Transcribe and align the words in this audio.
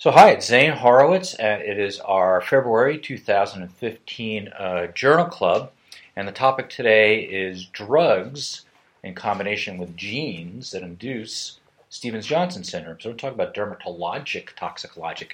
So, 0.00 0.12
hi, 0.12 0.30
it's 0.30 0.46
Zane 0.46 0.74
Horowitz, 0.74 1.34
and 1.34 1.60
it 1.60 1.76
is 1.76 1.98
our 1.98 2.40
February 2.40 2.98
2015 2.98 4.46
uh, 4.46 4.86
Journal 4.94 5.26
Club. 5.26 5.72
And 6.14 6.28
the 6.28 6.30
topic 6.30 6.68
today 6.68 7.22
is 7.22 7.64
drugs 7.64 8.64
in 9.02 9.16
combination 9.16 9.76
with 9.76 9.96
genes 9.96 10.70
that 10.70 10.84
induce 10.84 11.58
Stevens 11.90 12.26
Johnson 12.26 12.62
syndrome. 12.62 13.00
So, 13.00 13.10
we 13.10 13.16
talk 13.16 13.34
about 13.34 13.54
dermatologic 13.54 14.54
toxicologic 14.54 15.32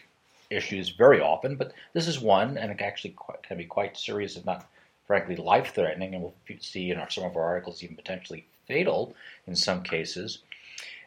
issues 0.49 0.89
very 0.89 1.21
often, 1.21 1.57
but 1.57 1.75
this 1.93 2.09
is 2.09 2.19
one, 2.19 2.57
and 2.57 2.73
it 2.73 2.81
actually 2.81 3.11
quite, 3.11 3.43
can 3.43 3.59
be 3.59 3.67
quite 3.67 3.99
serious, 3.99 4.35
if 4.35 4.47
not 4.47 4.67
frankly 5.07 5.37
life 5.37 5.75
threatening. 5.75 6.15
And 6.15 6.23
we'll 6.23 6.35
see 6.61 6.91
in 6.91 6.97
our, 6.97 7.11
some 7.11 7.25
of 7.25 7.37
our 7.37 7.45
articles 7.45 7.83
even 7.83 7.97
potentially 7.97 8.47
fatal 8.67 9.15
in 9.47 9.57
some 9.57 9.83
cases. 9.83 10.39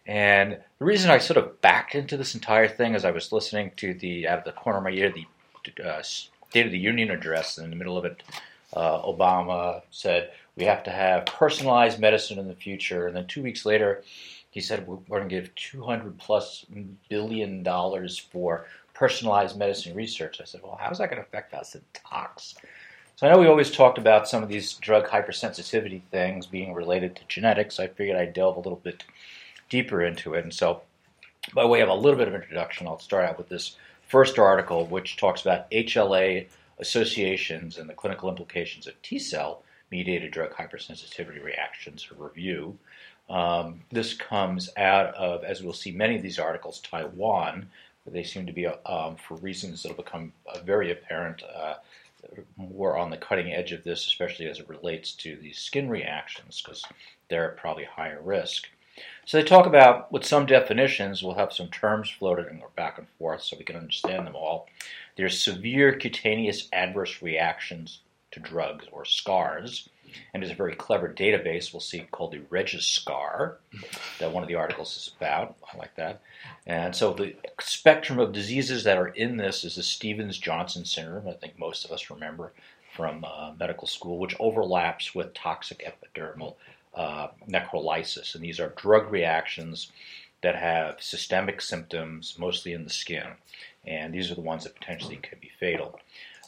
And 0.08 0.58
the 0.80 0.86
reason 0.86 1.12
I 1.12 1.18
sort 1.18 1.38
of 1.38 1.60
backed 1.62 1.94
into 1.94 2.16
this 2.16 2.34
entire 2.34 2.70
thing 2.70 2.96
is 2.96 3.04
I 3.04 3.12
was 3.12 3.34
listening 3.34 3.72
to 3.78 3.94
the 3.94 4.28
out 4.28 4.40
of 4.40 4.46
the 4.46 4.54
corner 4.54 4.78
of 4.78 4.84
my 4.86 4.92
ear 4.92 5.12
the 5.14 5.26
uh, 5.86 6.02
State 6.02 6.66
of 6.66 6.72
the 6.72 6.80
Union 6.80 7.12
address, 7.12 7.58
and 7.58 7.66
in 7.66 7.72
the 7.72 7.76
middle 7.76 7.98
of 7.98 8.06
it, 8.06 8.24
uh, 8.74 9.02
Obama 9.02 9.82
said 9.92 10.32
we 10.56 10.64
have 10.64 10.82
to 10.84 10.92
have 10.92 11.26
personalized 11.26 12.00
medicine 12.00 12.40
in 12.40 12.48
the 12.48 12.56
future, 12.56 13.06
and 13.08 13.16
then 13.16 13.28
two 13.28 13.44
weeks 13.44 13.66
later, 13.66 14.02
he 14.50 14.62
said 14.62 14.88
we're 14.88 14.96
going 14.96 15.28
to 15.28 15.36
give 15.36 15.54
200 15.56 16.18
plus 16.18 16.66
billion 17.10 17.64
dollars 17.64 18.18
for 18.18 18.66
personalized 18.94 19.58
medicine 19.58 19.94
research. 19.94 20.40
I 20.42 20.46
said, 20.46 20.62
well, 20.64 20.80
how's 20.82 20.98
that 20.98 21.10
going 21.10 21.22
to 21.22 21.28
affect 21.28 21.54
us 21.54 21.76
in 21.76 21.82
tox? 21.94 22.56
So 23.18 23.28
I 23.28 23.32
know 23.32 23.40
we 23.40 23.48
always 23.48 23.72
talked 23.72 23.98
about 23.98 24.28
some 24.28 24.42
of 24.42 24.50
these 24.50 24.74
drug 24.74 25.08
hypersensitivity 25.08 26.02
things 26.12 26.46
being 26.46 26.74
related 26.74 27.16
to 27.18 27.22
genetics. 27.28 27.80
I 27.80 27.88
figured 27.88 28.18
I'd 28.18 28.34
delve 28.34 28.56
a 28.56 28.62
little 28.62 28.80
bit 28.84 29.04
deeper 29.70 30.02
into 30.02 30.34
it. 30.34 30.44
And 30.44 30.54
so, 30.54 30.82
by 31.54 31.66
way 31.66 31.82
of 31.82 31.90
a 31.90 31.94
little 31.94 32.18
bit 32.18 32.28
of 32.28 32.36
introduction, 32.36 32.88
I'll 32.88 33.00
start 33.00 33.26
out 33.26 33.38
with 33.38 33.50
this 33.50 33.78
first 34.08 34.38
article, 34.40 34.86
which 34.86 35.18
talks 35.18 35.42
about 35.42 35.70
HLA 35.72 36.48
associations 36.80 37.78
and 37.78 37.90
the 37.90 37.94
clinical 37.94 38.30
implications 38.30 38.88
of 38.88 39.02
T 39.02 39.20
cell 39.20 39.64
mediated 39.92 40.32
drug 40.32 40.52
hypersensitivity 40.52 41.44
reactions 41.44 42.04
for 42.04 42.16
review. 42.16 42.78
Um, 43.30 43.82
this 43.92 44.14
comes 44.14 44.70
out 44.78 45.14
of, 45.16 45.44
as 45.44 45.62
we'll 45.62 45.74
see, 45.74 45.92
many 45.92 46.16
of 46.16 46.22
these 46.22 46.40
articles, 46.40 46.80
Taiwan, 46.80 47.70
they 48.06 48.24
seem 48.24 48.46
to 48.46 48.54
be, 48.54 48.66
um, 48.66 49.16
for 49.18 49.36
reasons 49.38 49.84
that 49.84 49.90
will 49.90 50.04
become 50.04 50.32
uh, 50.48 50.60
very 50.60 50.92
apparent, 50.92 51.44
uh, 51.44 51.76
more 52.58 52.98
on 52.98 53.10
the 53.10 53.18
cutting 53.18 53.54
edge 53.54 53.72
of 53.72 53.84
this, 53.84 54.08
especially 54.08 54.48
as 54.48 54.60
it 54.60 54.70
relates 54.70 55.12
to 55.14 55.36
these 55.38 55.60
skin 55.60 55.90
reactions, 55.90 56.62
because 56.62 56.84
they're 57.30 57.52
at 57.52 57.58
probably 57.58 57.84
higher 57.84 58.22
risk. 58.22 58.68
So 59.28 59.36
they 59.36 59.44
talk 59.44 59.66
about, 59.66 60.10
with 60.10 60.24
some 60.24 60.46
definitions, 60.46 61.22
we'll 61.22 61.36
have 61.36 61.52
some 61.52 61.68
terms 61.68 62.10
floating 62.10 62.64
back 62.78 62.98
and 62.98 63.08
forth 63.20 63.44
so 63.44 63.58
we 63.58 63.66
can 63.66 63.76
understand 63.76 64.26
them 64.26 64.38
all. 64.38 64.70
There's 65.18 65.38
severe 65.38 65.92
cutaneous 65.92 66.70
adverse 66.72 67.22
reactions 67.22 68.00
to 68.32 68.40
drugs 68.40 68.86
or 68.90 69.04
SCARs. 69.04 69.90
And 70.34 70.42
there's 70.42 70.54
a 70.54 70.56
very 70.56 70.76
clever 70.76 71.10
database 71.10 71.74
we'll 71.74 71.82
see 71.82 72.08
called 72.10 72.32
the 72.32 72.40
REGISCAR 72.50 73.56
that 74.20 74.32
one 74.32 74.44
of 74.44 74.48
the 74.48 74.56
articles 74.56 74.96
is 74.96 75.14
about. 75.18 75.58
I 75.74 75.78
like 75.78 75.98
that. 75.98 76.22
And 76.66 76.96
so 76.96 77.12
the 77.12 77.36
spectrum 77.60 78.20
of 78.20 78.32
diseases 78.32 78.86
that 78.86 78.98
are 78.98 79.10
in 79.10 79.36
this 79.36 79.66
is 79.66 79.76
the 79.76 79.84
Stevens 79.84 80.38
Johnson 80.38 80.86
syndrome. 80.86 81.28
I 81.28 81.34
think 81.34 81.60
most 81.60 81.84
of 81.84 81.92
us 81.92 82.10
remember 82.10 82.54
from 82.96 83.26
uh, 83.26 83.52
medical 83.60 83.90
school, 83.90 84.20
which 84.20 84.38
overlaps 84.40 85.14
with 85.14 85.34
toxic 85.34 85.84
epidermal 85.86 86.56
uh, 86.98 87.28
necrolysis. 87.48 88.36
And 88.36 88.44
these 88.44 88.60
are 88.60 88.74
drug 88.76 89.12
reactions 89.12 89.92
that 90.42 90.56
have 90.56 91.02
systemic 91.02 91.62
symptoms, 91.62 92.36
mostly 92.38 92.74
in 92.74 92.84
the 92.84 92.90
skin. 92.90 93.28
And 93.86 94.14
these 94.14 94.32
are 94.32 94.36
the 94.36 94.42
ones 94.42 94.64
that 94.64 94.76
potentially 94.76 95.18
could 95.18 95.40
be 95.40 95.52
fatal. 95.60 96.00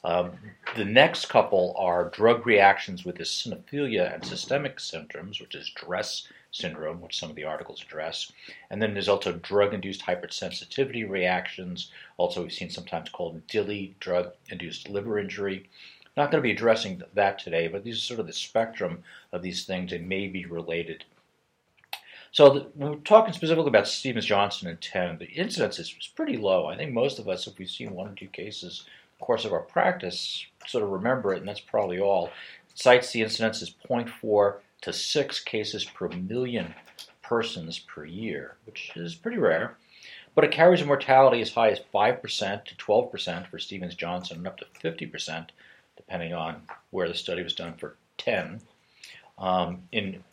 Um, 0.04 0.32
the 0.76 0.86
next 0.86 1.28
couple 1.28 1.76
are 1.78 2.10
drug 2.10 2.46
reactions 2.46 3.06
with 3.06 3.18
eosinophilia 3.18 4.14
and 4.14 4.26
systemic 4.26 4.80
symptoms, 4.80 5.40
which 5.40 5.56
is 5.56 5.72
DRESS 5.76 6.28
syndrome, 6.52 7.02
which 7.02 7.20
some 7.20 7.30
of 7.30 7.36
the 7.36 7.44
articles 7.44 7.84
address. 7.84 8.32
And 8.70 8.82
then 8.82 8.94
there's 8.94 9.10
also 9.10 9.34
drug 9.34 9.74
induced 9.74 10.02
hypersensitivity 10.02 11.08
reactions, 11.08 11.92
also 12.18 12.42
we've 12.42 12.54
seen 12.54 12.70
sometimes 12.70 13.10
called 13.10 13.46
DILI, 13.48 13.94
drug 14.00 14.34
induced 14.50 14.90
liver 14.90 15.20
injury. 15.20 15.70
Not 16.20 16.32
going 16.32 16.44
to 16.44 16.48
be 16.48 16.52
addressing 16.52 17.02
that 17.14 17.40
today, 17.40 17.70
but 17.70 17.86
these 17.86 17.96
are 17.96 18.02
sort 18.02 18.20
of 18.20 18.28
the 18.28 18.34
spectrum 18.34 19.04
of 19.32 19.42
these 19.42 19.64
things 19.64 19.92
that 19.92 20.02
may 20.02 20.28
be 20.28 20.46
related. 20.46 21.06
So 22.34 22.50
the, 22.50 22.60
when 22.76 22.92
we're 22.92 22.98
talking 22.98 23.34
specifically 23.34 23.70
about 23.70 23.88
Stevens 23.88 24.26
Johnson 24.26 24.68
and 24.68 24.82
10, 24.82 25.20
the 25.20 25.28
incidence 25.28 25.80
is, 25.80 25.96
is 25.98 26.08
pretty 26.08 26.36
low. 26.36 26.66
I 26.66 26.76
think 26.76 26.92
most 26.92 27.20
of 27.20 27.30
us, 27.30 27.48
if 27.48 27.58
we've 27.58 27.70
seen 27.70 27.96
one 27.96 28.10
or 28.10 28.16
two 28.16 28.28
cases 28.28 28.84
in 28.86 28.92
the 29.18 29.26
course 29.26 29.46
of 29.46 29.54
our 29.54 29.62
practice, 29.62 30.46
sort 30.68 30.84
of 30.84 30.90
remember 30.90 31.34
it, 31.34 31.40
and 31.40 31.48
that's 31.48 31.62
probably 31.62 32.02
all. 32.02 32.26
It 32.26 32.78
cites 32.78 33.14
the 33.14 33.22
incidence 33.22 33.62
is 33.62 33.74
0.4 33.90 34.56
to 34.82 34.92
6 34.92 35.40
cases 35.46 35.86
per 35.86 36.10
million 36.10 36.76
persons 37.22 37.80
per 37.80 38.04
year, 38.04 38.58
which 38.66 38.92
is 38.98 39.16
pretty 39.16 39.38
rare. 39.38 39.78
But 40.36 40.44
it 40.44 40.52
carries 40.52 40.82
a 40.82 40.86
mortality 40.86 41.40
as 41.40 41.54
high 41.54 41.70
as 41.70 41.80
5% 41.80 42.66
to 42.66 42.76
12% 42.76 43.48
for 43.48 43.58
Stevens 43.58 43.96
Johnson 43.96 44.40
and 44.40 44.48
up 44.48 44.58
to 44.58 44.66
50% 44.84 45.48
depending 46.10 46.34
on 46.34 46.60
where 46.90 47.08
the 47.08 47.14
study 47.14 47.44
was 47.44 47.54
done 47.54 47.76
for 47.76 47.96
10. 48.18 48.60
Um, 49.38 49.84
in 49.92 50.24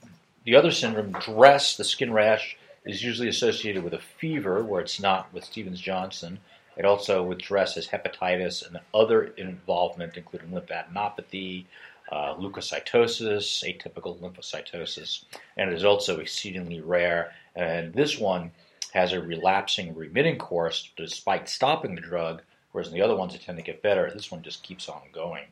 the 0.45 0.57
other 0.57 0.71
syndrome, 0.71 1.13
DRESS, 1.13 1.77
the 1.77 1.85
skin 1.85 2.15
rash, 2.15 2.57
is 2.87 3.05
usually 3.05 3.29
associated 3.29 3.85
with 3.85 3.93
a 3.93 3.99
fever, 3.99 4.65
where 4.65 4.81
it's 4.81 4.99
not 4.99 5.31
with 5.35 5.45
Stevens 5.45 5.79
Johnson. 5.79 6.39
It 6.79 6.87
also, 6.87 7.23
with 7.23 7.43
DRESS, 7.43 7.75
has 7.75 7.89
hepatitis 7.89 8.67
and 8.67 8.81
other 8.95 9.25
involvement, 9.37 10.17
including 10.17 10.49
lymphadenopathy, 10.49 11.67
uh, 12.11 12.35
leukocytosis, 12.37 13.63
atypical 13.63 14.19
lymphocytosis, 14.19 15.25
and 15.59 15.71
it 15.71 15.77
is 15.77 15.85
also 15.85 16.21
exceedingly 16.21 16.81
rare. 16.81 17.33
And 17.55 17.93
this 17.93 18.19
one 18.19 18.51
has 18.95 19.13
a 19.13 19.21
relapsing 19.21 19.95
remitting 19.95 20.39
course 20.39 20.91
despite 20.97 21.51
stopping 21.51 21.95
the 21.95 22.01
drug, 22.01 22.41
whereas 22.73 22.89
in 22.89 22.95
the 22.95 23.03
other 23.03 23.17
ones 23.17 23.35
it 23.35 23.43
tend 23.43 23.59
to 23.59 23.65
get 23.65 23.83
better. 23.83 24.11
This 24.11 24.31
one 24.31 24.43
just 24.43 24.63
keeps 24.63 24.89
on 24.89 25.03
going. 25.13 25.45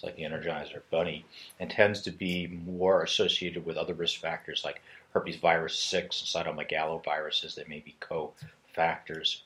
It's 0.00 0.04
like 0.06 0.16
the 0.16 0.22
Energizer 0.22 0.80
Bunny, 0.90 1.26
and 1.58 1.70
tends 1.70 2.00
to 2.02 2.10
be 2.10 2.46
more 2.46 3.02
associated 3.02 3.66
with 3.66 3.76
other 3.76 3.92
risk 3.92 4.18
factors 4.18 4.62
like 4.64 4.80
herpes 5.12 5.36
virus 5.36 5.78
6 5.78 6.34
and 6.34 6.46
cytomegaloviruses 6.46 7.54
that 7.56 7.68
may 7.68 7.80
be 7.80 7.94
cofactors. 8.00 9.42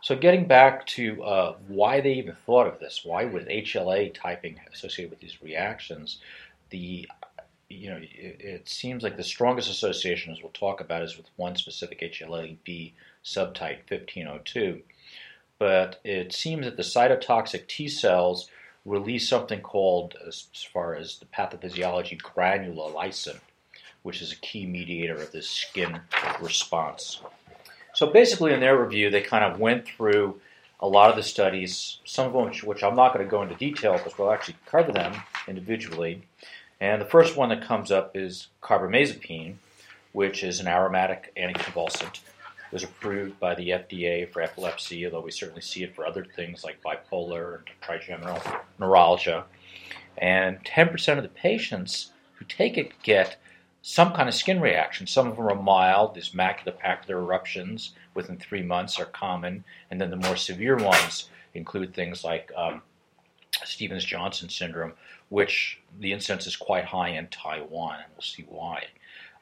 So, 0.00 0.16
getting 0.16 0.48
back 0.48 0.86
to 0.88 1.22
uh, 1.22 1.56
why 1.68 2.00
they 2.00 2.14
even 2.14 2.34
thought 2.46 2.66
of 2.66 2.80
this, 2.80 3.02
why 3.04 3.26
would 3.26 3.46
HLA 3.46 4.12
typing 4.12 4.58
associated 4.72 5.10
with 5.10 5.20
these 5.20 5.40
reactions? 5.40 6.18
The 6.70 7.08
you 7.68 7.90
know, 7.90 7.98
it, 7.98 8.40
it, 8.40 8.68
seems 8.68 9.04
like 9.04 9.16
the 9.16 9.24
strongest 9.24 9.70
association, 9.70 10.32
as 10.32 10.42
we'll 10.42 10.50
talk 10.50 10.80
about, 10.80 11.02
is 11.02 11.16
with 11.16 11.26
one 11.36 11.54
specific 11.54 12.00
HLA-B 12.00 12.94
subtype 13.24 13.88
1502. 13.88 14.82
But 15.58 16.00
it 16.04 16.32
seems 16.32 16.66
that 16.66 16.76
the 16.76 16.82
cytotoxic 16.82 17.66
T 17.66 17.88
cells 17.88 18.48
release 18.86 19.28
something 19.28 19.60
called, 19.60 20.16
as 20.26 20.46
far 20.72 20.94
as 20.94 21.18
the 21.18 21.26
pathophysiology, 21.26 22.20
granulolysin, 22.20 23.38
which 24.02 24.22
is 24.22 24.32
a 24.32 24.36
key 24.36 24.64
mediator 24.64 25.16
of 25.16 25.32
this 25.32 25.50
skin 25.50 26.00
response. 26.40 27.20
So 27.92 28.06
basically, 28.06 28.52
in 28.52 28.60
their 28.60 28.80
review, 28.80 29.10
they 29.10 29.22
kind 29.22 29.44
of 29.44 29.58
went 29.58 29.86
through 29.86 30.40
a 30.80 30.88
lot 30.88 31.10
of 31.10 31.16
the 31.16 31.22
studies, 31.22 31.98
some 32.04 32.26
of 32.28 32.34
which, 32.34 32.62
which 32.62 32.84
I'm 32.84 32.94
not 32.94 33.12
going 33.12 33.24
to 33.24 33.30
go 33.30 33.42
into 33.42 33.54
detail 33.56 33.94
because 33.94 34.16
we'll 34.16 34.32
actually 34.32 34.56
cover 34.66 34.92
them 34.92 35.14
individually. 35.48 36.22
And 36.80 37.00
the 37.00 37.06
first 37.06 37.36
one 37.36 37.48
that 37.48 37.66
comes 37.66 37.90
up 37.90 38.14
is 38.14 38.48
carbamazepine, 38.62 39.54
which 40.12 40.44
is 40.44 40.60
an 40.60 40.68
aromatic 40.68 41.32
anticonvulsant 41.36 42.20
was 42.72 42.82
approved 42.82 43.38
by 43.38 43.54
the 43.54 43.70
FDA 43.70 44.30
for 44.30 44.42
epilepsy, 44.42 45.04
although 45.04 45.20
we 45.20 45.30
certainly 45.30 45.62
see 45.62 45.82
it 45.82 45.94
for 45.94 46.06
other 46.06 46.24
things 46.24 46.64
like 46.64 46.82
bipolar 46.82 47.56
and 47.56 47.64
trigeminal 47.80 48.40
neuralgia. 48.78 49.44
And 50.18 50.62
10% 50.64 51.16
of 51.16 51.22
the 51.22 51.28
patients 51.28 52.12
who 52.34 52.44
take 52.44 52.76
it 52.76 52.92
get 53.02 53.36
some 53.82 54.12
kind 54.12 54.28
of 54.28 54.34
skin 54.34 54.60
reaction. 54.60 55.06
Some 55.06 55.28
of 55.28 55.36
them 55.36 55.46
are 55.46 55.54
mild, 55.54 56.14
these 56.14 56.30
maculopapular 56.30 57.10
eruptions 57.10 57.92
within 58.14 58.36
three 58.36 58.62
months 58.62 58.98
are 58.98 59.06
common, 59.06 59.62
and 59.90 60.00
then 60.00 60.10
the 60.10 60.16
more 60.16 60.34
severe 60.34 60.76
ones 60.76 61.28
include 61.54 61.94
things 61.94 62.24
like 62.24 62.50
um, 62.56 62.82
Stevens 63.64 64.04
Johnson 64.04 64.48
syndrome, 64.48 64.94
which 65.28 65.78
the 66.00 66.12
incidence 66.12 66.48
is 66.48 66.56
quite 66.56 66.84
high 66.84 67.10
in 67.10 67.28
Taiwan, 67.28 68.00
and 68.00 68.12
we'll 68.14 68.22
see 68.22 68.44
why. 68.48 68.86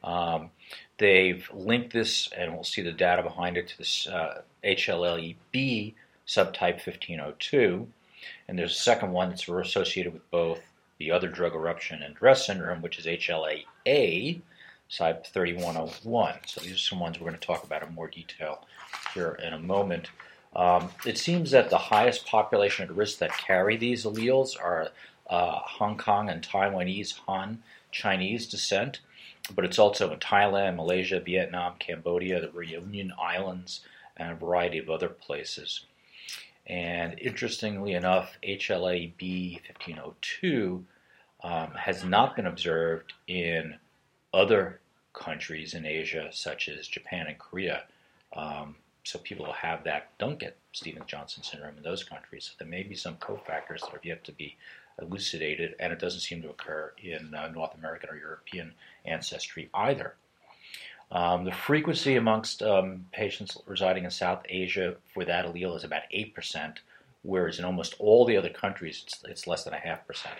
Um, 0.02 0.50
they've 0.98 1.48
linked 1.52 1.92
this, 1.92 2.28
and 2.36 2.52
we'll 2.52 2.64
see 2.64 2.82
the 2.82 2.92
data 2.92 3.22
behind 3.22 3.56
it, 3.56 3.68
to 3.68 3.78
this 3.78 4.06
uh, 4.06 4.42
HLA-B 4.64 5.94
subtype 6.26 6.86
1502. 6.86 7.86
And 8.48 8.58
there's 8.58 8.72
a 8.72 8.80
second 8.80 9.12
one 9.12 9.30
that's 9.30 9.48
associated 9.48 10.12
with 10.12 10.30
both 10.30 10.60
the 10.98 11.10
other 11.10 11.28
drug 11.28 11.54
eruption 11.54 12.02
and 12.02 12.14
DRESS 12.14 12.46
syndrome, 12.46 12.82
which 12.82 12.98
is 12.98 13.06
HLA-A, 13.06 14.40
type 14.90 15.26
3101. 15.26 16.34
So 16.46 16.60
these 16.60 16.74
are 16.74 16.78
some 16.78 17.00
ones 17.00 17.18
we're 17.18 17.28
going 17.28 17.40
to 17.40 17.46
talk 17.46 17.64
about 17.64 17.82
in 17.82 17.94
more 17.94 18.08
detail 18.08 18.66
here 19.12 19.38
in 19.42 19.52
a 19.52 19.58
moment. 19.58 20.10
Um, 20.54 20.90
it 21.04 21.18
seems 21.18 21.50
that 21.50 21.70
the 21.70 21.78
highest 21.78 22.26
population 22.26 22.88
at 22.88 22.94
risk 22.94 23.18
that 23.18 23.36
carry 23.36 23.76
these 23.76 24.04
alleles 24.04 24.60
are 24.60 24.90
uh, 25.28 25.58
Hong 25.58 25.96
Kong 25.98 26.28
and 26.28 26.46
Taiwanese 26.46 27.18
Han 27.26 27.62
Chinese 27.90 28.46
descent, 28.46 29.00
but 29.54 29.64
it's 29.64 29.78
also 29.78 30.12
in 30.12 30.18
Thailand, 30.18 30.76
Malaysia, 30.76 31.20
Vietnam, 31.20 31.74
Cambodia, 31.78 32.40
the 32.40 32.50
Reunion 32.50 33.12
Islands, 33.20 33.80
and 34.16 34.32
a 34.32 34.36
variety 34.36 34.78
of 34.78 34.88
other 34.88 35.08
places. 35.08 35.84
And 36.66 37.18
interestingly 37.18 37.92
enough, 37.92 38.38
HLA-B 38.42 39.60
1502 39.66 40.84
um, 41.42 41.70
has 41.72 42.04
not 42.04 42.36
been 42.36 42.46
observed 42.46 43.12
in 43.26 43.76
other 44.32 44.80
countries 45.12 45.74
in 45.74 45.84
Asia, 45.84 46.30
such 46.32 46.68
as 46.68 46.88
Japan 46.88 47.26
and 47.26 47.38
Korea. 47.38 47.84
Um, 48.34 48.76
so 49.04 49.18
people 49.18 49.44
who 49.44 49.52
have 49.52 49.84
that 49.84 50.10
don't 50.18 50.38
get 50.38 50.56
Stevens-Johnson 50.72 51.42
syndrome 51.42 51.76
in 51.76 51.82
those 51.82 52.02
countries. 52.02 52.44
So 52.44 52.52
there 52.58 52.68
may 52.68 52.82
be 52.82 52.96
some 52.96 53.16
cofactors 53.16 53.80
that 53.80 53.92
have 53.92 54.04
yet 54.04 54.24
to 54.24 54.32
be 54.32 54.56
elucidated, 55.00 55.74
and 55.80 55.92
it 55.92 55.98
doesn't 55.98 56.20
seem 56.20 56.42
to 56.42 56.50
occur 56.50 56.92
in 57.02 57.34
uh, 57.34 57.48
North 57.48 57.74
American 57.76 58.10
or 58.10 58.16
European 58.16 58.72
ancestry 59.04 59.68
either. 59.74 60.14
Um, 61.10 61.44
the 61.44 61.52
frequency 61.52 62.16
amongst 62.16 62.62
um, 62.62 63.06
patients 63.12 63.58
residing 63.66 64.04
in 64.04 64.10
South 64.10 64.42
Asia 64.48 64.96
for 65.12 65.24
that 65.24 65.44
allele 65.44 65.76
is 65.76 65.84
about 65.84 66.02
8%, 66.14 66.76
whereas 67.22 67.58
in 67.58 67.64
almost 67.64 67.94
all 67.98 68.24
the 68.24 68.36
other 68.36 68.48
countries 68.48 69.04
it's, 69.06 69.22
it's 69.28 69.46
less 69.46 69.64
than 69.64 69.74
a 69.74 69.78
half 69.78 70.06
percent. 70.06 70.34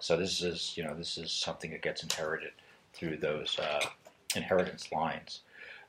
So 0.00 0.16
this 0.16 0.42
is, 0.42 0.74
you 0.76 0.84
know, 0.84 0.94
this 0.94 1.16
is 1.16 1.32
something 1.32 1.70
that 1.70 1.82
gets 1.82 2.02
inherited 2.02 2.52
through 2.92 3.18
those 3.18 3.58
uh, 3.58 3.86
inheritance 4.34 4.90
lines. 4.92 5.40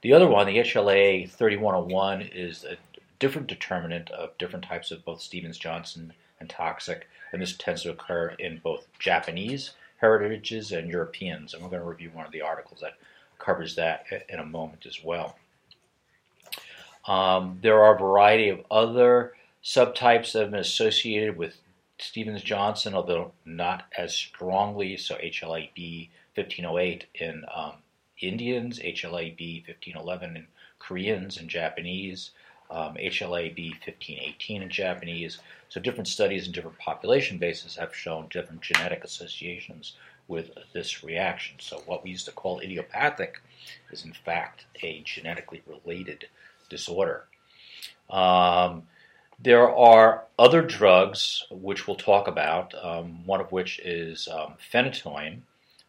The 0.01 0.13
other 0.13 0.27
one, 0.27 0.45
the 0.45 0.57
HLA 0.57 1.29
3101, 1.29 2.21
is 2.21 2.63
a 2.63 2.77
different 3.19 3.47
determinant 3.47 4.11
of 4.11 4.37
different 4.37 4.65
types 4.65 4.91
of 4.91 5.03
both 5.03 5.21
Stevens-Johnson 5.21 6.13
and 6.39 6.49
toxic, 6.49 7.07
and 7.31 7.41
this 7.41 7.55
tends 7.57 7.83
to 7.83 7.91
occur 7.91 8.35
in 8.39 8.59
both 8.63 8.87
Japanese 8.99 9.73
heritages 9.97 10.71
and 10.71 10.89
Europeans, 10.89 11.53
and 11.53 11.63
we're 11.63 11.69
going 11.69 11.81
to 11.81 11.87
review 11.87 12.11
one 12.13 12.25
of 12.25 12.31
the 12.31 12.41
articles 12.41 12.81
that 12.81 12.97
covers 13.39 13.75
that 13.75 14.05
in 14.29 14.39
a 14.39 14.45
moment 14.45 14.85
as 14.85 15.03
well. 15.03 15.37
Um, 17.07 17.59
there 17.61 17.83
are 17.83 17.95
a 17.95 17.99
variety 17.99 18.49
of 18.49 18.63
other 18.69 19.33
subtypes 19.63 20.31
that 20.31 20.41
have 20.41 20.51
been 20.51 20.59
associated 20.59 21.37
with 21.37 21.57
Stevens-Johnson, 21.99 22.93
although 22.93 23.31
not 23.45 23.85
as 23.97 24.15
strongly, 24.15 24.97
so 24.97 25.15
HLA-B 25.15 26.09
1508 26.35 27.05
in 27.15 27.43
um, 27.53 27.73
Indians, 28.21 28.79
HLA-B 28.79 29.63
1511 29.67 30.37
in 30.37 30.47
Koreans 30.79 31.37
and 31.37 31.49
Japanese, 31.49 32.31
um, 32.69 32.95
HLA-B 32.95 33.69
1518 33.71 34.61
in 34.61 34.69
Japanese. 34.69 35.39
So 35.69 35.79
different 35.79 36.07
studies 36.07 36.45
and 36.45 36.53
different 36.53 36.77
population 36.79 37.37
bases 37.37 37.75
have 37.75 37.95
shown 37.95 38.27
different 38.29 38.61
genetic 38.61 39.03
associations 39.03 39.93
with 40.27 40.51
this 40.73 41.03
reaction. 41.03 41.57
So 41.59 41.81
what 41.85 42.03
we 42.03 42.11
used 42.11 42.25
to 42.25 42.31
call 42.31 42.59
idiopathic 42.59 43.41
is 43.91 44.03
in 44.03 44.13
fact 44.13 44.65
a 44.83 45.01
genetically 45.05 45.61
related 45.65 46.27
disorder. 46.69 47.25
Um, 48.09 48.83
there 49.39 49.69
are 49.73 50.23
other 50.39 50.61
drugs 50.61 51.45
which 51.51 51.87
we'll 51.87 51.95
talk 51.95 52.27
about, 52.27 52.73
um, 52.83 53.25
one 53.25 53.39
of 53.39 53.51
which 53.51 53.79
is 53.79 54.27
um, 54.27 54.55
phenytoin, 54.73 55.41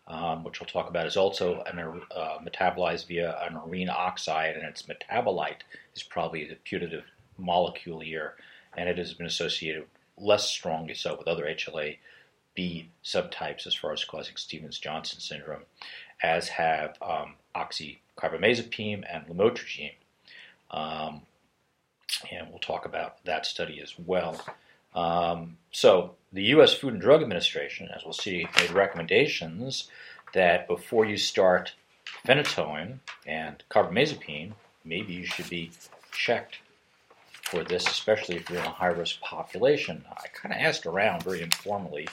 um, 0.09 0.43
which 0.43 0.61
we'll 0.61 0.67
talk 0.67 0.89
about, 0.89 1.07
is 1.07 1.17
also 1.17 1.63
an, 1.63 1.79
uh, 2.15 2.39
metabolized 2.39 3.07
via 3.07 3.39
an 3.43 3.57
arene 3.57 3.91
oxide, 3.91 4.57
and 4.57 4.65
its 4.65 4.83
metabolite 4.83 5.61
is 5.95 6.03
probably 6.03 6.45
the 6.45 6.57
putative 6.57 7.05
molecule 7.37 8.01
here, 8.01 8.35
and 8.77 8.89
it 8.89 8.99
has 8.99 9.15
been 9.15 9.27
associated 9.27 9.85
less 10.17 10.49
strongly 10.49 10.95
so 10.95 11.17
with 11.17 11.29
other 11.29 11.45
HLA 11.45 11.99
B 12.55 12.89
subtypes 13.05 13.67
as 13.67 13.75
far 13.75 13.93
as 13.93 14.05
causing 14.05 14.37
Stevens-Johnson 14.37 15.21
syndrome, 15.21 15.63
as 16.23 16.49
have 16.49 16.97
um, 17.01 17.35
oxycarbamazepine 17.55 19.05
and 19.09 19.27
lamotrigine. 19.27 19.93
Um, 20.71 21.23
and 22.33 22.49
we'll 22.49 22.59
talk 22.59 22.85
about 22.85 23.25
that 23.25 23.47
study 23.47 23.81
as 23.81 23.95
well. 23.99 24.41
Um, 24.95 25.59
so 25.71 26.15
the 26.33 26.45
U.S. 26.45 26.75
Food 26.75 26.95
and 26.95 27.03
Drug 27.03 27.23
Administration, 27.23 27.89
as 27.95 28.05
we'll 28.05 28.13
see, 28.13 28.49
made 28.59 28.71
recommendations 28.71 29.89
that 30.35 30.67
before 30.67 31.05
you 31.05 31.17
start 31.17 31.73
phenytoin 32.27 32.99
and 33.27 33.63
carbamazepine, 33.71 34.53
maybe 34.85 35.15
you 35.15 35.27
should 35.27 35.49
be 35.49 35.71
checked 36.13 36.59
for 37.43 37.65
this, 37.65 37.87
especially 37.87 38.37
if 38.37 38.51
you're 38.51 38.61
in 38.61 38.67
a 38.67 38.71
high-risk 38.71 39.21
population. 39.21 40.05
I 40.11 40.29
kind 40.29 40.55
of 40.55 40.61
asked 40.61 40.85
around 40.85 41.23
very 41.23 41.41
informally 41.41 42.09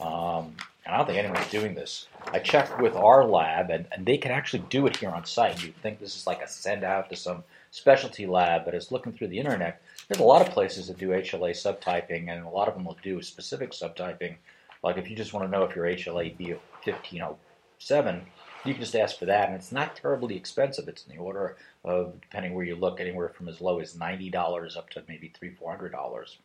um, 0.00 0.54
and 0.84 0.94
I 0.94 0.96
don't 0.96 1.06
think 1.06 1.18
anyone's 1.18 1.50
doing 1.50 1.74
this. 1.74 2.06
I 2.32 2.38
checked 2.38 2.80
with 2.80 2.94
our 2.94 3.24
lab, 3.24 3.70
and, 3.70 3.86
and 3.92 4.06
they 4.06 4.16
can 4.16 4.30
actually 4.30 4.64
do 4.70 4.86
it 4.86 4.96
here 4.96 5.10
on 5.10 5.24
site. 5.24 5.62
You'd 5.62 5.76
think 5.76 5.98
this 5.98 6.16
is 6.16 6.26
like 6.26 6.40
a 6.40 6.48
send 6.48 6.84
out 6.84 7.10
to 7.10 7.16
some 7.16 7.44
specialty 7.70 8.26
lab, 8.26 8.64
but 8.64 8.74
as 8.74 8.92
looking 8.92 9.12
through 9.12 9.28
the 9.28 9.38
internet, 9.38 9.82
there's 10.08 10.20
a 10.20 10.24
lot 10.24 10.46
of 10.46 10.52
places 10.52 10.88
that 10.88 10.98
do 10.98 11.08
HLA 11.10 11.50
subtyping, 11.50 12.30
and 12.30 12.44
a 12.44 12.48
lot 12.48 12.68
of 12.68 12.74
them 12.74 12.84
will 12.84 12.98
do 13.02 13.20
specific 13.22 13.72
subtyping. 13.72 14.36
Like 14.82 14.96
if 14.96 15.10
you 15.10 15.16
just 15.16 15.34
want 15.34 15.46
to 15.46 15.50
know 15.50 15.64
if 15.64 15.76
your 15.76 15.84
HLA 15.84 16.36
B 16.36 16.54
1507, 16.84 18.26
you 18.64 18.74
can 18.74 18.82
just 18.82 18.96
ask 18.96 19.18
for 19.18 19.26
that, 19.26 19.48
and 19.48 19.54
it's 19.54 19.70
not 19.70 19.96
terribly 19.96 20.36
expensive. 20.36 20.88
It's 20.88 21.06
in 21.06 21.14
the 21.14 21.22
order 21.22 21.56
of, 21.84 22.20
depending 22.20 22.54
where 22.54 22.64
you 22.64 22.74
look, 22.74 23.00
anywhere 23.00 23.28
from 23.28 23.48
as 23.48 23.60
low 23.60 23.80
as 23.80 23.94
$90 23.94 24.76
up 24.76 24.90
to 24.90 25.02
maybe 25.08 25.32
three, 25.38 25.54
$400. 25.54 26.36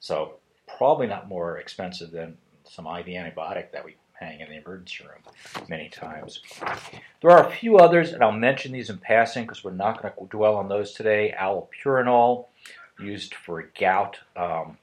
So 0.00 0.34
probably 0.76 1.06
not 1.06 1.28
more 1.28 1.58
expensive 1.58 2.10
than 2.10 2.36
some 2.64 2.86
IV 2.86 3.06
antibiotic 3.06 3.70
that 3.72 3.84
we 3.84 3.96
hang 4.12 4.40
in 4.40 4.48
the 4.48 4.56
emergency 4.56 5.04
room 5.04 5.22
many 5.68 5.88
times. 5.88 6.40
There 7.20 7.30
are 7.30 7.46
a 7.46 7.50
few 7.50 7.78
others, 7.78 8.12
and 8.12 8.22
I'll 8.22 8.32
mention 8.32 8.72
these 8.72 8.90
in 8.90 8.98
passing 8.98 9.44
because 9.44 9.64
we're 9.64 9.72
not 9.72 10.00
going 10.00 10.12
to 10.14 10.36
dwell 10.36 10.56
on 10.56 10.68
those 10.68 10.92
today. 10.92 11.34
Allopurinol, 11.38 12.46
used 13.04 13.34
for 13.34 13.70
gout, 13.78 14.18
um, 14.36 14.78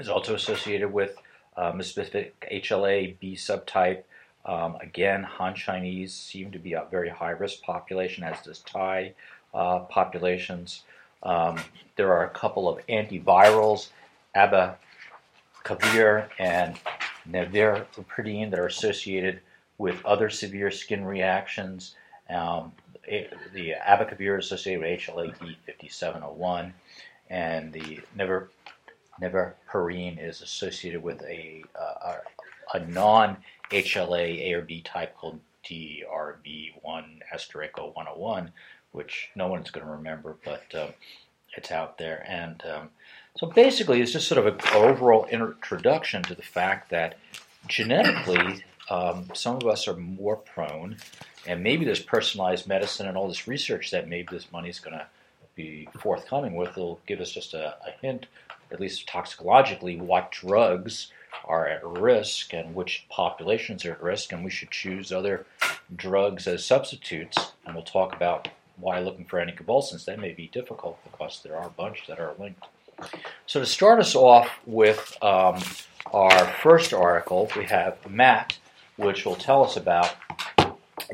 is 0.00 0.08
also 0.08 0.34
associated 0.34 0.92
with 0.92 1.16
um, 1.56 1.80
a 1.80 1.84
specific 1.84 2.48
HLA 2.50 3.18
B 3.18 3.34
subtype. 3.34 4.02
Um, 4.44 4.76
again, 4.80 5.22
Han 5.22 5.54
Chinese 5.54 6.12
seem 6.12 6.50
to 6.52 6.58
be 6.58 6.72
a 6.72 6.86
very 6.90 7.08
high 7.08 7.30
risk 7.30 7.62
population, 7.62 8.24
as 8.24 8.40
does 8.42 8.60
Thai 8.60 9.14
uh, 9.54 9.80
populations. 9.80 10.82
Um, 11.22 11.60
there 11.96 12.12
are 12.12 12.24
a 12.24 12.30
couple 12.30 12.68
of 12.68 12.84
antivirals, 12.88 13.88
abacavir 14.34 16.28
and 16.38 16.78
nevirapine 17.28 18.50
that 18.50 18.58
are 18.58 18.66
associated 18.66 19.40
with 19.78 20.04
other 20.04 20.30
severe 20.30 20.70
skin 20.70 21.04
reactions. 21.04 21.94
Um, 22.28 22.72
the 23.06 23.74
abacavir 23.86 24.38
is 24.38 24.46
associated 24.46 24.80
with 24.80 25.00
HLA-D 25.00 25.56
5701, 25.66 26.72
and 27.32 27.72
the 27.72 28.00
never 28.14 28.50
nevirapine 29.20 30.22
is 30.22 30.42
associated 30.42 31.02
with 31.02 31.22
a, 31.22 31.64
uh, 31.74 32.12
a, 32.74 32.78
a 32.78 32.86
non-HLA 32.86 34.50
A 34.50 34.52
or 34.52 34.62
B 34.62 34.82
type 34.82 35.16
called 35.16 35.40
DRB1 35.64 37.04
asterisk 37.32 37.78
101, 37.78 38.52
which 38.92 39.30
no 39.34 39.48
one's 39.48 39.70
going 39.70 39.86
to 39.86 39.92
remember, 39.92 40.36
but 40.44 40.64
um, 40.74 40.90
it's 41.56 41.70
out 41.70 41.96
there. 41.96 42.24
And 42.28 42.62
um, 42.66 42.90
so 43.36 43.46
basically, 43.46 44.02
it's 44.02 44.12
just 44.12 44.28
sort 44.28 44.46
of 44.46 44.54
an 44.54 44.60
overall 44.74 45.24
introduction 45.26 46.22
to 46.24 46.34
the 46.34 46.42
fact 46.42 46.90
that 46.90 47.18
genetically, 47.66 48.62
um, 48.90 49.30
some 49.32 49.56
of 49.56 49.66
us 49.66 49.88
are 49.88 49.96
more 49.96 50.36
prone, 50.36 50.96
and 51.46 51.62
maybe 51.62 51.86
there's 51.86 52.02
personalized 52.02 52.66
medicine 52.66 53.06
and 53.06 53.16
all 53.16 53.28
this 53.28 53.48
research 53.48 53.90
that 53.90 54.06
maybe 54.06 54.28
this 54.30 54.52
money 54.52 54.68
is 54.68 54.80
going 54.80 54.98
to 54.98 55.06
be 55.54 55.88
forthcoming 56.00 56.54
with 56.56 56.76
will 56.76 57.00
give 57.06 57.20
us 57.20 57.32
just 57.32 57.54
a, 57.54 57.76
a 57.86 57.92
hint, 58.00 58.26
at 58.70 58.80
least 58.80 59.06
toxicologically, 59.06 59.96
what 59.96 60.30
drugs 60.30 61.12
are 61.44 61.66
at 61.66 61.84
risk 61.84 62.52
and 62.52 62.74
which 62.74 63.06
populations 63.08 63.84
are 63.84 63.92
at 63.92 64.02
risk, 64.02 64.32
and 64.32 64.44
we 64.44 64.50
should 64.50 64.70
choose 64.70 65.12
other 65.12 65.46
drugs 65.94 66.46
as 66.46 66.64
substitutes. 66.64 67.52
And 67.66 67.74
we'll 67.74 67.84
talk 67.84 68.14
about 68.14 68.48
why 68.76 69.00
looking 69.00 69.24
for 69.24 69.44
anticonvulsants 69.44 70.04
that 70.06 70.18
may 70.18 70.32
be 70.32 70.48
difficult 70.48 70.98
because 71.10 71.40
there 71.42 71.56
are 71.56 71.66
a 71.66 71.70
bunch 71.70 72.06
that 72.06 72.18
are 72.18 72.34
linked. 72.38 72.64
So 73.46 73.60
to 73.60 73.66
start 73.66 74.00
us 74.00 74.14
off 74.14 74.48
with 74.66 75.16
um, 75.22 75.60
our 76.12 76.46
first 76.62 76.92
article, 76.92 77.50
we 77.56 77.64
have 77.64 77.98
Matt, 78.08 78.58
which 78.96 79.24
will 79.24 79.36
tell 79.36 79.64
us 79.64 79.76
about 79.76 80.14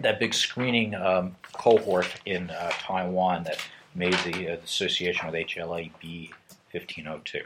that 0.00 0.20
big 0.20 0.34
screening 0.34 0.94
um, 0.94 1.36
cohort 1.52 2.20
in 2.26 2.50
uh, 2.50 2.70
Taiwan 2.70 3.44
that 3.44 3.58
made 3.98 4.14
the 4.24 4.50
uh, 4.50 4.56
association 4.64 5.26
with 5.26 5.34
HLA-B 5.34 6.30
1502. 6.70 7.42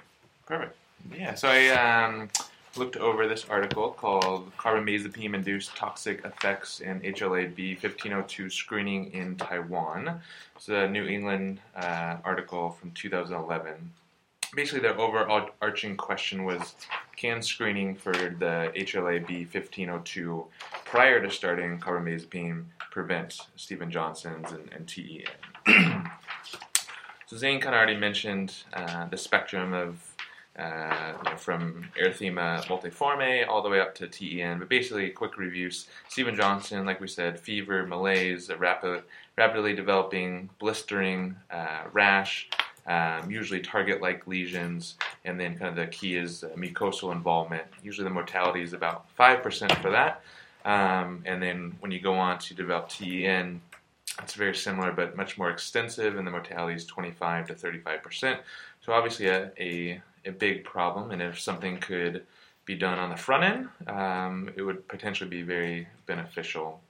Perfect. 0.47 0.77
Yeah, 1.17 1.35
so 1.35 1.49
I 1.49 1.69
um, 1.69 2.29
looked 2.77 2.97
over 2.97 3.27
this 3.27 3.47
article 3.49 3.91
called 3.91 4.57
Carbamazepine 4.57 5.35
Induced 5.35 5.75
Toxic 5.75 6.25
Effects 6.25 6.81
in 6.81 7.01
HLA-B 7.01 7.75
1502 7.75 8.51
Screening 8.51 9.13
in 9.13 9.37
Taiwan. 9.37 10.21
It's 10.55 10.69
a 10.69 10.89
New 10.89 11.07
England 11.07 11.61
uh, 11.75 12.19
article 12.25 12.71
from 12.71 12.93
2011 12.93 13.91
basically 14.55 14.81
their 14.81 14.99
overarching 14.99 15.97
question 15.97 16.45
was 16.45 16.75
can 17.17 17.43
screening 17.43 17.95
for 17.95 18.13
the 18.13 18.73
HLA-B 18.77 19.47
1502 19.51 20.45
prior 20.85 21.23
to 21.23 21.31
starting 21.31 21.79
carbamazepine 21.79 22.65
prevent 22.91 23.39
Steven 23.57 23.91
Johnson's 23.91 24.53
and, 24.53 24.71
and 24.73 24.87
TEN? 24.87 26.11
so 27.33 27.39
Zane 27.39 27.63
kind 27.63 27.75
of 27.75 27.79
already 27.79 27.97
mentioned 27.97 28.55
uh, 28.75 29.07
the 29.07 29.17
spectrum 29.17 29.73
of 29.73 30.17
uh, 30.59 31.15
you 31.17 31.31
know, 31.31 31.37
from 31.39 31.89
erythema 31.99 32.63
multiforme 32.67 33.49
all 33.49 33.63
the 33.63 33.71
way 33.71 33.81
up 33.81 33.95
to 33.95 34.07
TEN. 34.07 34.59
But 34.59 34.69
basically, 34.69 35.09
quick 35.09 35.39
reviews. 35.39 35.87
Steven 36.11 36.37
Johnson, 36.37 36.85
like 36.85 37.01
we 37.01 37.09
said, 37.09 37.41
fever, 37.41 37.87
malaise, 37.87 38.51
rapid, 38.59 39.05
rapidly 39.39 39.75
developing 39.75 40.51
blistering 40.59 41.35
uh, 41.51 41.85
rash, 41.95 42.51
um, 42.87 43.31
usually 43.31 43.61
target-like 43.61 44.27
lesions, 44.27 44.99
and 45.25 45.41
then 45.41 45.57
kind 45.57 45.71
of 45.71 45.77
the 45.77 45.87
key 45.87 46.17
is 46.17 46.45
mucosal 46.55 47.13
involvement. 47.13 47.65
Usually, 47.83 48.05
the 48.05 48.13
mortality 48.13 48.61
is 48.61 48.75
about 48.75 49.09
five 49.17 49.43
percent 49.43 49.73
for 49.77 49.91
that. 49.91 50.21
Um, 50.67 51.23
and 51.25 51.43
then 51.43 51.77
when 51.81 51.93
you 51.93 51.99
go 51.99 52.13
on 52.13 52.39
to 52.41 52.53
develop 52.53 52.91
TEN, 52.91 53.63
it's 54.23 54.35
very 54.35 54.55
similar 54.55 54.93
but 54.93 55.17
much 55.17 55.39
more 55.39 55.51
extensive, 55.51 56.17
and 56.17 56.27
the 56.27 56.31
mortality 56.31 56.75
is 56.75 56.85
25 56.87 57.49
to 57.49 57.55
35 57.55 58.03
percent. 58.03 58.41
So 58.81 58.93
obviously, 58.93 59.29
a, 59.29 59.51
a 59.59 60.03
a 60.25 60.33
big 60.33 60.65
problem, 60.65 61.11
and 61.11 61.21
if 61.21 61.41
something 61.41 61.79
could 61.79 62.25
be 62.65 62.77
done 62.77 62.99
on 62.99 63.11
the 63.11 63.17
front 63.17 63.45
end, 63.45 63.69
um, 63.89 64.51
it 64.57 64.63
would 64.63 64.87
potentially 64.89 65.29
be 65.29 65.43
very 65.43 65.89
beneficial. 66.07 66.81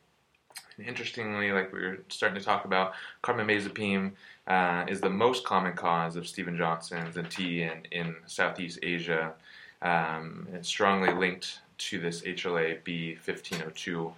And 0.77 0.87
interestingly, 0.87 1.53
like 1.53 1.73
we 1.73 1.81
were 1.81 1.99
starting 2.09 2.39
to 2.39 2.45
talk 2.45 2.65
about, 2.65 2.93
carbamazepine 3.23 4.13
uh, 4.47 4.85
is 4.89 5.01
the 5.01 5.11
most 5.11 5.45
common 5.45 5.73
cause 5.75 6.17
of 6.17 6.27
Steven 6.27 6.57
Johnson's 6.57 7.17
and 7.17 7.31
T 7.31 7.69
in 7.91 8.17
Southeast 8.27 8.79
Asia. 8.83 9.33
Um, 9.81 10.47
it's 10.53 10.69
strongly 10.69 11.13
linked 11.13 11.61
to 11.79 11.99
this 11.99 12.21
HLA-B 12.23 13.19
1502 13.25 14.13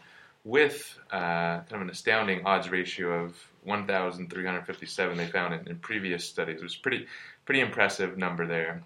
with 0.44 0.98
uh, 1.10 1.60
kind 1.60 1.72
of 1.72 1.80
an 1.80 1.90
astounding 1.90 2.44
odds 2.44 2.70
ratio 2.70 3.24
of 3.24 3.36
1,357 3.64 5.16
they 5.16 5.26
found 5.26 5.54
in, 5.54 5.68
in 5.68 5.78
previous 5.78 6.24
studies. 6.24 6.60
It 6.60 6.62
was 6.62 6.76
pretty 6.76 7.06
pretty 7.44 7.60
impressive 7.60 8.16
number 8.16 8.46
there. 8.46 8.82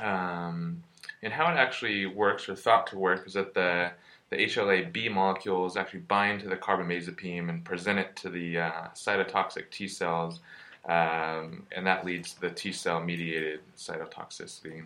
Um, 0.00 0.82
and 1.22 1.32
how 1.32 1.52
it 1.52 1.56
actually 1.56 2.06
works, 2.06 2.48
or 2.48 2.56
thought 2.56 2.86
to 2.88 2.98
work, 2.98 3.26
is 3.26 3.34
that 3.34 3.54
the 3.54 3.92
the 4.30 4.36
HLA-B 4.36 5.08
molecules 5.08 5.76
actually 5.76 6.00
bind 6.00 6.40
to 6.40 6.48
the 6.48 6.56
carbamazepine 6.56 7.48
and 7.48 7.64
present 7.64 7.98
it 7.98 8.14
to 8.16 8.30
the 8.30 8.60
uh, 8.60 8.88
cytotoxic 8.94 9.70
T 9.70 9.88
cells, 9.88 10.38
um, 10.88 11.66
and 11.72 11.84
that 11.86 12.06
leads 12.06 12.34
to 12.34 12.40
the 12.40 12.50
T 12.50 12.72
cell 12.72 13.02
mediated 13.02 13.60
cytotoxicity. 13.76 14.84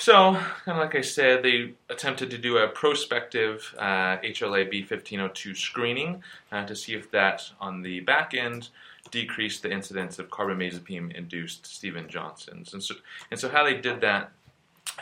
So, 0.00 0.32
kind 0.32 0.48
of 0.68 0.76
like 0.78 0.94
I 0.94 1.02
said, 1.02 1.42
they 1.42 1.74
attempted 1.90 2.30
to 2.30 2.38
do 2.38 2.56
a 2.56 2.66
prospective 2.66 3.74
uh, 3.78 4.16
HLA-B 4.24 4.80
1502 4.80 5.54
screening 5.54 6.22
uh, 6.50 6.64
to 6.64 6.74
see 6.74 6.94
if 6.94 7.10
that 7.10 7.50
on 7.60 7.82
the 7.82 8.00
back 8.00 8.32
end 8.32 8.70
decreased 9.10 9.62
the 9.62 9.70
incidence 9.70 10.18
of 10.18 10.30
carbamazepine 10.30 11.14
induced 11.14 11.66
Steven 11.66 12.08
Johnson's. 12.08 12.72
And 12.72 12.82
so, 12.82 12.94
and 13.30 13.38
so, 13.38 13.50
how 13.50 13.62
they 13.62 13.74
did 13.74 14.00
that, 14.00 14.32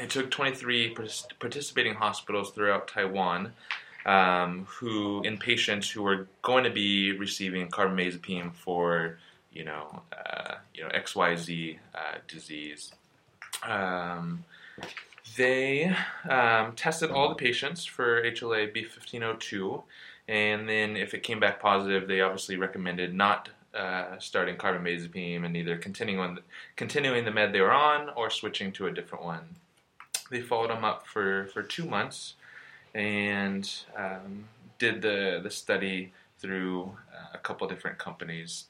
they 0.00 0.09
took 0.09 0.33
23 0.33 0.97
participating 1.38 1.95
hospitals 1.95 2.50
throughout 2.50 2.88
Taiwan. 2.88 3.52
Um, 4.05 4.67
who 4.67 5.23
in 5.23 5.38
patients 5.38 5.90
who 5.90 6.02
were 6.02 6.26
going 6.43 6.64
to 6.64 6.71
be 6.71 7.12
receiving 7.12 7.69
carbamazepine 7.69 8.55
for 8.55 9.19
you 9.52 9.64
know 9.64 10.02
uh, 10.12 10.55
you 10.73 10.83
know 10.83 10.88
XYZ 10.88 11.78
uh, 11.95 12.19
disease. 12.26 12.93
Um, 13.62 14.45
they 15.37 15.94
um, 16.28 16.73
tested 16.75 17.11
all 17.11 17.28
the 17.28 17.35
patients 17.35 17.85
for 17.85 18.23
HLA 18.23 18.75
B1502, 18.75 19.82
and 20.26 20.68
then 20.68 20.97
if 20.97 21.14
it 21.14 21.23
came 21.23 21.40
back 21.40 21.61
positive, 21.61 22.08
they 22.08 22.20
obviously 22.20 22.56
recommended 22.56 23.14
not 23.14 23.49
uh, 23.75 24.18
starting 24.18 24.56
carbamazepine 24.56 25.44
and 25.44 25.56
either 25.56 25.76
continuing 25.76 26.18
on 26.18 26.38
continuing 26.76 27.25
the 27.25 27.30
med 27.30 27.52
they 27.52 27.61
were 27.61 27.73
on 27.73 28.08
or 28.16 28.30
switching 28.30 28.73
to 28.73 28.87
a 28.87 28.90
different 28.90 29.25
one. 29.25 29.56
They 30.30 30.40
followed 30.40 30.70
them 30.70 30.85
up 30.85 31.06
for, 31.06 31.47
for 31.52 31.62
two 31.62 31.85
months 31.85 32.35
and 32.94 33.70
um, 33.97 34.44
did 34.78 35.02
the, 35.02 35.40
the 35.42 35.50
study 35.50 36.12
through 36.38 36.97
uh, 37.14 37.28
a 37.35 37.38
couple 37.38 37.68
different 37.68 37.99
companies. 37.99 38.64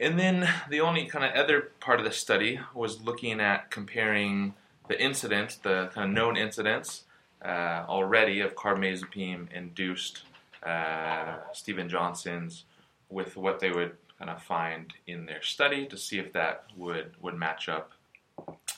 And 0.00 0.18
then 0.18 0.48
the 0.70 0.80
only 0.80 1.04
kind 1.04 1.24
of 1.26 1.32
other 1.32 1.72
part 1.78 2.00
of 2.00 2.06
the 2.06 2.10
study 2.10 2.58
was 2.74 3.02
looking 3.02 3.38
at 3.38 3.70
comparing 3.70 4.54
the 4.88 5.00
incidence, 5.00 5.56
the 5.56 5.90
kind 5.94 6.08
of 6.08 6.14
known 6.16 6.38
incidence 6.38 7.04
uh, 7.44 7.84
already 7.86 8.40
of 8.40 8.54
carbamazepine 8.54 9.52
induced 9.52 10.22
uh, 10.62 11.36
Steven 11.52 11.88
Johnson's 11.88 12.64
with 13.10 13.36
what 13.36 13.60
they 13.60 13.70
would 13.70 13.96
kind 14.18 14.30
of 14.30 14.42
find 14.42 14.92
in 15.06 15.26
their 15.26 15.42
study 15.42 15.86
to 15.86 15.98
see 15.98 16.18
if 16.18 16.32
that 16.32 16.64
would, 16.76 17.12
would 17.20 17.34
match 17.34 17.68
up 17.68 17.92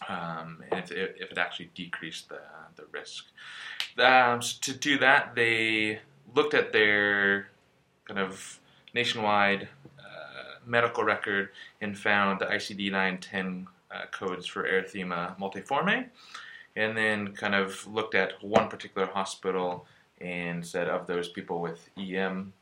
um, 0.08 0.62
and 0.70 0.80
if, 0.80 0.90
if, 0.90 1.30
it 1.30 1.38
actually 1.38 1.70
decreased 1.74 2.28
the, 2.28 2.40
the 2.76 2.84
risk. 2.90 3.24
Um, 3.98 4.42
so 4.42 4.58
to 4.62 4.72
do 4.72 4.98
that, 4.98 5.34
they 5.34 6.00
looked 6.34 6.54
at 6.54 6.72
their 6.72 7.48
kind 8.06 8.18
of 8.18 8.58
nationwide 8.94 9.68
medical 10.66 11.04
record 11.04 11.50
and 11.80 11.98
found 11.98 12.40
the 12.40 12.46
ICD 12.46 12.90
910 12.90 13.66
uh, 13.90 14.06
codes 14.10 14.46
for 14.46 14.64
erythema 14.64 15.38
multiforme, 15.38 16.06
and 16.76 16.96
then 16.96 17.32
kind 17.32 17.54
of 17.54 17.86
looked 17.86 18.14
at 18.14 18.42
one 18.42 18.68
particular 18.68 19.06
hospital 19.06 19.86
and 20.20 20.64
said 20.64 20.88
of 20.88 21.06
those 21.06 21.28
people 21.28 21.60
with 21.60 21.90
EM 21.98 22.52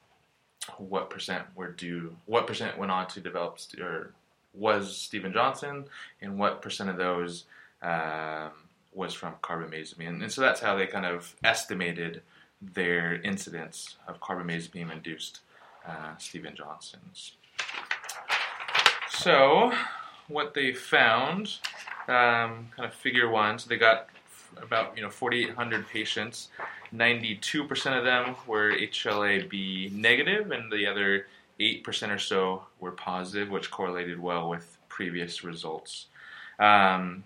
what 0.78 1.10
percent 1.10 1.44
were 1.54 1.70
due, 1.72 2.14
what 2.26 2.46
percent 2.46 2.76
went 2.78 2.92
on 2.92 3.06
to 3.08 3.20
develop 3.20 3.58
or 3.80 4.12
was 4.52 4.96
Steven 4.96 5.32
Johnson, 5.32 5.84
and 6.20 6.38
what 6.38 6.60
percent 6.60 6.90
of 6.90 6.96
those 6.96 7.44
um, 7.82 8.50
was 8.92 9.14
from 9.14 9.34
carbamazepine. 9.42 10.22
And 10.22 10.32
so 10.32 10.40
that's 10.40 10.60
how 10.60 10.76
they 10.76 10.86
kind 10.86 11.06
of 11.06 11.34
estimated 11.44 12.22
their 12.60 13.14
incidence 13.22 13.96
of 14.06 14.20
carbamazepine 14.20 14.92
induced 14.92 15.40
uh, 15.86 16.16
Steven 16.18 16.54
Johnson's. 16.54 17.32
So, 19.22 19.72
what 20.28 20.54
they 20.54 20.72
found, 20.72 21.58
um, 22.08 22.68
kind 22.74 22.86
of 22.86 22.94
figure 22.94 23.28
one, 23.28 23.58
so 23.58 23.68
they 23.68 23.76
got 23.76 24.08
about 24.60 24.96
you 24.96 25.02
know 25.02 25.10
4,800 25.10 25.86
patients 25.88 26.48
92% 26.94 27.96
of 27.96 28.04
them 28.04 28.34
were 28.46 28.72
HLA-B 28.72 29.92
negative, 29.94 30.50
and 30.50 30.72
the 30.72 30.86
other 30.86 31.26
8% 31.60 32.14
or 32.14 32.18
so 32.18 32.64
were 32.80 32.92
positive, 32.92 33.48
which 33.48 33.70
correlated 33.70 34.18
well 34.18 34.48
with 34.48 34.78
previous 34.88 35.44
results. 35.44 36.06
Um, 36.58 37.24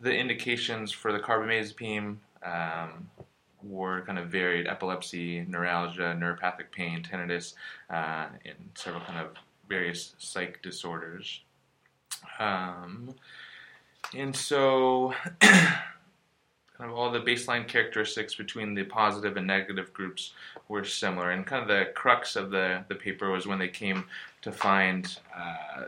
the 0.00 0.14
indications 0.14 0.92
for 0.92 1.12
the 1.12 1.18
carbamazepine 1.18 2.16
um, 2.42 3.10
were 3.62 4.02
kind 4.02 4.18
of 4.18 4.28
varied 4.28 4.68
epilepsy, 4.68 5.44
neuralgia, 5.48 6.16
neuropathic 6.18 6.70
pain, 6.70 7.02
tinnitus, 7.02 7.54
uh, 7.90 8.26
and 8.44 8.56
several 8.74 9.02
kind 9.04 9.18
of 9.18 9.30
various 9.68 10.14
psych 10.18 10.62
disorders. 10.62 11.40
Um, 12.38 13.14
and 14.16 14.34
so 14.34 15.12
kind 15.40 16.90
of 16.90 16.92
all 16.92 17.10
the 17.10 17.20
baseline 17.20 17.66
characteristics 17.66 18.34
between 18.34 18.74
the 18.74 18.84
positive 18.84 19.36
and 19.36 19.46
negative 19.46 19.92
groups 19.92 20.32
were 20.68 20.84
similar. 20.84 21.30
And 21.30 21.44
kind 21.44 21.62
of 21.62 21.68
the 21.68 21.92
crux 21.94 22.36
of 22.36 22.50
the, 22.50 22.84
the 22.88 22.94
paper 22.94 23.30
was 23.30 23.46
when 23.46 23.58
they 23.58 23.68
came 23.68 24.04
to 24.42 24.52
find 24.52 25.18
uh, 25.36 25.86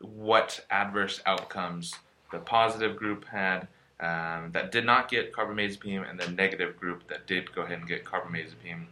what 0.00 0.64
adverse 0.70 1.20
outcomes 1.26 1.94
the 2.32 2.38
positive 2.38 2.96
group 2.96 3.24
had 3.26 3.68
um, 4.00 4.50
that 4.52 4.72
did 4.72 4.84
not 4.84 5.08
get 5.08 5.32
carbamazepine 5.32 6.08
and 6.08 6.20
the 6.20 6.28
negative 6.32 6.76
group 6.78 7.06
that 7.08 7.26
did 7.26 7.54
go 7.54 7.62
ahead 7.62 7.78
and 7.78 7.88
get 7.88 8.04
carbamazepine. 8.04 8.84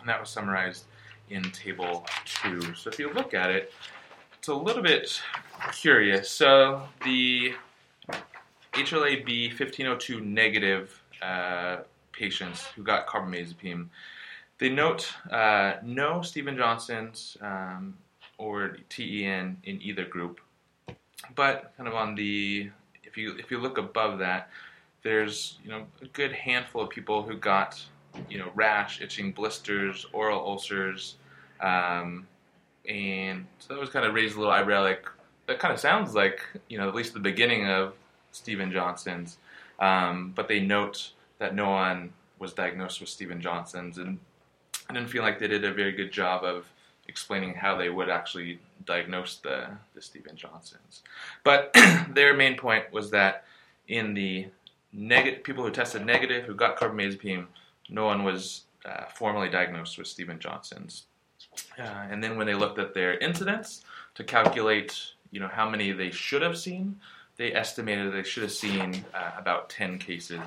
And 0.00 0.08
that 0.08 0.18
was 0.18 0.30
summarized 0.30 0.84
in 1.32 1.42
table 1.50 2.06
two. 2.24 2.74
So 2.74 2.90
if 2.90 2.98
you 2.98 3.12
look 3.12 3.34
at 3.34 3.50
it, 3.50 3.72
it's 4.38 4.48
a 4.48 4.54
little 4.54 4.82
bit 4.82 5.20
curious. 5.72 6.30
So 6.30 6.82
the 7.04 7.54
HLA-B 8.72 9.48
1502 9.48 10.20
negative 10.20 11.00
uh, 11.20 11.78
patients 12.12 12.66
who 12.74 12.82
got 12.82 13.06
carbamazepine, 13.06 13.88
they 14.58 14.68
note 14.68 15.12
uh, 15.30 15.74
no 15.82 16.22
Steven 16.22 16.56
Johnson's 16.56 17.36
um, 17.40 17.96
or 18.38 18.78
TEN 18.88 19.56
in 19.64 19.82
either 19.82 20.04
group, 20.04 20.40
but 21.34 21.72
kind 21.76 21.88
of 21.88 21.94
on 21.94 22.14
the 22.14 22.70
if 23.04 23.16
you 23.16 23.36
if 23.38 23.50
you 23.50 23.58
look 23.58 23.78
above 23.78 24.18
that, 24.18 24.48
there's 25.02 25.58
you 25.62 25.70
know 25.70 25.86
a 26.00 26.06
good 26.06 26.32
handful 26.32 26.82
of 26.82 26.90
people 26.90 27.22
who 27.22 27.36
got 27.36 27.80
you 28.28 28.38
know 28.38 28.50
rash, 28.54 29.00
itching, 29.00 29.32
blisters, 29.32 30.06
oral 30.12 30.40
ulcers, 30.40 31.16
um, 31.62 32.26
and 32.88 33.46
so 33.58 33.74
that 33.74 33.80
was 33.80 33.90
kind 33.90 34.04
of 34.04 34.14
raised 34.14 34.36
a 34.36 34.38
little 34.38 34.52
eyebrow 34.52 34.82
like 34.82 35.08
that 35.46 35.58
kind 35.58 35.72
of 35.72 35.80
sounds 35.80 36.14
like 36.14 36.40
you 36.68 36.78
know 36.78 36.88
at 36.88 36.94
least 36.94 37.14
the 37.14 37.20
beginning 37.20 37.68
of 37.68 37.94
Stephen 38.32 38.72
Johnson's, 38.72 39.38
um, 39.78 40.32
but 40.34 40.48
they 40.48 40.60
note 40.60 41.12
that 41.38 41.54
no 41.54 41.70
one 41.70 42.12
was 42.38 42.52
diagnosed 42.52 43.00
with 43.00 43.08
Stephen 43.08 43.40
Johnson's, 43.40 43.98
and 43.98 44.18
I 44.88 44.94
didn't 44.94 45.08
feel 45.08 45.22
like 45.22 45.38
they 45.38 45.48
did 45.48 45.64
a 45.64 45.72
very 45.72 45.92
good 45.92 46.12
job 46.12 46.44
of 46.44 46.66
explaining 47.08 47.54
how 47.54 47.76
they 47.76 47.90
would 47.90 48.08
actually 48.08 48.58
diagnose 48.86 49.36
the, 49.36 49.66
the 49.94 50.00
Stephen 50.00 50.36
Johnsons. 50.36 51.02
But 51.44 51.76
their 52.10 52.34
main 52.34 52.56
point 52.56 52.92
was 52.92 53.10
that 53.10 53.44
in 53.88 54.14
the 54.14 54.46
negative 54.92 55.42
people 55.44 55.64
who 55.64 55.70
tested 55.70 56.06
negative, 56.06 56.44
who 56.44 56.54
got 56.54 56.76
carbamazepine, 56.76 57.46
no 57.88 58.06
one 58.06 58.24
was 58.24 58.62
uh, 58.84 59.04
formally 59.14 59.48
diagnosed 59.48 59.98
with 59.98 60.06
Stephen 60.06 60.38
Johnson's. 60.38 61.04
Uh, 61.78 62.06
and 62.10 62.22
then 62.22 62.36
when 62.36 62.46
they 62.46 62.54
looked 62.54 62.78
at 62.78 62.94
their 62.94 63.18
incidence 63.18 63.82
to 64.14 64.24
calculate, 64.24 65.12
you 65.30 65.40
know, 65.40 65.48
how 65.48 65.68
many 65.68 65.92
they 65.92 66.10
should 66.10 66.42
have 66.42 66.58
seen, 66.58 66.98
they 67.36 67.54
estimated 67.54 68.12
they 68.12 68.22
should 68.22 68.42
have 68.42 68.52
seen 68.52 69.04
uh, 69.14 69.32
about 69.36 69.70
10 69.70 69.98
cases 69.98 70.40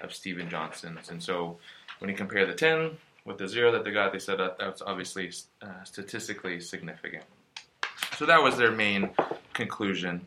of 0.00 0.14
Stephen 0.14 0.48
Johnson's. 0.48 1.10
And 1.10 1.22
so 1.22 1.58
when 1.98 2.10
you 2.10 2.16
compare 2.16 2.46
the 2.46 2.54
10 2.54 2.96
with 3.24 3.38
the 3.38 3.48
zero 3.48 3.72
that 3.72 3.84
they 3.84 3.90
got, 3.90 4.12
they 4.12 4.18
said 4.18 4.38
that 4.38 4.58
that's 4.58 4.82
obviously 4.82 5.32
uh, 5.62 5.84
statistically 5.84 6.60
significant. 6.60 7.24
So 8.16 8.26
that 8.26 8.42
was 8.42 8.56
their 8.56 8.72
main 8.72 9.10
conclusion. 9.52 10.26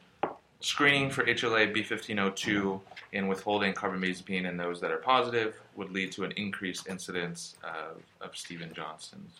Screening 0.59 1.09
for 1.09 1.23
HLA 1.25 1.75
B1502 1.75 2.79
and 3.13 3.27
withholding 3.27 3.73
carbamazepine 3.73 4.47
in 4.47 4.57
those 4.57 4.79
that 4.81 4.91
are 4.91 4.97
positive 4.97 5.59
would 5.75 5.89
lead 5.91 6.11
to 6.13 6.23
an 6.23 6.31
increased 6.33 6.87
incidence 6.87 7.55
of, 7.63 8.01
of 8.21 8.37
Stephen 8.37 8.71
Johnson's. 8.73 9.39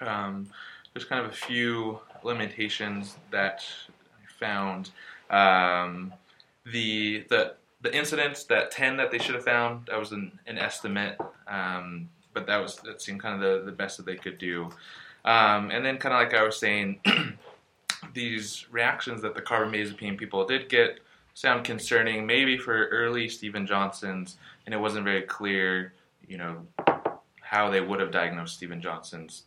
Um, 0.00 0.48
there's 0.92 1.04
kind 1.04 1.24
of 1.24 1.30
a 1.30 1.34
few 1.34 2.00
limitations 2.22 3.16
that 3.30 3.64
I 3.94 4.44
found. 4.44 4.90
Um, 5.30 6.12
the 6.64 7.24
the 7.28 7.54
the 7.80 7.96
incidents 7.96 8.44
that 8.44 8.72
10 8.72 8.96
that 8.96 9.12
they 9.12 9.18
should 9.18 9.36
have 9.36 9.44
found 9.44 9.86
that 9.86 9.98
was 9.98 10.10
an, 10.12 10.38
an 10.46 10.58
estimate. 10.58 11.16
Um, 11.46 12.08
but 12.34 12.46
that 12.46 12.58
was 12.58 12.76
that 12.84 13.00
seemed 13.00 13.20
kind 13.20 13.34
of 13.34 13.40
the, 13.40 13.66
the 13.66 13.72
best 13.72 13.96
that 13.98 14.06
they 14.06 14.16
could 14.16 14.38
do. 14.38 14.70
Um, 15.24 15.70
and 15.70 15.84
then 15.84 15.98
kind 15.98 16.14
of 16.14 16.20
like 16.20 16.32
i 16.32 16.42
was 16.42 16.58
saying 16.58 17.00
these 18.14 18.66
reactions 18.70 19.20
that 19.22 19.34
the 19.34 19.42
carbamazepine 19.42 20.16
people 20.16 20.46
did 20.46 20.68
get 20.68 21.00
sound 21.34 21.64
concerning 21.64 22.26
maybe 22.26 22.56
for 22.56 22.86
early 22.86 23.28
stephen 23.28 23.66
johnson's 23.66 24.36
and 24.64 24.74
it 24.74 24.78
wasn't 24.78 25.04
very 25.04 25.22
clear 25.22 25.92
you 26.26 26.38
know 26.38 26.66
how 27.40 27.68
they 27.68 27.80
would 27.80 28.00
have 28.00 28.10
diagnosed 28.10 28.54
stephen 28.54 28.80
johnson's 28.80 29.44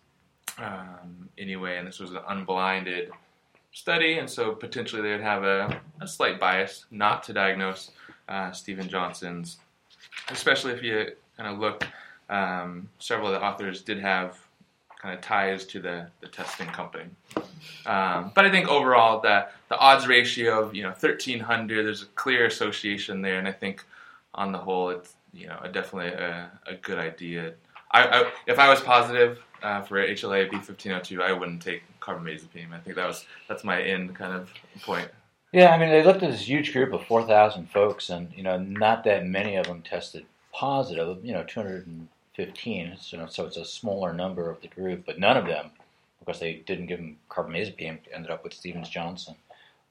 um, 0.57 1.29
anyway 1.37 1.77
and 1.77 1.87
this 1.87 1.99
was 1.99 2.11
an 2.11 2.19
unblinded 2.27 3.11
study 3.71 4.17
and 4.17 4.29
so 4.29 4.53
potentially 4.53 5.01
they 5.01 5.11
would 5.11 5.21
have 5.21 5.43
a, 5.43 5.81
a 6.01 6.07
slight 6.07 6.39
bias 6.39 6.85
not 6.91 7.23
to 7.23 7.33
diagnose 7.33 7.91
uh, 8.31 8.51
Stephen 8.51 8.87
Johnson's, 8.87 9.57
especially 10.29 10.71
if 10.71 10.81
you 10.81 11.11
kind 11.37 11.53
of 11.53 11.59
look. 11.59 11.85
Um, 12.29 12.87
several 12.99 13.27
of 13.27 13.33
the 13.33 13.45
authors 13.45 13.81
did 13.81 13.99
have 13.99 14.39
kind 15.01 15.13
of 15.13 15.19
ties 15.19 15.65
to 15.65 15.81
the, 15.81 16.07
the 16.21 16.27
testing 16.27 16.67
company. 16.67 17.05
Um, 17.85 18.31
but 18.33 18.45
I 18.45 18.49
think 18.49 18.69
overall 18.69 19.19
the 19.19 19.47
the 19.67 19.77
odds 19.77 20.07
ratio 20.07 20.63
of 20.63 20.73
you 20.73 20.83
know 20.83 20.89
1300, 20.89 21.85
there's 21.85 22.03
a 22.03 22.05
clear 22.05 22.45
association 22.45 23.21
there, 23.21 23.37
and 23.37 23.47
I 23.47 23.51
think 23.51 23.83
on 24.33 24.53
the 24.53 24.57
whole 24.57 24.89
it's 24.89 25.13
you 25.33 25.47
know 25.47 25.59
definitely 25.71 26.13
a, 26.13 26.49
a 26.67 26.75
good 26.75 26.99
idea. 26.99 27.53
I, 27.91 28.03
I, 28.03 28.31
if 28.47 28.59
I 28.59 28.69
was 28.69 28.79
positive 28.79 29.43
uh, 29.63 29.81
for 29.81 29.97
HLA 29.97 30.49
B1502, 30.49 31.21
I 31.21 31.33
wouldn't 31.33 31.61
take 31.61 31.83
carbamazepine. 31.99 32.73
I 32.73 32.79
think 32.79 32.95
that 32.95 33.07
was 33.07 33.25
that's 33.47 33.63
my 33.63 33.81
end 33.81 34.15
kind 34.15 34.33
of 34.33 34.51
point. 34.81 35.09
Yeah, 35.51 35.73
I 35.73 35.77
mean, 35.77 35.89
they 35.89 36.03
looked 36.03 36.23
at 36.23 36.31
this 36.31 36.47
huge 36.47 36.71
group 36.71 36.93
of 36.93 37.05
4,000 37.05 37.69
folks, 37.69 38.09
and, 38.09 38.31
you 38.33 38.41
know, 38.41 38.57
not 38.57 39.03
that 39.03 39.27
many 39.27 39.57
of 39.57 39.67
them 39.67 39.81
tested 39.81 40.25
positive, 40.53 41.25
you 41.25 41.33
know, 41.33 41.43
215, 41.43 42.97
so, 42.97 43.27
so 43.29 43.45
it's 43.45 43.57
a 43.57 43.65
smaller 43.65 44.13
number 44.13 44.49
of 44.49 44.61
the 44.61 44.69
group, 44.69 45.05
but 45.05 45.19
none 45.19 45.35
of 45.35 45.45
them, 45.45 45.71
because 46.19 46.39
they 46.39 46.63
didn't 46.65 46.85
give 46.85 46.99
them 46.99 47.17
carbamazepine, 47.29 47.99
ended 48.13 48.31
up 48.31 48.45
with 48.45 48.53
Stevens 48.53 48.87
Johnson. 48.87 49.35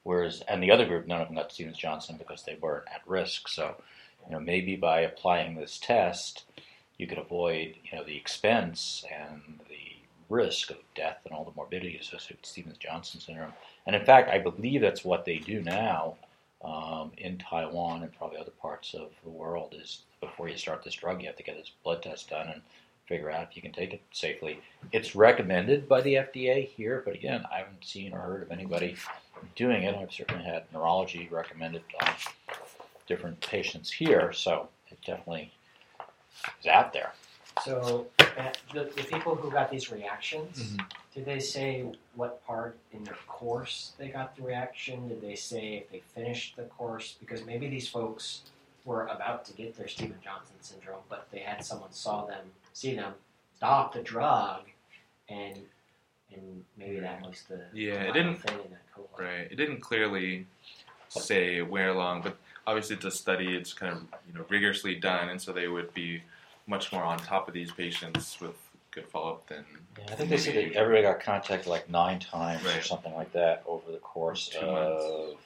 Whereas, 0.01 0.41
and 0.47 0.63
the 0.63 0.71
other 0.71 0.87
group, 0.87 1.05
none 1.05 1.21
of 1.21 1.27
them 1.27 1.37
got 1.37 1.51
Stevens 1.51 1.77
Johnson 1.77 2.15
because 2.17 2.41
they 2.41 2.57
weren't 2.59 2.87
at 2.91 3.07
risk. 3.07 3.47
So, 3.47 3.75
you 4.25 4.31
know, 4.31 4.39
maybe 4.39 4.75
by 4.75 5.01
applying 5.01 5.55
this 5.55 5.77
test, 5.77 6.43
you 7.01 7.07
could 7.07 7.17
avoid, 7.17 7.73
you 7.83 7.97
know, 7.97 8.03
the 8.03 8.15
expense 8.15 9.03
and 9.11 9.59
the 9.67 9.95
risk 10.29 10.69
of 10.69 10.77
death 10.95 11.17
and 11.25 11.33
all 11.33 11.43
the 11.43 11.51
morbidity 11.55 11.97
associated 11.97 12.37
with 12.37 12.45
Stevens 12.45 12.77
Johnson 12.77 13.19
syndrome. 13.19 13.53
And 13.87 13.95
in 13.95 14.05
fact, 14.05 14.29
I 14.29 14.37
believe 14.37 14.81
that's 14.81 15.03
what 15.03 15.25
they 15.25 15.39
do 15.39 15.63
now 15.63 16.15
um, 16.63 17.11
in 17.17 17.39
Taiwan 17.39 18.03
and 18.03 18.15
probably 18.15 18.37
other 18.37 18.51
parts 18.61 18.93
of 18.93 19.09
the 19.23 19.31
world. 19.31 19.75
Is 19.81 20.03
before 20.21 20.47
you 20.47 20.57
start 20.57 20.83
this 20.83 20.93
drug, 20.93 21.21
you 21.21 21.27
have 21.27 21.35
to 21.37 21.43
get 21.43 21.57
this 21.57 21.71
blood 21.83 22.03
test 22.03 22.29
done 22.29 22.49
and 22.49 22.61
figure 23.07 23.31
out 23.31 23.47
if 23.49 23.55
you 23.55 23.63
can 23.63 23.73
take 23.73 23.93
it 23.93 24.01
safely. 24.11 24.61
It's 24.91 25.15
recommended 25.15 25.89
by 25.89 26.01
the 26.01 26.13
FDA 26.13 26.67
here, 26.67 27.01
but 27.03 27.15
again, 27.15 27.43
I 27.51 27.57
haven't 27.57 27.83
seen 27.83 28.13
or 28.13 28.19
heard 28.19 28.43
of 28.43 28.51
anybody 28.51 28.95
doing 29.55 29.83
it. 29.83 29.95
I've 29.95 30.13
certainly 30.13 30.43
had 30.43 30.71
neurology 30.71 31.27
recommended 31.31 31.81
on 31.99 32.13
different 33.07 33.41
patients 33.41 33.91
here, 33.91 34.31
so 34.31 34.69
it 34.91 34.99
definitely 35.03 35.51
is 36.59 36.67
out 36.67 36.93
there. 36.93 37.13
So 37.65 38.07
uh, 38.19 38.25
the, 38.73 38.85
the 38.95 39.03
people 39.03 39.35
who 39.35 39.51
got 39.51 39.69
these 39.69 39.91
reactions, 39.91 40.73
Mhm. 40.73 40.85
did 41.13 41.25
they 41.25 41.39
say 41.39 41.85
what 42.15 42.45
part 42.45 42.77
in 42.93 43.03
their 43.03 43.17
course 43.27 43.91
they 43.97 44.07
got 44.07 44.35
the 44.35 44.41
reaction? 44.43 45.07
Did 45.09 45.21
they 45.21 45.35
say 45.35 45.75
if 45.77 45.91
they 45.91 45.99
finished 45.99 46.55
the 46.55 46.63
course? 46.63 47.15
Because 47.19 47.45
maybe 47.45 47.67
these 47.67 47.87
folks 47.89 48.43
were 48.85 49.05
about 49.07 49.45
to 49.45 49.53
get 49.53 49.77
their 49.77 49.87
Stephen 49.87 50.17
Johnson 50.23 50.55
syndrome, 50.61 51.01
but 51.09 51.27
they 51.31 51.39
had 51.39 51.63
someone 51.63 51.91
saw 51.91 52.25
them, 52.25 52.45
see 52.73 52.95
them, 52.95 53.13
stop 53.57 53.93
the 53.93 54.01
drug, 54.01 54.61
and 55.29 55.57
and 56.33 56.63
maybe 56.77 56.97
that 57.01 57.21
was 57.27 57.43
the 57.49 57.61
Yeah, 57.73 58.03
the 58.03 58.09
it 58.09 58.13
didn't- 58.13 58.37
thing 58.37 58.57
in 58.63 58.71
that 58.71 58.89
cohort. 58.95 59.19
Right. 59.21 59.51
It 59.51 59.55
didn't 59.57 59.81
clearly 59.81 60.47
say 61.09 61.61
where 61.61 61.89
along, 61.89 62.21
but 62.21 62.37
obviously 62.67 62.95
it's 62.95 63.05
a 63.05 63.11
study. 63.11 63.55
It's 63.55 63.73
kind 63.73 63.93
of 63.93 64.03
you 64.27 64.33
know 64.33 64.45
rigorously 64.49 64.95
done, 64.95 65.29
and 65.29 65.41
so 65.41 65.51
they 65.51 65.67
would 65.67 65.93
be 65.93 66.21
much 66.67 66.91
more 66.91 67.03
on 67.03 67.17
top 67.19 67.47
of 67.47 67.53
these 67.53 67.71
patients 67.71 68.39
with 68.39 68.55
good 68.91 69.07
follow 69.07 69.33
up 69.33 69.47
than. 69.47 69.65
Yeah, 69.97 70.05
I 70.11 70.15
think 70.15 70.29
they 70.29 70.37
said 70.37 70.55
that 70.55 70.73
everybody 70.73 71.03
got 71.03 71.21
contacted 71.21 71.67
like 71.67 71.89
nine 71.89 72.19
times 72.19 72.65
or 72.65 72.81
something 72.81 73.13
like 73.13 73.31
that 73.33 73.63
over 73.65 73.91
the 73.91 73.97
course 73.97 74.49
Two 74.49 74.65
of 74.65 75.37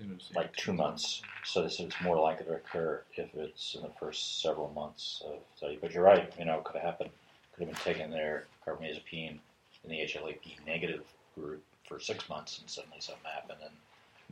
was 0.00 0.30
like 0.34 0.54
two 0.56 0.72
months. 0.72 1.22
So 1.44 1.62
this 1.62 1.80
is 1.80 1.92
more 2.02 2.20
likely 2.20 2.46
to 2.46 2.54
occur 2.54 3.02
if 3.16 3.34
it's 3.34 3.74
in 3.74 3.82
the 3.82 3.90
first 4.00 4.42
several 4.42 4.70
months 4.70 5.22
of 5.26 5.38
study. 5.56 5.78
But 5.80 5.92
you're 5.92 6.04
right, 6.04 6.32
you 6.38 6.44
know, 6.44 6.58
it 6.58 6.64
could 6.64 6.76
have 6.76 6.84
happened. 6.84 7.10
Could 7.54 7.66
have 7.66 7.74
been 7.74 7.94
taking 7.94 8.10
their 8.10 8.44
carbamazepine 8.66 9.38
in 9.84 9.90
the 9.90 10.00
HLA-B 10.00 10.56
negative 10.66 11.04
group 11.34 11.62
for 11.88 11.98
six 12.00 12.28
months, 12.28 12.58
and 12.58 12.68
suddenly 12.68 12.98
something 13.00 13.24
happened, 13.32 13.60
and 13.62 13.72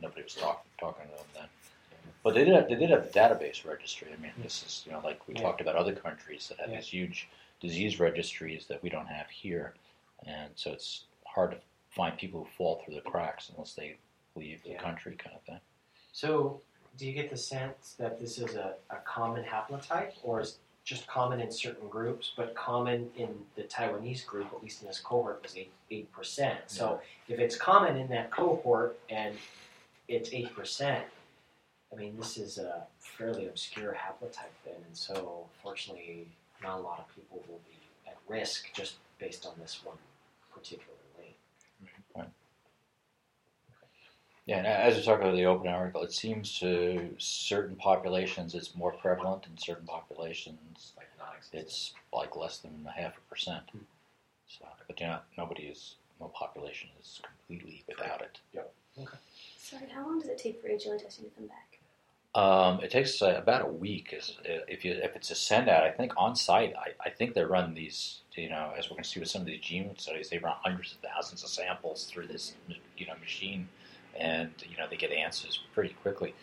nobody 0.01 0.23
was 0.23 0.33
talking 0.35 0.69
talking 0.79 1.05
to 1.05 1.11
them 1.11 1.25
then. 1.33 1.47
But 2.23 2.33
they 2.33 2.43
did 2.43 2.55
have, 2.55 2.67
they 2.69 2.75
did 2.75 2.89
have 2.89 3.05
a 3.05 3.09
database 3.09 3.65
registry. 3.65 4.07
I 4.11 4.21
mean, 4.21 4.31
this 4.41 4.63
is 4.63 4.83
you 4.85 4.91
know 4.91 5.01
like 5.03 5.27
we 5.27 5.35
Yeah. 5.35 5.41
talked 5.41 5.61
about 5.61 5.75
other 5.75 5.95
countries 5.95 6.47
that 6.49 6.59
have 6.59 6.69
Yeah. 6.69 6.77
these 6.77 6.87
huge 6.87 7.29
disease 7.59 7.99
registries 7.99 8.67
that 8.67 8.81
we 8.83 8.89
don't 8.89 9.07
have 9.07 9.29
here, 9.29 9.75
and 10.25 10.51
so 10.55 10.71
it's 10.71 11.05
hard 11.25 11.51
to 11.51 11.61
find 11.89 12.17
people 12.17 12.43
who 12.43 12.49
fall 12.51 12.81
through 12.83 12.95
the 12.95 13.01
cracks 13.01 13.49
unless 13.49 13.73
they 13.73 13.97
leave 14.35 14.61
the 14.63 14.71
Yeah. 14.71 14.81
country, 14.81 15.15
kind 15.15 15.35
of 15.35 15.41
thing. 15.43 15.59
So, 16.11 16.61
do 16.97 17.05
you 17.05 17.13
get 17.13 17.29
the 17.29 17.37
sense 17.37 17.93
that 17.99 18.19
this 18.19 18.37
is 18.37 18.55
a, 18.55 18.75
a 18.89 18.97
common 18.97 19.43
haplotype, 19.43 20.13
or 20.23 20.39
is 20.41 20.59
just 20.83 21.07
common 21.07 21.41
in 21.41 21.51
certain 21.51 21.89
groups, 21.89 22.33
but 22.37 22.53
common 22.55 23.11
in 23.15 23.45
the 23.55 23.63
Taiwanese 23.63 24.25
group, 24.25 24.53
at 24.53 24.61
least 24.61 24.81
in 24.81 24.87
this 24.87 24.99
cohort, 24.99 25.41
was 25.41 25.55
eight 25.57 25.73
eight 25.91 26.11
percent. 26.11 26.59
So, 26.67 27.01
if 27.27 27.39
it's 27.39 27.55
common 27.55 27.97
in 27.97 28.07
that 28.09 28.31
cohort 28.31 28.99
and 29.09 29.37
it's 30.07 30.29
eight 30.33 30.55
percent, 30.55 31.05
I 31.91 31.95
mean, 31.95 32.15
this 32.17 32.37
is 32.37 32.57
a 32.57 32.85
fairly 32.99 33.47
obscure 33.47 33.93
haplotype 33.93 34.55
then, 34.65 34.75
and 34.75 34.97
so 34.97 35.45
fortunately, 35.63 36.27
not 36.61 36.79
a 36.79 36.81
lot 36.81 36.99
of 36.99 37.15
people 37.15 37.43
will 37.47 37.61
be 37.69 37.77
at 38.07 38.17
risk 38.27 38.73
just 38.73 38.95
based 39.19 39.45
on 39.45 39.53
this 39.59 39.81
one 39.83 39.97
particularly. 40.53 40.95
Yeah, 44.45 44.57
and 44.57 44.67
as 44.67 44.95
we 44.95 45.01
talked 45.01 45.23
about 45.23 45.35
the 45.35 45.45
open 45.45 45.67
article, 45.67 46.03
it 46.03 46.13
seems 46.13 46.59
to 46.59 47.09
certain 47.17 47.75
populations 47.75 48.53
it's 48.53 48.75
more 48.75 48.91
prevalent, 48.91 49.47
in 49.49 49.57
certain 49.57 49.87
populations 49.87 50.93
Like 50.95 51.07
it's 51.51 51.93
like 52.13 52.35
less 52.35 52.59
than 52.59 52.85
a 52.87 52.91
half 52.91 53.17
a 53.17 53.21
percent. 53.21 53.63
Hmm. 53.71 53.79
So, 54.47 54.65
but 54.87 55.23
nobody 55.35 55.63
is, 55.63 55.95
no 56.19 56.27
population 56.27 56.89
is 57.01 57.21
completely 57.47 57.83
without 57.87 58.21
it. 58.21 58.39
Sorry, 59.65 59.89
how 59.89 60.05
long 60.05 60.19
does 60.19 60.29
it 60.29 60.37
take 60.37 60.61
for 60.61 60.67
HLA 60.67 61.01
testing 61.01 61.25
to 61.25 61.31
come 61.31 61.47
back? 61.47 61.79
Um, 62.35 62.83
it 62.83 62.91
takes 62.91 63.19
uh, 63.19 63.33
about 63.35 63.63
a 63.63 63.67
week. 63.67 64.13
Is 64.15 64.37
if 64.43 64.85
you 64.85 64.91
if 64.91 65.15
it's 65.15 65.31
a 65.31 65.35
send 65.35 65.69
out, 65.69 65.83
I 65.83 65.89
think 65.89 66.13
on 66.17 66.35
site. 66.35 66.75
I, 66.77 66.91
I 67.03 67.09
think 67.09 67.33
they 67.33 67.43
run 67.43 67.73
these 67.73 68.19
you 68.35 68.49
know, 68.49 68.73
as 68.77 68.85
we're 68.85 68.95
going 68.95 69.03
to 69.03 69.09
see 69.09 69.19
with 69.19 69.29
some 69.29 69.41
of 69.41 69.47
these 69.47 69.61
gene 69.61 69.89
studies, 69.97 70.29
they 70.29 70.37
run 70.37 70.53
hundreds 70.61 70.91
of 70.91 70.99
thousands 70.99 71.43
of 71.43 71.49
samples 71.49 72.05
through 72.05 72.27
this, 72.27 72.53
you 72.97 73.07
know, 73.07 73.15
machine, 73.19 73.67
and 74.15 74.51
you 74.69 74.77
know 74.77 74.85
they 74.87 74.97
get 74.97 75.11
answers 75.11 75.59
pretty 75.73 75.95
quickly. 75.95 76.35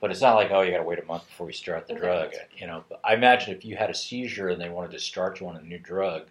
But 0.00 0.12
it's 0.12 0.20
not 0.20 0.36
like 0.36 0.52
oh, 0.52 0.60
you 0.60 0.70
got 0.70 0.78
to 0.78 0.84
wait 0.84 1.00
a 1.00 1.04
month 1.04 1.26
before 1.26 1.48
we 1.48 1.52
start 1.52 1.88
the 1.88 1.94
Okay. 1.94 2.00
drug. 2.02 2.32
You 2.56 2.68
know, 2.68 2.84
but 2.88 3.00
I 3.02 3.14
imagine 3.14 3.56
if 3.56 3.64
you 3.64 3.74
had 3.74 3.90
a 3.90 3.94
seizure 3.94 4.50
and 4.50 4.60
they 4.60 4.68
wanted 4.68 4.92
to 4.92 5.00
start 5.00 5.40
you 5.40 5.48
on 5.48 5.56
a 5.56 5.62
new 5.62 5.78
drug, 5.80 6.28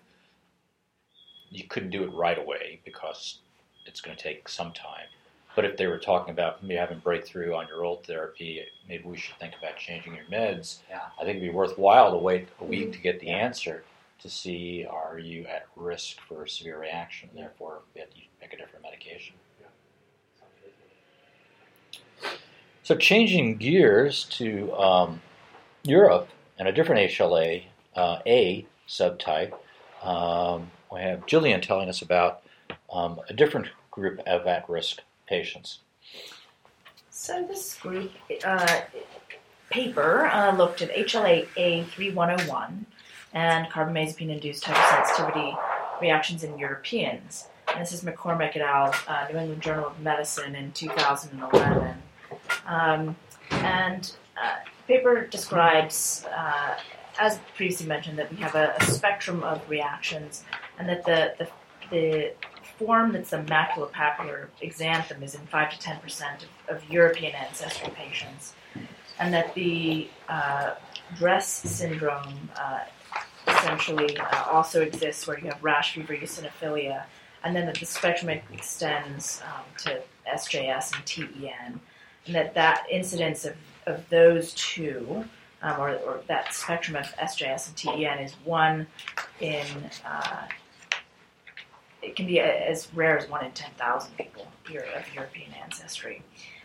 you 1.50 1.66
couldn't 1.68 1.90
do 1.90 2.04
it 2.04 2.14
right 2.14 2.38
away 2.38 2.80
because 2.86 3.40
it's 3.86 4.00
going 4.00 4.16
to 4.16 4.24
take 4.24 4.48
some 4.48 4.72
time. 4.72 5.08
But 5.58 5.66
if 5.66 5.76
they 5.76 5.88
were 5.88 5.98
talking 5.98 6.32
about 6.32 6.62
maybe 6.62 6.76
having 6.76 7.00
breakthrough 7.00 7.56
on 7.56 7.68
your 7.68 7.84
old 7.84 8.06
therapy, 8.06 8.64
maybe 8.88 9.06
we 9.06 9.18
should 9.18 9.40
think 9.40 9.56
about 9.58 9.76
changing 9.76 10.14
your 10.14 10.26
meds. 10.26 10.82
Yeah. 10.88 11.00
I 11.20 11.24
think 11.24 11.38
it'd 11.38 11.42
be 11.42 11.50
worthwhile 11.50 12.12
to 12.12 12.18
wait 12.18 12.48
a 12.62 12.64
week 12.64 12.94
to 12.94 13.00
get 13.00 13.20
the 13.20 13.30
answer 13.30 13.84
to 14.20 14.30
see 14.30 14.86
are 14.88 15.18
you 15.18 15.48
at 15.48 15.66
risk 15.76 16.18
for 16.28 16.44
a 16.44 16.48
severe 16.48 16.80
reaction, 16.80 17.30
and 17.30 17.40
therefore 17.40 17.80
we 17.96 18.02
have 18.02 18.10
to 18.12 18.18
pick 18.40 18.54
a 18.54 18.58
different 18.58 18.84
medication. 18.84 19.36
So 22.84 22.96
changing 22.96 23.58
gears 23.58 24.26
to 24.26 24.72
um, 24.76 25.22
Europe 25.82 26.30
and 26.60 26.68
a 26.68 26.72
different 26.72 27.10
HLA 27.10 27.64
uh, 27.96 28.20
A 28.28 28.68
subtype, 28.88 29.54
um, 30.04 30.70
we 30.94 31.02
have 31.02 31.26
Jillian 31.26 31.64
telling 31.64 31.90
us 31.90 32.04
about 32.04 32.44
um, 32.94 33.20
a 33.28 33.34
different 33.34 33.70
group 33.90 34.20
of 34.28 34.46
at-risk 34.46 35.02
patients. 35.28 35.80
So 37.10 37.46
this 37.48 37.78
group 37.78 38.12
uh, 38.46 38.82
paper 39.70 40.28
uh, 40.28 40.56
looked 40.56 40.82
at 40.82 40.94
HLA-A3101 40.96 42.86
and 43.34 43.68
carbamazepine-induced 43.68 44.64
hypersensitivity 44.64 45.58
reactions 46.02 46.44
in 46.44 46.58
Europeans. 46.58 47.48
And 47.68 47.82
this 47.82 47.92
is 47.92 48.04
McCormick 48.04 48.56
et 48.56 48.62
al., 48.62 48.94
uh, 49.08 49.28
New 49.32 49.38
England 49.38 49.62
Journal 49.62 49.88
of 49.88 50.00
Medicine 50.00 50.56
in 50.56 50.72
2011. 50.72 52.02
Um, 52.66 53.16
and 53.52 54.16
uh, 54.42 54.56
the 54.88 54.94
paper 54.94 55.28
describes, 55.28 56.26
uh, 56.36 56.76
as 57.20 57.40
previously 57.56 57.88
mentioned, 57.88 58.18
that 58.20 58.32
we 58.32 58.38
have 58.38 58.56
a, 58.56 58.76
a 58.80 58.84
spectrum 58.86 59.44
of 59.44 59.68
reactions, 59.70 60.44
and 60.80 60.88
that 60.88 61.04
the, 61.06 61.34
the, 61.38 61.50
the 61.90 62.34
form 62.78 63.12
that's 63.12 63.32
the 63.32 63.38
maculopapular 63.38 64.48
exanthem 64.62 65.22
is 65.24 65.36
in 65.36 65.42
5 65.48 65.72
to 65.72 65.80
10 65.80 66.00
percent 66.00 66.46
of, 66.68 66.78
of 66.78 66.90
European 66.90 67.34
ancestry 67.36 67.92
patients, 67.96 68.54
and 69.20 69.34
that 69.34 69.54
the 69.54 70.10
uh, 70.30 70.76
dress 71.16 71.48
syndrome 71.48 72.50
uh, 72.56 72.82
essentially 73.48 74.18
uh, 74.18 74.46
also 74.52 74.82
exists 74.82 75.28
where 75.28 75.40
you 75.40 75.46
have 75.46 75.64
rash 75.64 75.94
fever, 75.94 76.16
eosinophilia, 76.16 77.04
and 77.44 77.56
then 77.56 77.66
that 77.66 77.80
the 77.80 77.86
spectrum 77.86 78.30
extends 78.30 79.42
um, 79.46 79.64
to 79.78 80.02
SJS 80.32 80.96
and 80.96 81.06
TEN, 81.06 81.80
and 82.26 82.36
that 82.36 82.54
that 82.56 82.86
incidence 82.92 83.46
of, 83.46 83.56
of 83.86 84.08
those 84.10 84.54
two, 84.54 85.26
um, 85.62 85.80
or, 85.80 85.96
or 85.96 86.20
that 86.28 86.54
spectrum 86.54 86.98
of 86.98 87.06
SJS 87.16 87.68
and 87.68 87.78
TEN, 87.78 88.20
is 88.20 88.34
one 88.44 88.88
in 89.40 89.66
uh, 90.06 90.48
it 92.08 92.16
can 92.16 92.26
be 92.26 92.40
a- 92.40 92.70
as 92.70 92.88
rare 92.94 93.18
as 93.18 93.30
one 93.30 93.46
in 93.46 93.52
10,000 93.52 94.16
people 94.18 94.48
Euro- 94.70 94.94
of 94.96 95.14
European 95.14 95.54
ancestry. 95.54 96.24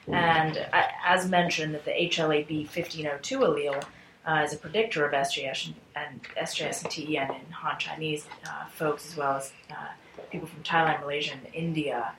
And 0.09 0.59
uh, 0.73 0.83
as 1.05 1.29
mentioned, 1.29 1.75
that 1.75 1.85
the 1.85 1.93
HLA-B 1.93 2.65
1502 2.65 3.39
allele 3.39 3.85
uh, 4.27 4.43
is 4.45 4.53
a 4.53 4.57
predictor 4.57 5.05
of 5.07 5.13
SJS 5.13 5.67
and, 5.67 5.75
and 5.97 6.23
SJS 6.37 6.83
and 6.83 6.91
TEN 6.91 7.31
in 7.31 7.53
Han 7.53 7.79
Chinese 7.79 8.27
uh, 8.47 8.67
folks, 8.67 9.07
as 9.07 9.17
well 9.17 9.37
as 9.37 9.53
uh, 9.71 9.75
people 10.31 10.49
from 10.49 10.63
Thailand, 10.63 11.01
Malaysia, 11.01 11.33
and 11.33 11.55
India. 11.55 12.13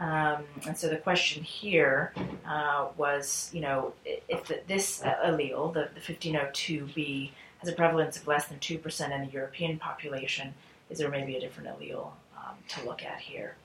Um, 0.00 0.44
and 0.66 0.76
so 0.76 0.88
the 0.88 0.96
question 0.96 1.42
here 1.42 2.12
uh, 2.46 2.88
was, 2.96 3.50
you 3.52 3.60
know, 3.60 3.92
if 4.04 4.46
the, 4.46 4.60
this 4.68 5.00
allele, 5.00 5.72
the, 5.74 5.88
the 5.94 6.00
1502B, 6.00 7.30
has 7.58 7.68
a 7.68 7.72
prevalence 7.72 8.16
of 8.16 8.26
less 8.28 8.46
than 8.46 8.58
2% 8.58 9.10
in 9.12 9.26
the 9.26 9.32
European 9.32 9.78
population, 9.78 10.54
is 10.90 10.98
there 10.98 11.10
maybe 11.10 11.36
a 11.36 11.40
different 11.40 11.68
allele 11.68 12.10
um, 12.38 12.56
to 12.68 12.84
look 12.86 13.02
at 13.02 13.20
here? 13.20 13.56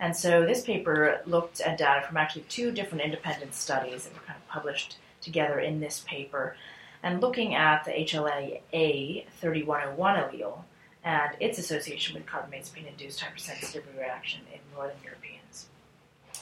And 0.00 0.16
so 0.16 0.44
this 0.44 0.62
paper 0.62 1.20
looked 1.26 1.60
at 1.60 1.78
data 1.78 2.04
from 2.06 2.16
actually 2.16 2.42
two 2.48 2.72
different 2.72 3.04
independent 3.04 3.54
studies 3.54 4.04
that 4.04 4.14
were 4.14 4.26
kind 4.26 4.36
of 4.36 4.48
published 4.48 4.96
together 5.20 5.60
in 5.60 5.78
this 5.78 6.04
paper, 6.08 6.56
and 7.02 7.20
looking 7.20 7.54
at 7.54 7.84
the 7.84 7.92
HLA-A 7.92 9.26
3101 9.40 10.16
allele 10.16 10.64
and 11.04 11.32
its 11.40 11.58
association 11.58 12.14
with 12.14 12.26
carbamazepine-induced 12.26 13.20
hypersensitivity 13.20 13.96
reaction 13.98 14.40
in 14.52 14.60
Northern 14.74 14.96
Europeans. 15.04 15.66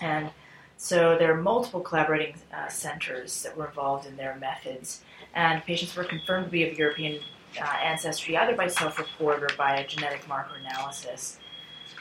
And 0.01 0.31
so 0.77 1.17
there 1.19 1.33
are 1.33 1.41
multiple 1.41 1.81
collaborating 1.81 2.37
uh, 2.55 2.69
centers 2.69 3.43
that 3.43 3.57
were 3.57 3.67
involved 3.67 4.07
in 4.07 4.17
their 4.17 4.37
methods, 4.37 5.03
and 5.35 5.63
patients 5.65 5.95
were 5.97 6.05
confirmed 6.05 6.47
to 6.47 6.51
be 6.51 6.69
of 6.69 6.79
European 6.79 7.21
uh, 7.61 7.65
ancestry 7.65 8.37
either 8.37 8.55
by 8.55 8.69
self-report 8.69 9.43
or 9.43 9.51
by 9.57 9.77
a 9.77 9.87
genetic 9.87 10.27
marker 10.29 10.57
analysis. 10.57 11.39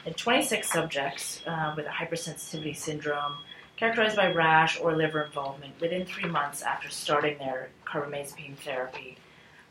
And 0.05 0.15
26 0.15 0.71
subjects 0.71 1.41
uh, 1.45 1.73
with 1.75 1.85
a 1.85 1.89
hypersensitivity 1.89 2.75
syndrome 2.75 3.37
characterized 3.77 4.15
by 4.15 4.31
rash 4.31 4.79
or 4.79 4.95
liver 4.95 5.23
involvement 5.23 5.73
within 5.79 6.05
three 6.05 6.29
months 6.29 6.61
after 6.61 6.89
starting 6.89 7.37
their 7.37 7.69
carbamazepine 7.85 8.57
therapy. 8.57 9.17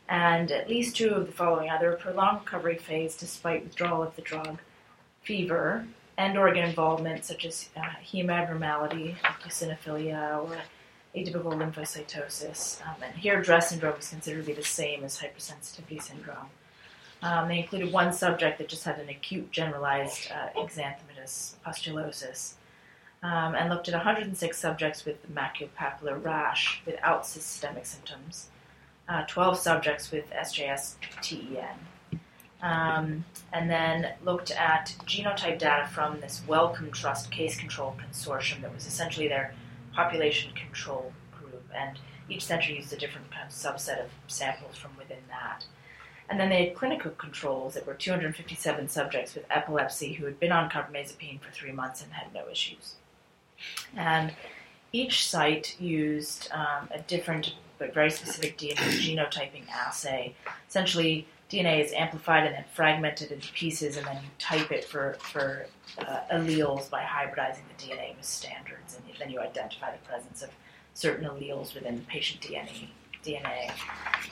And 0.07 0.51
at 0.51 0.67
least 0.67 0.95
two 0.95 1.09
of 1.09 1.27
the 1.27 1.31
following 1.31 1.69
either 1.69 1.91
a 1.91 1.95
prolonged 1.95 2.39
recovery 2.39 2.77
phase 2.77 3.15
despite 3.15 3.63
withdrawal 3.63 4.01
of 4.01 4.15
the 4.15 4.23
drug, 4.23 4.59
fever, 5.21 5.85
and 6.17 6.37
organ 6.37 6.65
involvement 6.65 7.23
such 7.23 7.45
as 7.45 7.69
uh, 7.77 7.81
heme 8.03 8.29
abnormality, 8.29 9.15
eosinophilia, 9.23 10.43
or 10.43 10.57
atypical 11.15 11.53
lymphocytosis. 11.53 12.81
Um, 12.85 12.95
and 13.03 13.15
here, 13.15 13.41
dress 13.41 13.69
syndrome 13.69 13.99
is 13.99 14.09
considered 14.09 14.41
to 14.41 14.47
be 14.47 14.53
the 14.53 14.63
same 14.63 15.03
as 15.03 15.19
hypersensitivity 15.19 16.01
syndrome. 16.01 16.49
Um, 17.21 17.49
they 17.49 17.59
included 17.59 17.91
one 17.91 18.13
subject 18.13 18.59
that 18.59 18.69
just 18.69 18.85
had 18.85 18.97
an 18.99 19.09
acute 19.09 19.51
generalized 19.51 20.31
uh, 20.31 20.49
pustulosis, 21.65 22.53
um, 23.21 23.55
and 23.55 23.69
looked 23.69 23.89
at 23.89 23.93
106 23.93 24.57
subjects 24.57 25.05
with 25.05 25.33
maculopapular 25.33 26.23
rash 26.23 26.81
without 26.85 27.27
systemic 27.27 27.85
symptoms, 27.85 28.47
uh, 29.09 29.23
12 29.27 29.57
subjects 29.57 30.11
with 30.11 30.29
SJS 30.31 30.95
TEN, 31.21 32.19
um, 32.61 33.25
and 33.51 33.69
then 33.69 34.13
looked 34.23 34.51
at 34.51 34.95
genotype 35.05 35.59
data 35.59 35.87
from 35.87 36.21
this 36.21 36.41
Wellcome 36.47 36.91
Trust 36.91 37.31
Case 37.31 37.57
Control 37.57 37.95
Consortium 37.97 38.61
that 38.61 38.73
was 38.73 38.85
essentially 38.85 39.27
their 39.27 39.53
population 39.93 40.53
control 40.53 41.11
group, 41.37 41.63
and 41.75 41.99
each 42.29 42.45
center 42.45 42.71
used 42.71 42.93
a 42.93 42.97
different 42.97 43.29
kind 43.31 43.45
of 43.45 43.53
subset 43.53 44.01
of 44.01 44.09
samples 44.27 44.77
from 44.77 44.91
within 44.97 45.23
that. 45.29 45.65
And 46.29 46.39
then 46.39 46.49
they 46.49 46.67
had 46.67 46.75
clinical 46.75 47.11
controls 47.11 47.73
that 47.73 47.87
were 47.87 47.95
257 47.95 48.87
subjects 48.87 49.33
with 49.33 49.45
epilepsy 49.49 50.13
who 50.13 50.25
had 50.25 50.39
been 50.39 50.51
on 50.51 50.69
carbamazepine 50.69 51.41
for 51.41 51.51
three 51.51 51.71
months 51.71 52.03
and 52.03 52.13
had 52.13 52.33
no 52.33 52.47
issues. 52.49 52.93
And 53.95 54.33
each 54.91 55.27
site 55.27 55.75
used 55.79 56.49
um, 56.51 56.87
a 56.91 56.99
different 56.99 57.55
but 57.79 57.93
very 57.93 58.11
specific 58.11 58.57
DNA 58.57 58.75
genotyping 58.75 59.67
assay. 59.69 60.35
Essentially, 60.67 61.25
DNA 61.49 61.83
is 61.83 61.91
amplified 61.93 62.45
and 62.45 62.53
then 62.53 62.65
fragmented 62.73 63.31
into 63.31 63.51
pieces, 63.53 63.97
and 63.97 64.05
then 64.05 64.17
you 64.17 64.29
type 64.37 64.71
it 64.71 64.85
for, 64.85 65.17
for 65.19 65.65
uh, 65.97 66.19
alleles 66.31 66.89
by 66.89 67.01
hybridizing 67.01 67.63
the 67.75 67.83
DNA 67.83 68.15
with 68.15 68.25
standards, 68.25 68.95
and 68.95 69.03
then 69.17 69.31
you 69.31 69.39
identify 69.39 69.91
the 69.91 70.07
presence 70.07 70.43
of 70.43 70.49
certain 70.93 71.27
alleles 71.27 71.73
within 71.73 71.95
the 71.95 72.03
patient 72.03 72.41
DNA. 72.41 72.89
DNA. 73.23 73.71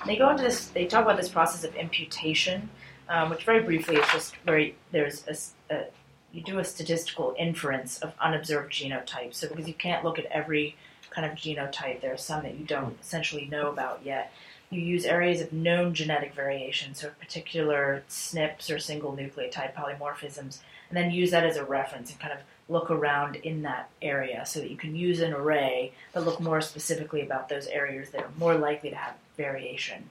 They 0.05 0.15
go 0.15 0.29
into 0.29 0.43
this. 0.43 0.67
They 0.67 0.85
talk 0.85 1.03
about 1.03 1.17
this 1.17 1.29
process 1.29 1.63
of 1.63 1.75
imputation, 1.75 2.69
um, 3.09 3.29
which 3.29 3.43
very 3.43 3.63
briefly 3.63 3.97
is 3.97 4.07
just 4.11 4.35
where 4.45 4.69
there's 4.91 5.53
a, 5.69 5.85
you 6.31 6.41
do 6.41 6.59
a 6.59 6.63
statistical 6.63 7.35
inference 7.37 7.99
of 7.99 8.13
unobserved 8.19 8.71
genotypes. 8.71 9.35
So 9.35 9.47
because 9.47 9.67
you 9.67 9.73
can't 9.73 10.03
look 10.03 10.19
at 10.19 10.25
every 10.25 10.75
kind 11.09 11.29
of 11.29 11.37
genotype, 11.37 12.01
there 12.01 12.13
are 12.13 12.17
some 12.17 12.43
that 12.43 12.57
you 12.57 12.65
don't 12.65 12.97
essentially 13.01 13.45
know 13.45 13.69
about 13.69 14.01
yet. 14.03 14.31
You 14.69 14.81
use 14.81 15.05
areas 15.05 15.39
of 15.41 15.53
known 15.53 15.93
genetic 15.93 16.33
variation, 16.33 16.93
so 16.93 17.09
particular 17.19 18.03
SNPs 18.09 18.73
or 18.73 18.79
single 18.79 19.13
nucleotide 19.13 19.73
polymorphisms, 19.73 20.59
and 20.89 20.97
then 20.97 21.09
use 21.09 21.31
that 21.31 21.45
as 21.45 21.55
a 21.55 21.63
reference 21.63 22.11
and 22.11 22.19
kind 22.19 22.33
of 22.33 22.39
look 22.69 22.91
around 22.91 23.37
in 23.37 23.61
that 23.61 23.89
area 24.01 24.45
so 24.45 24.59
that 24.59 24.69
you 24.69 24.77
can 24.77 24.95
use 24.95 25.21
an 25.21 25.33
array 25.33 25.93
but 26.13 26.25
look 26.25 26.39
more 26.39 26.59
specifically 26.59 27.21
about 27.21 27.47
those 27.47 27.67
areas 27.67 28.09
that 28.09 28.21
are 28.21 28.31
more 28.37 28.55
likely 28.55 28.89
to 28.89 28.95
have 28.95 29.13
variation 29.37 30.09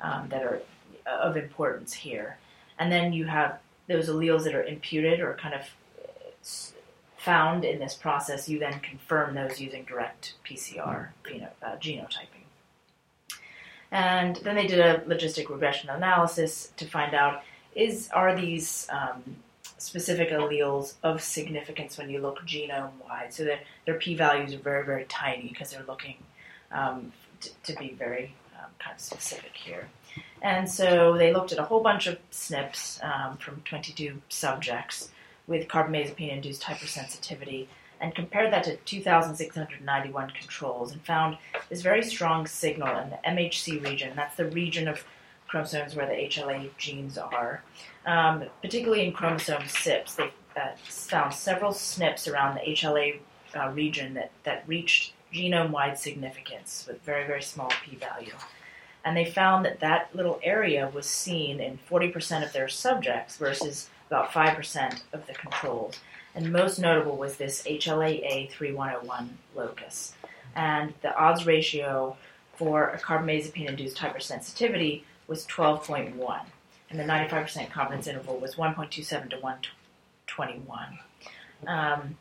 um, 0.00 0.28
that 0.28 0.42
are 0.42 0.60
of 1.06 1.36
importance 1.36 1.92
here. 1.92 2.38
And 2.78 2.90
then 2.90 3.12
you 3.12 3.24
have 3.26 3.58
those 3.88 4.08
alleles 4.08 4.44
that 4.44 4.54
are 4.54 4.64
imputed 4.64 5.20
or 5.20 5.34
kind 5.34 5.54
of 5.54 5.60
uh, 6.02 6.50
found 7.16 7.64
in 7.64 7.78
this 7.78 7.94
process. 7.94 8.48
You 8.48 8.58
then 8.58 8.80
confirm 8.80 9.34
those 9.34 9.60
using 9.60 9.84
direct 9.84 10.34
PCR 10.44 11.08
pheno- 11.24 11.50
uh, 11.62 11.76
genotyping. 11.76 12.44
And 13.90 14.36
then 14.36 14.56
they 14.56 14.66
did 14.66 14.80
a 14.80 15.00
logistic 15.00 15.48
regression 15.48 15.90
analysis 15.90 16.72
to 16.76 16.86
find 16.86 17.14
out 17.14 17.42
is 17.74 18.08
are 18.12 18.34
these 18.34 18.88
um, 18.90 19.36
specific 19.84 20.30
alleles 20.30 20.94
of 21.02 21.22
significance 21.22 21.98
when 21.98 22.10
you 22.10 22.20
look 22.20 22.40
genome 22.40 22.92
wide? 23.06 23.32
So 23.32 23.44
their 23.44 23.60
their 23.86 23.94
p 23.94 24.14
values 24.14 24.54
are 24.54 24.58
very 24.58 24.84
very 24.84 25.04
tiny 25.04 25.48
because 25.48 25.70
they're 25.70 25.84
looking 25.86 26.16
um, 26.72 27.12
to 27.62 27.74
be 27.76 27.94
very 27.98 28.34
um, 28.58 28.70
kind 28.78 28.94
of 28.94 29.00
specific 29.00 29.52
here. 29.54 29.88
And 30.42 30.70
so 30.70 31.16
they 31.16 31.32
looked 31.32 31.52
at 31.52 31.58
a 31.58 31.64
whole 31.64 31.80
bunch 31.80 32.06
of 32.06 32.18
SNPs 32.30 33.02
um, 33.02 33.36
from 33.38 33.62
22 33.64 34.20
subjects 34.28 35.10
with 35.46 35.68
carbamazepine-induced 35.68 36.62
hypersensitivity 36.62 37.66
and 38.00 38.14
compared 38.14 38.52
that 38.52 38.64
to 38.64 38.76
2,691 38.76 40.30
controls 40.30 40.92
and 40.92 41.00
found 41.02 41.38
this 41.68 41.80
very 41.80 42.02
strong 42.02 42.46
signal 42.46 42.98
in 42.98 43.10
the 43.10 43.18
MHC 43.26 43.82
region. 43.82 44.12
That's 44.14 44.36
the 44.36 44.46
region 44.46 44.88
of 44.88 45.04
chromosomes 45.54 45.94
where 45.94 46.06
the 46.06 46.14
HLA 46.14 46.68
genes 46.78 47.16
are. 47.16 47.62
Um, 48.06 48.46
particularly 48.60 49.06
in 49.06 49.12
chromosome 49.12 49.68
SIPs, 49.68 50.16
they 50.16 50.32
uh, 50.56 50.70
found 50.82 51.32
several 51.32 51.70
SNPs 51.70 52.32
around 52.32 52.56
the 52.56 52.72
HLA 52.72 53.20
uh, 53.54 53.70
region 53.70 54.14
that, 54.14 54.32
that 54.42 54.64
reached 54.66 55.12
genome-wide 55.32 55.96
significance 55.96 56.86
with 56.88 57.00
very, 57.02 57.24
very 57.24 57.40
small 57.40 57.70
p-value. 57.84 58.32
And 59.04 59.16
they 59.16 59.26
found 59.26 59.64
that 59.64 59.78
that 59.78 60.12
little 60.12 60.40
area 60.42 60.90
was 60.92 61.06
seen 61.06 61.60
in 61.60 61.78
40% 61.88 62.44
of 62.44 62.52
their 62.52 62.68
subjects 62.68 63.36
versus 63.36 63.88
about 64.08 64.32
5% 64.32 65.02
of 65.12 65.24
the 65.28 65.34
controls. 65.34 66.00
And 66.34 66.52
most 66.52 66.80
notable 66.80 67.16
was 67.16 67.36
this 67.36 67.62
HLA-A 67.62 68.48
3101 68.50 69.38
locus. 69.54 70.14
And 70.56 70.94
the 71.02 71.16
odds 71.16 71.46
ratio 71.46 72.16
for 72.56 72.88
a 72.90 72.98
carbamazepine-induced 72.98 73.96
hypersensitivity 73.98 75.02
was 75.26 75.46
12.1. 75.46 76.40
And 76.90 77.00
the 77.00 77.04
95% 77.04 77.70
confidence 77.70 78.06
interval 78.06 78.38
was 78.38 78.54
1.27 78.54 79.30
to 79.30 79.36
121. 79.36 80.98
Um, 81.66 82.16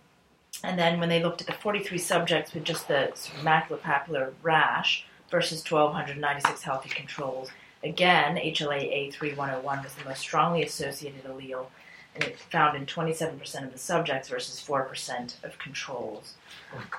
and 0.64 0.80
then 0.80 1.00
when 1.00 1.10
they 1.10 1.22
looked 1.22 1.42
at 1.42 1.48
the 1.48 1.54
43 1.54 1.98
subjects 1.98 2.54
with 2.54 2.64
just 2.64 2.88
the 2.88 3.12
maculopapular 3.42 4.32
rash 4.42 5.06
versus 5.30 5.60
1,296 5.70 6.64
healthy 6.64 6.90
controls, 6.90 7.50
again, 7.84 8.38
HLA 8.38 9.12
A3101 9.14 9.84
was 9.84 9.94
the 9.96 10.06
most 10.06 10.20
strongly 10.20 10.64
associated 10.64 11.24
allele, 11.26 11.66
and 12.16 12.24
it 12.24 12.38
found 12.38 12.78
in 12.78 12.86
27% 12.86 13.64
of 13.64 13.72
the 13.72 13.78
subjects 13.78 14.30
versus 14.30 14.64
4% 14.66 15.44
of 15.44 15.58
controls. 15.58 16.36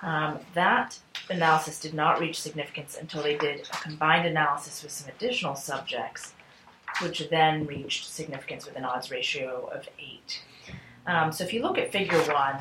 Um, 0.02 0.40
that 0.54 0.98
analysis 1.30 1.80
did 1.80 1.94
not 1.94 2.20
reach 2.20 2.40
significance 2.40 2.96
until 3.00 3.22
they 3.22 3.36
did 3.36 3.68
a 3.72 3.76
combined 3.78 4.26
analysis 4.26 4.82
with 4.82 4.92
some 4.92 5.08
additional 5.08 5.54
subjects, 5.54 6.32
which 7.00 7.28
then 7.30 7.66
reached 7.66 8.06
significance 8.06 8.66
with 8.66 8.76
an 8.76 8.84
odds 8.84 9.10
ratio 9.10 9.70
of 9.72 9.88
8. 9.98 10.42
Um, 11.06 11.32
so 11.32 11.44
if 11.44 11.52
you 11.52 11.62
look 11.62 11.78
at 11.78 11.92
figure 11.92 12.18
1, 12.18 12.56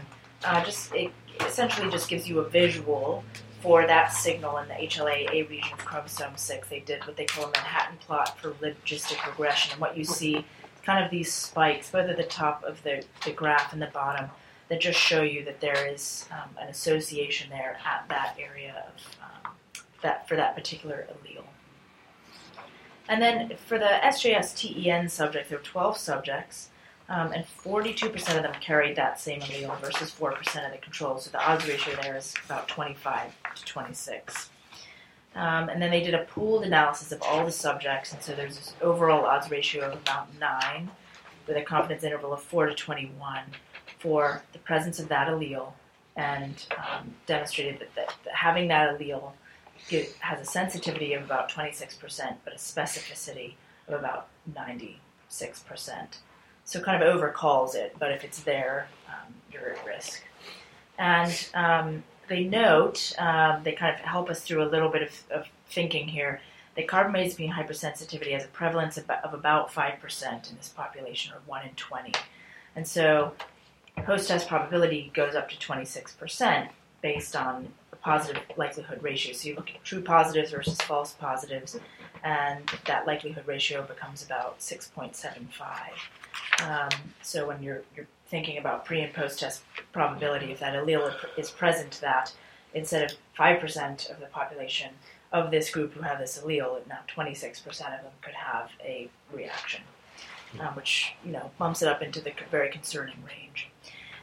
uh, 0.45 0.63
just 0.63 0.93
it 0.93 1.11
essentially 1.41 1.89
just 1.89 2.09
gives 2.09 2.27
you 2.27 2.39
a 2.39 2.49
visual 2.49 3.23
for 3.61 3.87
that 3.87 4.11
signal 4.11 4.57
in 4.57 4.67
the 4.67 4.73
HLA-A 4.73 5.43
region 5.43 5.71
of 5.71 5.79
chromosome 5.85 6.35
6. 6.35 6.67
They 6.67 6.81
did 6.81 7.05
what 7.07 7.15
they 7.15 7.25
call 7.25 7.45
a 7.45 7.47
Manhattan 7.47 7.97
plot 7.97 8.37
for 8.37 8.51
logistic 8.51 9.25
regression. 9.25 9.71
And 9.71 9.81
what 9.81 9.97
you 9.97 10.03
see 10.03 10.45
kind 10.83 11.03
of 11.03 11.11
these 11.11 11.31
spikes, 11.31 11.89
both 11.91 12.09
at 12.09 12.17
the 12.17 12.23
top 12.23 12.63
of 12.63 12.81
the, 12.83 13.03
the 13.25 13.31
graph 13.31 13.73
and 13.73 13.81
the 13.81 13.87
bottom, 13.87 14.29
that 14.69 14.81
just 14.81 14.99
show 14.99 15.21
you 15.21 15.43
that 15.45 15.61
there 15.61 15.87
is 15.87 16.27
um, 16.31 16.49
an 16.59 16.69
association 16.69 17.49
there 17.49 17.77
at 17.85 18.07
that 18.09 18.35
area 18.39 18.85
of 18.87 19.17
um, 19.21 19.53
that 20.01 20.27
for 20.27 20.35
that 20.35 20.55
particular 20.55 21.07
allele. 21.09 21.43
And 23.09 23.21
then 23.21 23.53
for 23.67 23.77
the 23.77 23.99
SJS-TEN 24.03 25.09
subject, 25.09 25.49
there 25.49 25.57
were 25.57 25.63
12 25.63 25.97
subjects. 25.97 26.69
Um, 27.09 27.33
and 27.33 27.45
42% 27.45 28.15
of 28.37 28.43
them 28.43 28.53
carried 28.61 28.95
that 28.95 29.19
same 29.19 29.41
allele 29.41 29.77
versus 29.81 30.09
4% 30.09 30.65
of 30.65 30.71
the 30.71 30.77
control. 30.77 31.17
So 31.17 31.31
the 31.31 31.45
odds 31.45 31.67
ratio 31.67 31.95
there 32.01 32.15
is 32.15 32.33
about 32.45 32.69
25 32.69 33.35
to 33.55 33.65
26. 33.65 34.49
Um, 35.35 35.69
and 35.69 35.81
then 35.81 35.89
they 35.89 36.03
did 36.03 36.13
a 36.13 36.25
pooled 36.25 36.63
analysis 36.63 37.11
of 37.11 37.21
all 37.23 37.43
the 37.45 37.51
subjects, 37.51 38.13
and 38.13 38.21
so 38.21 38.35
there's 38.35 38.55
this 38.55 38.73
overall 38.81 39.25
odds 39.25 39.49
ratio 39.49 39.87
of 39.87 39.93
about 39.93 40.27
9 40.39 40.91
with 41.47 41.57
a 41.57 41.61
confidence 41.61 42.03
interval 42.03 42.33
of 42.33 42.41
4 42.43 42.67
to 42.67 42.75
21 42.75 43.43
for 43.99 44.43
the 44.53 44.59
presence 44.59 44.99
of 44.99 45.07
that 45.09 45.27
allele, 45.27 45.73
and 46.15 46.65
um, 46.77 47.15
demonstrated 47.25 47.79
that, 47.79 47.95
that, 47.95 48.13
that 48.23 48.35
having 48.35 48.67
that 48.67 48.99
allele 48.99 49.31
give, 49.89 50.15
has 50.19 50.39
a 50.39 50.49
sensitivity 50.49 51.13
of 51.13 51.23
about 51.23 51.49
26%, 51.49 52.35
but 52.43 52.53
a 52.53 52.57
specificity 52.57 53.53
of 53.87 53.99
about 53.99 54.27
96% 54.53 54.97
so 56.65 56.79
kind 56.79 57.01
of 57.01 57.19
overcalls 57.19 57.75
it, 57.75 57.95
but 57.99 58.11
if 58.11 58.23
it's 58.23 58.41
there, 58.41 58.87
um, 59.07 59.33
you're 59.51 59.71
at 59.71 59.85
risk. 59.85 60.23
And 60.97 61.47
um, 61.53 62.03
they 62.27 62.43
note, 62.43 63.13
um, 63.17 63.63
they 63.63 63.73
kind 63.73 63.93
of 63.93 64.01
help 64.01 64.29
us 64.29 64.41
through 64.41 64.63
a 64.63 64.69
little 64.69 64.89
bit 64.89 65.01
of, 65.01 65.23
of 65.31 65.47
thinking 65.69 66.07
here, 66.07 66.41
that 66.75 66.87
carbamazepine 66.87 67.51
hypersensitivity 67.51 68.31
has 68.33 68.45
a 68.45 68.47
prevalence 68.47 68.97
of, 68.97 69.09
of 69.09 69.33
about 69.33 69.71
5% 69.71 70.49
in 70.49 70.57
this 70.57 70.69
population, 70.69 71.33
or 71.33 71.39
1 71.45 71.65
in 71.67 71.75
20. 71.75 72.11
And 72.75 72.87
so 72.87 73.33
post-test 73.97 74.47
probability 74.47 75.11
goes 75.13 75.35
up 75.35 75.49
to 75.49 75.57
26% 75.57 76.69
based 77.01 77.35
on 77.35 77.67
the 77.91 77.95
positive 77.97 78.41
likelihood 78.57 79.03
ratio. 79.03 79.33
So 79.33 79.49
you 79.49 79.55
look 79.55 79.69
at 79.69 79.83
true 79.83 80.01
positives 80.01 80.51
versus 80.51 80.81
false 80.81 81.13
positives, 81.13 81.77
and 82.23 82.63
that 82.85 83.05
likelihood 83.05 83.45
ratio 83.45 83.83
becomes 83.83 84.23
about 84.23 84.59
6.75. 84.59 85.41
Um, 86.65 86.89
so 87.21 87.47
when 87.47 87.61
you're, 87.61 87.83
you're 87.95 88.07
thinking 88.27 88.57
about 88.57 88.85
pre 88.85 89.01
and 89.01 89.13
post 89.13 89.39
test 89.39 89.63
probability, 89.91 90.51
if 90.51 90.59
that 90.59 90.73
allele 90.73 91.13
is 91.37 91.49
present, 91.49 91.99
that 92.01 92.33
instead 92.73 93.03
of 93.03 93.17
5% 93.37 94.11
of 94.11 94.19
the 94.19 94.25
population 94.27 94.91
of 95.31 95.51
this 95.51 95.69
group 95.69 95.93
who 95.93 96.01
have 96.01 96.19
this 96.19 96.39
allele, 96.39 96.85
now 96.87 96.99
26% 97.15 97.67
of 97.67 97.75
them 97.75 98.11
could 98.21 98.33
have 98.33 98.71
a 98.83 99.09
reaction, 99.31 99.81
um, 100.59 100.75
which 100.75 101.13
you 101.25 101.31
know 101.31 101.51
bumps 101.57 101.81
it 101.81 101.87
up 101.87 102.01
into 102.01 102.21
the 102.21 102.33
very 102.51 102.69
concerning 102.69 103.17
range. 103.27 103.69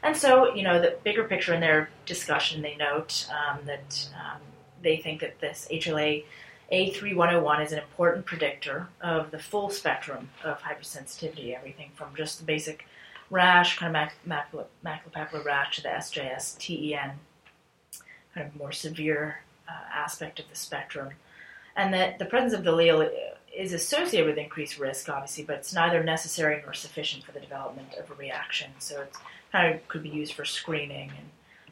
And 0.02 0.16
so, 0.16 0.54
you 0.54 0.62
know, 0.62 0.80
the 0.80 0.96
bigger 1.04 1.24
picture 1.24 1.52
in 1.52 1.60
their 1.60 1.90
discussion, 2.06 2.62
they 2.62 2.74
note 2.74 3.28
um, 3.30 3.58
that 3.66 4.08
um, 4.14 4.40
they 4.82 4.96
think 4.96 5.20
that 5.20 5.40
this 5.40 5.68
HLA 5.70 6.24
a3101 6.72 7.66
is 7.66 7.72
an 7.72 7.78
important 7.78 8.24
predictor 8.24 8.86
of 9.00 9.30
the 9.30 9.38
full 9.38 9.70
spectrum 9.70 10.30
of 10.44 10.60
hypersensitivity, 10.60 11.56
everything 11.56 11.90
from 11.94 12.14
just 12.16 12.38
the 12.38 12.44
basic 12.44 12.86
rash, 13.30 13.78
kind 13.78 13.96
of 13.96 14.10
macul- 14.28 14.66
maculopapular 14.84 15.44
rash, 15.44 15.76
to 15.76 15.82
the 15.82 15.88
SJS, 15.88 16.58
TEN, 16.58 17.12
kind 18.34 18.46
of 18.46 18.56
more 18.56 18.72
severe 18.72 19.40
uh, 19.68 19.72
aspect 19.94 20.40
of 20.40 20.48
the 20.48 20.56
spectrum. 20.56 21.10
And 21.76 21.94
that 21.94 22.18
the 22.18 22.24
presence 22.24 22.52
of 22.52 22.64
the 22.64 22.72
allele 22.72 23.10
is 23.56 23.72
associated 23.72 24.26
with 24.26 24.38
increased 24.38 24.78
risk, 24.78 25.08
obviously, 25.08 25.44
but 25.44 25.56
it's 25.56 25.72
neither 25.72 26.02
necessary 26.02 26.60
nor 26.64 26.74
sufficient 26.74 27.24
for 27.24 27.32
the 27.32 27.40
development 27.40 27.94
of 27.94 28.10
a 28.10 28.14
reaction. 28.14 28.70
So 28.78 29.02
it 29.02 29.12
kind 29.52 29.74
of 29.74 29.86
could 29.88 30.02
be 30.02 30.08
used 30.08 30.34
for 30.34 30.44
screening 30.44 31.10
and 31.10 31.30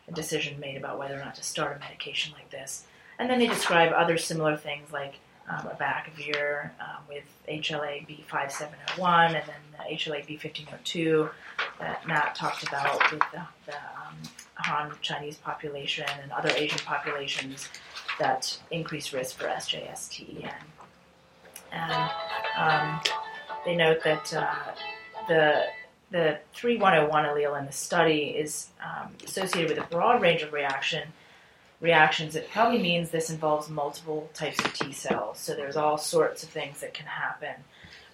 a 0.08 0.12
decision 0.12 0.58
made 0.58 0.76
about 0.76 0.98
whether 0.98 1.14
or 1.14 1.24
not 1.24 1.34
to 1.36 1.44
start 1.44 1.76
a 1.76 1.80
medication 1.80 2.32
like 2.32 2.50
this. 2.50 2.84
And 3.18 3.28
then 3.28 3.38
they 3.38 3.46
describe 3.46 3.92
other 3.92 4.16
similar 4.16 4.56
things 4.56 4.92
like 4.92 5.14
um, 5.48 5.68
abacavir 5.68 6.70
um, 6.80 7.02
with 7.08 7.24
HLA 7.48 8.06
B5701 8.06 9.26
and 9.26 9.34
then 9.34 9.62
the 9.72 9.94
HLA 9.94 10.26
B1502 10.26 11.30
that 11.78 12.06
Matt 12.06 12.34
talked 12.34 12.66
about 12.66 12.98
with 13.10 13.22
the, 13.32 13.42
the 13.66 13.74
um, 13.74 14.16
Han 14.56 14.92
Chinese 15.00 15.36
population 15.36 16.06
and 16.22 16.32
other 16.32 16.50
Asian 16.56 16.80
populations 16.80 17.68
that 18.18 18.58
increase 18.70 19.12
risk 19.12 19.36
for 19.38 19.46
SJS-TEN. 19.46 20.50
And 21.72 22.10
um, 22.56 23.00
they 23.64 23.76
note 23.76 24.02
that 24.04 24.34
uh, 24.34 24.54
the 25.28 25.64
the 26.10 26.38
3101 26.54 27.24
allele 27.24 27.58
in 27.58 27.66
the 27.66 27.72
study 27.72 28.34
is 28.36 28.68
um, 28.82 29.12
associated 29.26 29.76
with 29.76 29.84
a 29.84 29.88
broad 29.90 30.22
range 30.22 30.40
of 30.40 30.54
reaction 30.54 31.02
reactions, 31.80 32.34
it 32.34 32.50
probably 32.50 32.80
means 32.80 33.10
this 33.10 33.30
involves 33.30 33.68
multiple 33.68 34.28
types 34.34 34.58
of 34.64 34.72
T 34.74 34.92
cells. 34.92 35.38
So 35.38 35.54
there's 35.54 35.76
all 35.76 35.98
sorts 35.98 36.42
of 36.42 36.48
things 36.48 36.80
that 36.80 36.94
can 36.94 37.06
happen. 37.06 37.54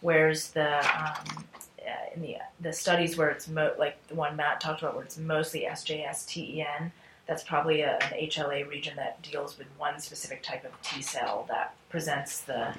Whereas 0.01 0.51
the 0.51 0.79
um, 0.79 1.45
uh, 1.87 2.15
in 2.15 2.23
the 2.23 2.37
the 2.61 2.73
studies 2.73 3.17
where 3.17 3.31
it's 3.31 3.49
mo- 3.49 3.75
like 3.79 4.07
the 4.09 4.15
one 4.15 4.37
Matt 4.37 4.61
talked 4.61 4.83
about, 4.83 4.95
where 4.95 5.05
it's 5.05 5.19
mostly 5.19 5.67
SJS 5.69 6.27
TEN, 6.27 6.93
that's 7.27 7.43
probably 7.43 7.81
a, 7.81 7.95
an 7.95 8.29
HLA 8.29 8.69
region 8.69 8.97
that 8.97 9.23
deals 9.23 9.57
with 9.59 9.67
one 9.79 9.99
specific 9.99 10.43
type 10.43 10.65
of 10.65 10.71
T 10.83 11.01
cell 11.01 11.47
that 11.49 11.75
presents 11.89 12.41
the 12.41 12.75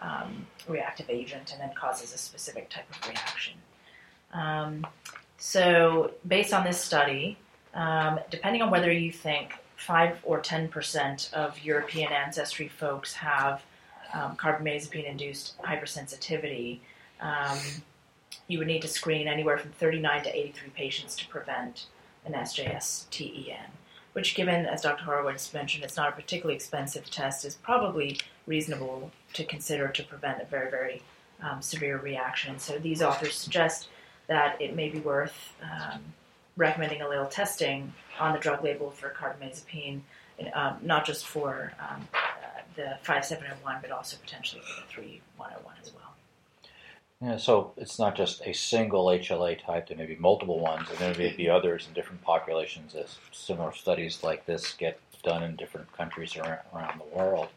um, 0.00 0.46
reactive 0.68 1.08
agent 1.08 1.52
and 1.52 1.60
then 1.60 1.70
causes 1.74 2.12
a 2.12 2.18
specific 2.18 2.70
type 2.70 2.88
of 2.90 3.08
reaction. 3.08 3.54
Um, 4.32 4.86
so, 5.38 6.12
based 6.26 6.52
on 6.52 6.64
this 6.64 6.80
study, 6.80 7.38
um, 7.74 8.18
depending 8.30 8.62
on 8.62 8.70
whether 8.70 8.90
you 8.90 9.12
think 9.12 9.52
5 9.76 10.20
or 10.24 10.40
10% 10.40 11.32
of 11.32 11.62
European 11.64 12.12
ancestry 12.12 12.68
folks 12.68 13.14
have 13.14 13.62
um, 14.12 14.36
carbamazepine 14.36 15.08
induced 15.08 15.60
hypersensitivity. 15.62 16.78
Um, 17.20 17.58
you 18.48 18.58
would 18.58 18.66
need 18.66 18.82
to 18.82 18.88
screen 18.88 19.28
anywhere 19.28 19.58
from 19.58 19.70
39 19.72 20.24
to 20.24 20.36
83 20.36 20.70
patients 20.70 21.16
to 21.16 21.28
prevent 21.28 21.86
an 22.24 22.32
SJS 22.32 23.08
TEN, 23.10 23.70
which, 24.12 24.34
given, 24.34 24.66
as 24.66 24.82
Dr. 24.82 25.04
Horowitz 25.04 25.52
mentioned, 25.52 25.84
it's 25.84 25.96
not 25.96 26.08
a 26.08 26.12
particularly 26.12 26.54
expensive 26.54 27.10
test, 27.10 27.44
is 27.44 27.54
probably 27.56 28.18
reasonable 28.46 29.10
to 29.32 29.44
consider 29.44 29.88
to 29.88 30.02
prevent 30.04 30.40
a 30.40 30.44
very, 30.44 30.70
very 30.70 31.02
um, 31.42 31.60
severe 31.60 31.98
reaction. 31.98 32.58
So 32.58 32.78
these 32.78 33.02
authors 33.02 33.34
suggest 33.34 33.88
that 34.26 34.60
it 34.60 34.74
may 34.74 34.88
be 34.88 35.00
worth 35.00 35.52
um, 35.62 36.00
recommending 36.56 37.00
allele 37.00 37.28
testing 37.30 37.92
on 38.18 38.32
the 38.32 38.38
drug 38.38 38.62
label 38.62 38.90
for 38.90 39.10
carbamazepine, 39.10 40.00
um, 40.52 40.76
not 40.82 41.04
just 41.04 41.26
for 41.26 41.72
um, 41.80 42.06
uh, 42.14 42.60
the 42.76 42.96
5701, 43.02 43.78
but 43.80 43.90
also 43.90 44.16
potentially 44.18 44.62
for 44.62 44.80
the 44.80 44.86
3101 44.88 45.74
as 45.82 45.92
well. 45.92 46.14
Yeah, 47.20 47.36
so 47.36 47.72
it's 47.76 47.98
not 47.98 48.16
just 48.16 48.42
a 48.44 48.52
single 48.52 49.06
HLA 49.06 49.64
type, 49.64 49.88
there 49.88 49.96
may 49.96 50.06
be 50.06 50.16
multiple 50.16 50.60
ones, 50.60 50.88
and 50.90 50.98
there 50.98 51.14
may 51.14 51.34
be 51.34 51.48
others 51.48 51.86
in 51.86 51.94
different 51.94 52.22
populations 52.22 52.94
as 52.94 53.16
similar 53.32 53.72
studies 53.72 54.22
like 54.22 54.46
this 54.46 54.74
get 54.74 54.98
done 55.22 55.42
in 55.42 55.56
different 55.56 55.90
countries 55.96 56.36
around, 56.36 56.58
around 56.74 57.00
the 57.00 57.16
world. 57.16 57.48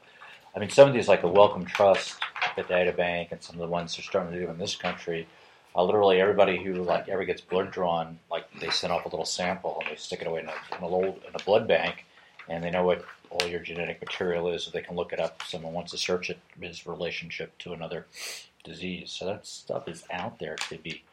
I 0.56 0.60
mean, 0.60 0.70
some 0.70 0.88
of 0.88 0.94
these, 0.94 1.08
like 1.08 1.22
the 1.22 1.28
Wellcome 1.28 1.66
Trust, 1.66 2.16
the 2.56 2.64
Data 2.64 2.92
Bank, 2.92 3.30
and 3.32 3.44
some 3.44 3.56
of 3.56 3.60
the 3.60 3.68
ones 3.68 3.96
they're 3.96 4.04
starting 4.04 4.34
to 4.34 4.40
do 4.40 4.50
in 4.50 4.58
this 4.58 4.76
country, 4.76 5.28
uh, 5.76 5.84
literally 5.84 6.20
everybody 6.22 6.64
who 6.64 6.74
like 6.74 7.08
ever 7.10 7.26
gets 7.26 7.42
blood 7.42 7.72
drawn, 7.72 8.20
like 8.32 8.46
they 8.60 8.70
send 8.70 8.94
off 8.94 9.06
a 9.06 9.10
little 9.10 9.26
sample 9.26 9.78
and 9.82 9.92
they 9.92 9.96
stick 9.96 10.22
it 10.22 10.28
away 10.28 10.42
in 10.42 10.50
a, 10.50 10.78
in 10.78 10.84
a, 10.84 10.88
old, 10.88 11.22
in 11.28 11.36
a 11.36 11.44
blood 11.44 11.68
bank, 11.68 12.06
and 12.50 12.64
they 12.64 12.72
know 12.72 12.84
what 12.84 13.06
all 13.30 13.48
your 13.48 13.60
genetic 13.60 14.00
material 14.00 14.50
is, 14.50 14.64
so 14.64 14.72
they 14.72 14.82
can 14.82 14.96
look 14.96 15.14
it 15.14 15.20
up. 15.20 15.38
If 15.42 15.48
someone 15.48 15.74
wants 15.74 15.92
to 15.92 15.98
search 15.98 16.30
it, 16.30 16.40
its 16.62 16.88
relationship 16.88 17.58
to 17.60 17.74
another 17.74 18.06
disease. 18.64 19.12
So 19.12 19.26
that 19.26 19.46
stuff 19.46 19.88
is 19.88 20.04
out 20.12 20.40
there 20.40 20.56
to 20.70 20.78
be 20.78 21.04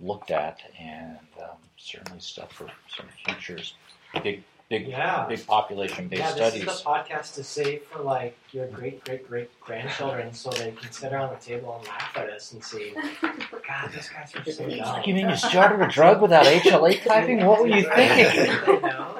looked 0.00 0.30
at, 0.30 0.60
and 0.78 1.18
um, 1.40 1.56
certainly 1.76 2.20
stuff 2.20 2.52
for 2.52 2.68
some 2.88 3.06
futures 3.24 3.74
big, 4.22 4.42
big, 4.72 4.88
Yeah. 4.88 5.26
big 5.28 5.46
population-based 5.46 6.36
yeah, 6.38 6.50
this 6.50 6.54
is 6.54 6.64
the 6.64 6.84
podcast 6.90 7.34
to 7.34 7.44
save 7.44 7.82
for 7.90 8.00
like 8.02 8.36
your 8.52 8.66
great 8.68 9.04
great 9.04 9.28
great 9.28 9.50
grandchildren, 9.60 10.32
so 10.32 10.50
they 10.50 10.72
can 10.72 10.90
sit 10.90 11.12
around 11.12 11.30
the 11.36 11.44
table 11.44 11.76
and 11.78 11.86
laugh 11.88 12.12
at 12.16 12.30
us 12.30 12.52
and 12.52 12.64
say, 12.64 12.92
"God, 12.92 13.92
those 13.94 14.08
guys 14.08 14.34
are 14.34 14.50
so 14.50 14.68
dumb." 14.68 15.02
You 15.06 15.14
mean 15.14 15.28
you 15.28 15.36
started 15.36 15.80
a 15.80 15.88
drug 15.88 16.22
without 16.22 16.46
HLA 16.46 16.92
typing? 17.04 17.44
What 17.44 17.60
were 17.60 17.68
you 17.68 17.84
thinking? 17.94 18.80
Know. 18.82 19.18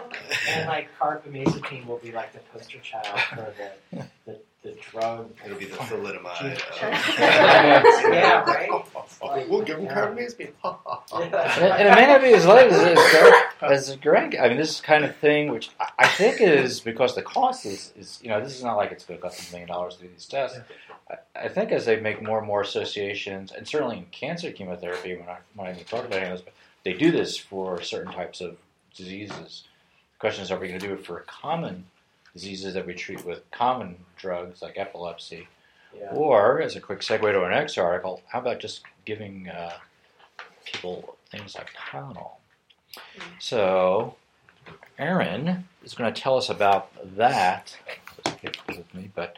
And 0.50 0.66
like 0.68 0.88
carbamazepine 0.98 1.86
will 1.86 1.98
be 1.98 2.12
like 2.12 2.32
the 2.32 2.40
poster 2.52 2.78
child 2.78 3.18
for 3.30 3.52
the 3.92 4.04
the, 4.26 4.38
the 4.62 4.72
drug. 4.90 5.30
It'll 5.44 5.58
be 5.58 5.66
the 5.66 5.76
thalidomide. 5.76 6.60
Yeah, 8.12 8.44
right? 8.44 8.70
Like, 9.22 9.48
we'll 9.48 9.62
give 9.62 9.78
him 9.78 9.86
carbamazepine. 9.88 10.52
and, 11.14 11.34
and 11.34 11.88
it 11.88 11.94
may 11.94 12.06
not 12.06 12.20
be 12.20 12.32
as 12.34 12.46
late 12.46 12.70
as, 12.70 12.98
as, 13.60 13.88
as 13.90 13.96
Greg. 13.96 14.36
I 14.36 14.48
mean, 14.48 14.56
this 14.56 14.70
is 14.70 14.80
kind 14.80 15.04
of 15.04 15.16
thing 15.16 15.50
which 15.50 15.70
I- 15.80 15.90
I 16.00 16.06
think 16.08 16.40
is 16.40 16.80
because 16.80 17.14
the 17.14 17.22
cost 17.22 17.66
is, 17.66 17.92
is 17.96 18.20
you 18.22 18.28
know, 18.28 18.40
this 18.42 18.56
is 18.56 18.62
not 18.62 18.76
like 18.76 18.92
it's 18.92 19.04
going 19.04 19.18
to 19.18 19.22
cost 19.22 19.48
a 19.48 19.52
million 19.52 19.68
dollars 19.68 19.96
to 19.96 20.02
do 20.02 20.08
these 20.08 20.26
tests. 20.26 20.58
I, 21.10 21.16
I 21.44 21.48
think 21.48 21.72
as 21.72 21.84
they 21.84 21.98
make 22.00 22.22
more 22.22 22.38
and 22.38 22.46
more 22.46 22.60
associations, 22.60 23.52
and 23.52 23.66
certainly 23.66 23.98
in 23.98 24.06
cancer 24.06 24.50
chemotherapy, 24.52 25.14
when 25.16 25.28
I 25.28 25.38
when 25.54 25.68
I 25.68 25.72
even 25.72 25.84
talk 25.84 26.04
about 26.04 26.22
it, 26.22 26.52
they 26.84 26.92
do 26.92 27.10
this 27.10 27.36
for 27.36 27.80
certain 27.82 28.12
types 28.12 28.40
of 28.40 28.56
diseases. 28.96 29.64
The 30.14 30.20
question 30.20 30.42
is, 30.44 30.50
are 30.50 30.58
we 30.58 30.68
going 30.68 30.78
to 30.80 30.86
do 30.86 30.94
it 30.94 31.04
for 31.04 31.18
a 31.18 31.22
common 31.24 31.84
diseases 32.32 32.74
that 32.74 32.86
we 32.86 32.94
treat 32.94 33.24
with 33.24 33.48
common 33.50 33.96
drugs 34.16 34.62
like 34.62 34.78
epilepsy? 34.78 35.48
Yeah. 35.94 36.10
Or, 36.12 36.60
as 36.62 36.74
a 36.76 36.80
quick 36.80 37.00
segue 37.00 37.20
to 37.20 37.42
our 37.42 37.50
next 37.50 37.76
article, 37.76 38.22
how 38.28 38.40
about 38.40 38.60
just 38.60 38.82
giving 39.04 39.48
uh, 39.48 39.74
people 40.64 41.16
things 41.30 41.54
like 41.54 41.70
Tylenol? 41.74 42.30
So, 43.38 44.16
Aaron 44.98 45.68
is 45.84 45.94
going 45.94 46.12
to 46.12 46.20
tell 46.20 46.36
us 46.36 46.48
about 46.48 46.90
that. 47.16 47.76
With 48.68 48.94
me, 48.94 49.10
but 49.14 49.36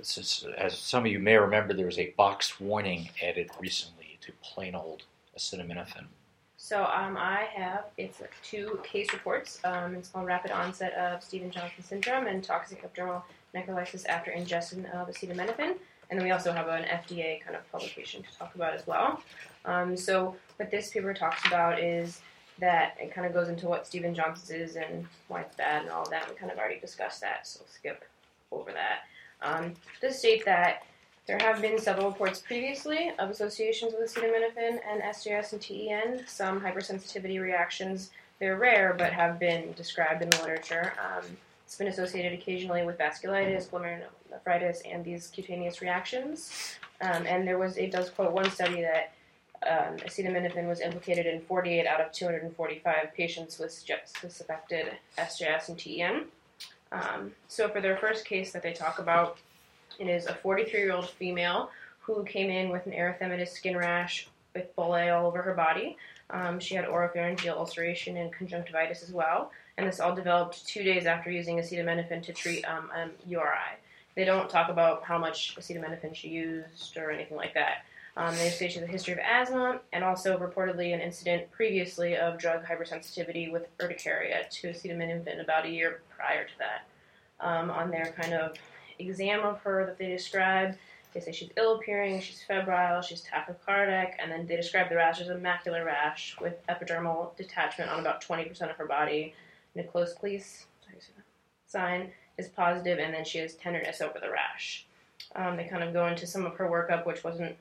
is, 0.00 0.46
as 0.56 0.76
some 0.76 1.04
of 1.04 1.12
you 1.12 1.18
may 1.18 1.36
remember, 1.36 1.74
there 1.74 1.86
was 1.86 1.98
a 1.98 2.10
box 2.10 2.60
warning 2.60 3.10
added 3.22 3.50
recently 3.60 4.18
to 4.22 4.32
plain 4.42 4.74
old 4.74 5.04
acetaminophen. 5.38 6.06
So 6.64 6.84
um, 6.84 7.16
I 7.16 7.48
have 7.56 7.86
it's 7.98 8.22
two 8.44 8.78
case 8.84 9.12
reports. 9.12 9.58
Um, 9.64 9.96
it's 9.96 10.08
called 10.08 10.26
rapid 10.26 10.52
onset 10.52 10.94
of 10.94 11.20
Steven 11.20 11.50
Johnson 11.50 11.82
syndrome 11.82 12.28
and 12.28 12.42
toxic 12.42 12.84
epidermal 12.84 13.24
necrolysis 13.52 14.06
after 14.06 14.30
ingestion 14.30 14.86
of 14.86 15.08
acetaminophen. 15.08 15.74
And 16.08 16.20
then 16.20 16.22
we 16.22 16.30
also 16.30 16.52
have 16.52 16.68
an 16.68 16.84
FDA 16.84 17.42
kind 17.42 17.56
of 17.56 17.68
publication 17.72 18.22
to 18.22 18.38
talk 18.38 18.54
about 18.54 18.74
as 18.74 18.86
well. 18.86 19.20
Um, 19.64 19.96
so 19.96 20.36
what 20.54 20.70
this 20.70 20.90
paper 20.90 21.12
talks 21.12 21.44
about 21.48 21.80
is 21.80 22.20
that 22.60 22.96
it 23.00 23.12
kind 23.12 23.26
of 23.26 23.32
goes 23.32 23.48
into 23.48 23.66
what 23.66 23.84
Steven 23.84 24.14
Johnson's 24.14 24.50
is 24.50 24.76
and 24.76 25.04
why 25.26 25.40
it's 25.40 25.56
bad 25.56 25.82
and 25.82 25.90
all 25.90 26.08
that. 26.10 26.30
We 26.30 26.36
kind 26.36 26.52
of 26.52 26.58
already 26.58 26.78
discussed 26.78 27.20
that, 27.22 27.44
so 27.44 27.62
skip 27.66 28.04
over 28.52 28.70
that. 28.70 29.00
Um, 29.42 29.74
this 30.00 30.20
states 30.20 30.44
that 30.44 30.84
there 31.26 31.38
have 31.38 31.62
been 31.62 31.78
several 31.78 32.08
reports 32.08 32.40
previously 32.40 33.12
of 33.18 33.30
associations 33.30 33.94
with 33.96 34.12
acetaminophen 34.12 34.78
and 34.88 35.02
SJS 35.02 35.52
and 35.52 35.62
TEN. 35.62 36.24
Some 36.26 36.60
hypersensitivity 36.60 37.40
reactions, 37.40 38.10
they're 38.40 38.56
rare 38.56 38.94
but 38.96 39.12
have 39.12 39.38
been 39.38 39.72
described 39.72 40.22
in 40.22 40.30
the 40.30 40.38
literature. 40.38 40.92
Um, 40.98 41.24
it's 41.64 41.76
been 41.76 41.86
associated 41.86 42.32
occasionally 42.32 42.84
with 42.84 42.98
vasculitis, 42.98 43.68
glomerulonephritis, 43.68 44.80
and 44.84 45.04
these 45.04 45.28
cutaneous 45.28 45.80
reactions. 45.80 46.76
Um, 47.00 47.24
and 47.26 47.46
there 47.46 47.58
was, 47.58 47.76
it 47.76 47.92
does 47.92 48.10
quote 48.10 48.32
one 48.32 48.50
study 48.50 48.82
that 48.82 49.12
um, 49.66 49.96
acetaminophen 49.98 50.66
was 50.66 50.80
implicated 50.80 51.26
in 51.26 51.40
48 51.42 51.86
out 51.86 52.00
of 52.00 52.12
245 52.12 53.14
patients 53.16 53.58
with 53.60 53.70
suspected 53.70 54.86
SJS 55.16 55.68
and 55.68 55.78
TEN. 55.78 56.24
Um, 56.90 57.32
so 57.48 57.68
for 57.68 57.80
their 57.80 57.96
first 57.96 58.26
case 58.26 58.52
that 58.52 58.62
they 58.62 58.72
talk 58.72 58.98
about, 58.98 59.38
is 60.08 60.26
a 60.26 60.34
43 60.34 60.80
year 60.80 60.92
old 60.92 61.08
female 61.10 61.70
who 62.00 62.24
came 62.24 62.50
in 62.50 62.70
with 62.70 62.86
an 62.86 62.92
erythematous 62.92 63.48
skin 63.48 63.76
rash 63.76 64.28
with 64.54 64.74
bullae 64.76 65.16
all 65.16 65.26
over 65.26 65.42
her 65.42 65.54
body. 65.54 65.96
Um, 66.30 66.58
she 66.58 66.74
had 66.74 66.86
oropharyngeal 66.86 67.56
ulceration 67.56 68.16
and 68.16 68.32
conjunctivitis 68.32 69.02
as 69.02 69.12
well, 69.12 69.50
and 69.76 69.86
this 69.86 70.00
all 70.00 70.14
developed 70.14 70.66
two 70.66 70.82
days 70.82 71.06
after 71.06 71.30
using 71.30 71.58
acetaminophen 71.58 72.22
to 72.22 72.32
treat 72.32 72.64
um, 72.64 72.90
um, 72.94 73.10
URI. 73.26 73.78
They 74.14 74.24
don't 74.24 74.48
talk 74.48 74.68
about 74.68 75.04
how 75.04 75.18
much 75.18 75.56
acetaminophen 75.56 76.14
she 76.14 76.28
used 76.28 76.96
or 76.96 77.10
anything 77.10 77.36
like 77.36 77.54
that. 77.54 77.84
Um, 78.16 78.34
they 78.36 78.50
say 78.50 78.68
she 78.68 78.78
has 78.78 78.88
a 78.88 78.92
history 78.92 79.14
of 79.14 79.20
asthma 79.20 79.80
and 79.92 80.04
also 80.04 80.36
reportedly 80.38 80.92
an 80.92 81.00
incident 81.00 81.50
previously 81.50 82.16
of 82.16 82.38
drug 82.38 82.62
hypersensitivity 82.64 83.50
with 83.50 83.66
urticaria 83.80 84.44
to 84.50 84.68
acetaminophen 84.68 85.40
about 85.40 85.64
a 85.64 85.70
year 85.70 86.02
prior 86.14 86.44
to 86.44 86.52
that. 86.58 86.86
Um, 87.40 87.70
on 87.70 87.90
their 87.90 88.14
kind 88.16 88.34
of 88.34 88.56
exam 89.06 89.40
of 89.44 89.60
her 89.60 89.86
that 89.86 89.98
they 89.98 90.08
describe. 90.08 90.76
They 91.12 91.20
say 91.20 91.32
she's 91.32 91.50
ill 91.56 91.76
appearing, 91.76 92.20
she's 92.20 92.42
febrile, 92.42 93.02
she's 93.02 93.22
tachycardic, 93.22 94.12
and 94.18 94.32
then 94.32 94.46
they 94.46 94.56
describe 94.56 94.88
the 94.88 94.96
rash 94.96 95.20
as 95.20 95.28
a 95.28 95.34
macular 95.34 95.84
rash 95.84 96.36
with 96.40 96.66
epidermal 96.68 97.36
detachment 97.36 97.90
on 97.90 98.00
about 98.00 98.24
20% 98.24 98.70
of 98.70 98.76
her 98.76 98.86
body. 98.86 99.34
Nicklaus 99.74 100.14
Cleese 100.14 100.64
sign 101.66 102.10
is 102.38 102.48
positive, 102.48 102.98
and 102.98 103.12
then 103.12 103.24
she 103.24 103.38
has 103.38 103.54
tenderness 103.54 104.00
over 104.00 104.18
the 104.20 104.30
rash. 104.30 104.86
Um, 105.34 105.56
they 105.56 105.64
kind 105.64 105.82
of 105.82 105.92
go 105.92 106.06
into 106.06 106.26
some 106.26 106.46
of 106.46 106.56
her 106.56 106.68
workup, 106.68 107.06
which 107.06 107.24
wasn't 107.24 107.56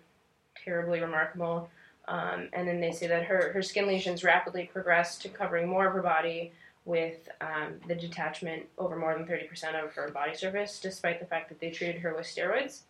terribly 0.63 1.01
remarkable. 1.01 1.69
Um, 2.08 2.49
and 2.54 2.67
then 2.67 2.82
they 2.82 2.91
say 2.91 3.08
that 3.08 3.23
her, 3.23 3.51
her 3.54 3.62
skin 3.62 3.88
lesions 3.88 4.23
rapidly 4.23 4.69
progressed 4.71 5.21
to 5.21 5.30
covering 5.30 5.67
more 5.67 5.88
of 5.88 5.93
her 5.93 6.01
body, 6.01 6.51
with 6.85 7.29
um, 7.41 7.75
the 7.87 7.95
detachment 7.95 8.63
over 8.77 8.95
more 8.95 9.13
than 9.13 9.25
30% 9.25 9.83
of 9.83 9.93
her 9.93 10.09
body 10.09 10.35
surface, 10.35 10.79
despite 10.79 11.19
the 11.19 11.25
fact 11.25 11.49
that 11.49 11.59
they 11.59 11.69
treated 11.69 12.01
her 12.01 12.15
with 12.15 12.25
steroids. 12.25 12.81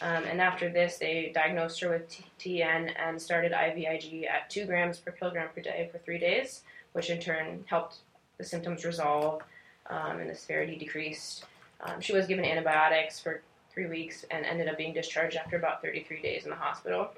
Um, 0.00 0.24
and 0.24 0.40
after 0.40 0.70
this, 0.70 0.96
they 0.96 1.32
diagnosed 1.34 1.80
her 1.80 1.90
with 1.90 2.08
TN 2.38 2.92
and 2.96 3.20
started 3.20 3.52
IVIG 3.52 4.26
at 4.28 4.48
2 4.48 4.64
grams 4.64 4.98
per 4.98 5.10
kilogram 5.10 5.48
per 5.54 5.60
day 5.60 5.88
for 5.92 5.98
three 5.98 6.18
days, 6.18 6.62
which 6.92 7.10
in 7.10 7.20
turn 7.20 7.64
helped 7.66 7.98
the 8.38 8.44
symptoms 8.44 8.84
resolve 8.84 9.42
um, 9.90 10.20
and 10.20 10.30
the 10.30 10.34
severity 10.34 10.76
decreased. 10.76 11.44
Um, 11.80 12.00
she 12.00 12.14
was 12.14 12.26
given 12.26 12.44
antibiotics 12.44 13.20
for 13.20 13.42
three 13.72 13.86
weeks 13.86 14.24
and 14.30 14.46
ended 14.46 14.68
up 14.68 14.78
being 14.78 14.94
discharged 14.94 15.36
after 15.36 15.56
about 15.56 15.82
33 15.82 16.22
days 16.22 16.44
in 16.44 16.50
the 16.50 16.56
hospital. 16.56 17.10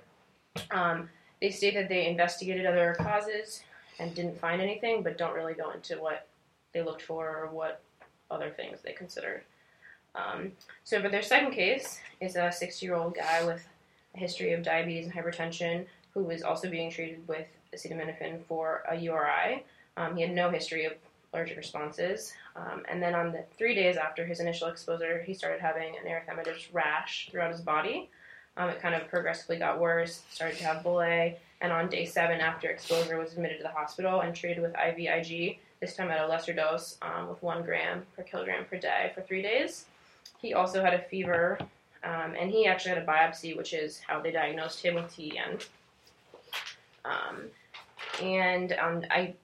Um, 0.71 1.11
they 1.41 1.51
state 1.51 1.75
that 1.75 1.89
they 1.89 2.07
investigated 2.07 2.65
other 2.67 2.97
causes 2.99 3.63
and 3.99 4.15
didn't 4.15 4.39
find 4.39 4.61
anything, 4.61 5.03
but 5.03 5.19
don't 5.19 5.35
really 5.35 5.55
go 5.55 5.71
into 5.71 5.97
what 5.97 6.27
they 6.73 6.83
looked 6.83 7.03
for 7.03 7.27
or 7.29 7.49
what 7.51 7.81
other 8.31 8.51
things 8.51 8.81
they 8.83 8.93
considered. 8.93 9.43
Um, 10.15 10.53
so 10.85 11.03
but 11.03 11.11
their 11.11 11.23
second 11.23 11.53
case 11.53 11.99
is 12.21 12.37
a 12.37 12.43
60-year-old 12.43 13.15
guy 13.15 13.45
with 13.45 13.67
a 14.15 14.19
history 14.19 14.53
of 14.53 14.63
diabetes 14.63 15.07
and 15.07 15.15
hypertension 15.15 15.87
who 16.13 16.23
was 16.23 16.43
also 16.43 16.71
being 16.71 16.91
treated 16.91 17.27
with 17.27 17.47
acetaminophen 17.75 18.45
for 18.45 18.85
a 18.89 18.97
URI. 18.97 19.65
Um, 19.97 20.17
he 20.17 20.23
had 20.23 20.33
no 20.33 20.51
history 20.51 20.85
of 20.85 20.93
allergic 21.33 21.57
responses. 21.57 22.33
Um, 22.55 22.85
and 22.89 23.03
then 23.03 23.15
on 23.15 23.33
the 23.33 23.45
three 23.59 23.75
days 23.75 23.97
after 23.97 24.25
his 24.25 24.39
initial 24.39 24.69
exposure, 24.69 25.23
he 25.23 25.35
started 25.35 25.61
having 25.61 25.95
an 25.97 26.09
erythematous 26.09 26.73
rash 26.73 27.29
throughout 27.31 27.51
his 27.51 27.61
body. 27.61 28.09
Um, 28.57 28.71
it 28.71 28.81
kind 28.81 28.95
of 28.95 29.09
progressively 29.09 29.59
got 29.59 29.81
worse, 29.81 30.23
started 30.31 30.57
to 30.59 30.65
have 30.65 30.85
bullae, 30.85 31.37
and 31.61 31.73
on 31.73 31.89
day 31.89 32.05
seven 32.05 32.41
after 32.41 32.69
exposure 32.69 33.19
was 33.19 33.33
admitted 33.33 33.59
to 33.59 33.63
the 33.63 33.71
hospital 33.71 34.21
and 34.21 34.35
treated 34.35 34.63
with 34.63 34.73
IVIG, 34.75 35.59
this 35.81 35.97
time 35.97 36.11
at 36.11 36.21
a 36.21 36.27
lesser 36.27 36.53
dose 36.53 36.99
um, 37.03 37.29
with 37.29 37.43
one 37.43 37.63
gram 37.63 38.03
per 38.17 38.23
kilogram 38.23 38.65
per 38.65 38.79
day 38.79 39.13
for 39.15 39.23
three 39.23 39.43
days. 39.43 39.87
He 40.39 40.55
also 40.55 40.83
had 40.83 40.95
a 40.95 40.99
fever, 40.99 41.59
um, 42.03 42.35
and 42.39 42.51
he 42.51 42.67
actually 42.67 42.95
had 42.95 43.03
a 43.03 43.07
biopsy, 43.07 43.57
which 43.57 43.73
is 43.73 43.99
how 43.99 44.21
they 44.21 44.31
diagnosed 44.31 44.81
him 44.83 44.95
with 44.95 45.15
TEN. 45.15 45.59
Um, 47.05 47.45
and 48.23 48.73
um, 48.73 49.03
I, 49.11 49.35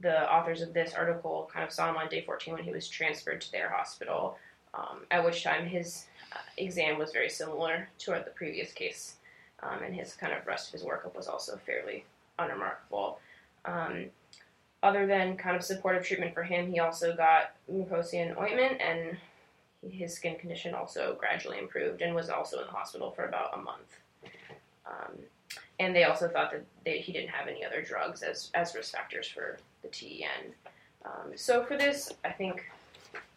the 0.00 0.30
authors 0.32 0.62
of 0.62 0.72
this 0.72 0.94
article 0.94 1.50
kind 1.52 1.64
of 1.64 1.72
saw 1.72 1.90
him 1.90 1.96
on 1.96 2.08
day 2.08 2.22
14 2.24 2.54
when 2.54 2.64
he 2.64 2.70
was 2.70 2.88
transferred 2.88 3.40
to 3.42 3.52
their 3.52 3.70
hospital, 3.70 4.38
um, 4.74 5.00
at 5.10 5.24
which 5.24 5.42
time 5.42 5.66
his 5.66 6.06
uh, 6.32 6.38
exam 6.56 6.98
was 6.98 7.12
very 7.12 7.28
similar 7.28 7.88
to 7.98 8.10
the 8.10 8.32
previous 8.34 8.72
case, 8.72 9.16
um, 9.62 9.82
and 9.84 9.94
his 9.94 10.14
kind 10.14 10.32
of 10.32 10.46
rest 10.46 10.68
of 10.68 10.72
his 10.72 10.82
workup 10.82 11.14
was 11.16 11.28
also 11.28 11.58
fairly 11.64 12.04
unremarkable. 12.38 13.18
Um, 13.64 14.06
other 14.82 15.06
than 15.06 15.36
kind 15.36 15.56
of 15.56 15.62
supportive 15.62 16.04
treatment 16.04 16.34
for 16.34 16.42
him, 16.42 16.70
he 16.70 16.80
also 16.80 17.14
got 17.14 17.54
mucosian 17.72 18.36
ointment, 18.36 18.80
and 18.80 19.16
his 19.88 20.14
skin 20.14 20.36
condition 20.36 20.74
also 20.74 21.16
gradually 21.18 21.58
improved 21.58 22.02
and 22.02 22.14
was 22.14 22.30
also 22.30 22.60
in 22.60 22.66
the 22.66 22.72
hospital 22.72 23.10
for 23.10 23.24
about 23.24 23.56
a 23.56 23.58
month. 23.58 23.98
Um, 24.86 25.18
and 25.78 25.94
they 25.94 26.04
also 26.04 26.28
thought 26.28 26.50
that 26.52 26.64
they, 26.84 26.98
he 26.98 27.12
didn't 27.12 27.30
have 27.30 27.48
any 27.48 27.64
other 27.64 27.82
drugs 27.82 28.22
as, 28.22 28.50
as 28.54 28.74
risk 28.74 28.92
factors 28.92 29.26
for 29.26 29.58
the 29.82 29.88
TEN. 29.88 30.52
Um, 31.04 31.32
so 31.34 31.64
for 31.64 31.76
this, 31.76 32.12
I 32.24 32.30
think, 32.30 32.70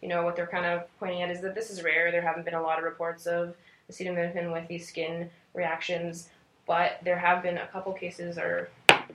you 0.02 0.08
know, 0.08 0.24
what 0.24 0.36
they're 0.36 0.46
kind 0.48 0.66
of 0.66 0.84
pointing 1.00 1.24
at 1.24 1.32
is 1.32 1.42
that 1.42 1.56
this 1.56 1.72
is 1.72 1.84
rare. 1.84 2.12
There 2.12 2.22
haven't 2.22 2.46
been 2.46 2.54
a 2.54 2.62
lot 2.62 2.78
of 2.78 2.84
reports 2.84 3.26
of 3.26 3.56
acetaminophen 3.92 4.52
with 4.52 4.68
these 4.68 4.88
skin 4.88 5.30
reactions, 5.56 6.30
but 6.68 7.00
there 7.04 7.18
have 7.18 7.42
been 7.42 7.58
a 7.58 7.68
couple 7.68 7.94
cases 7.94 8.38
or 8.38 8.70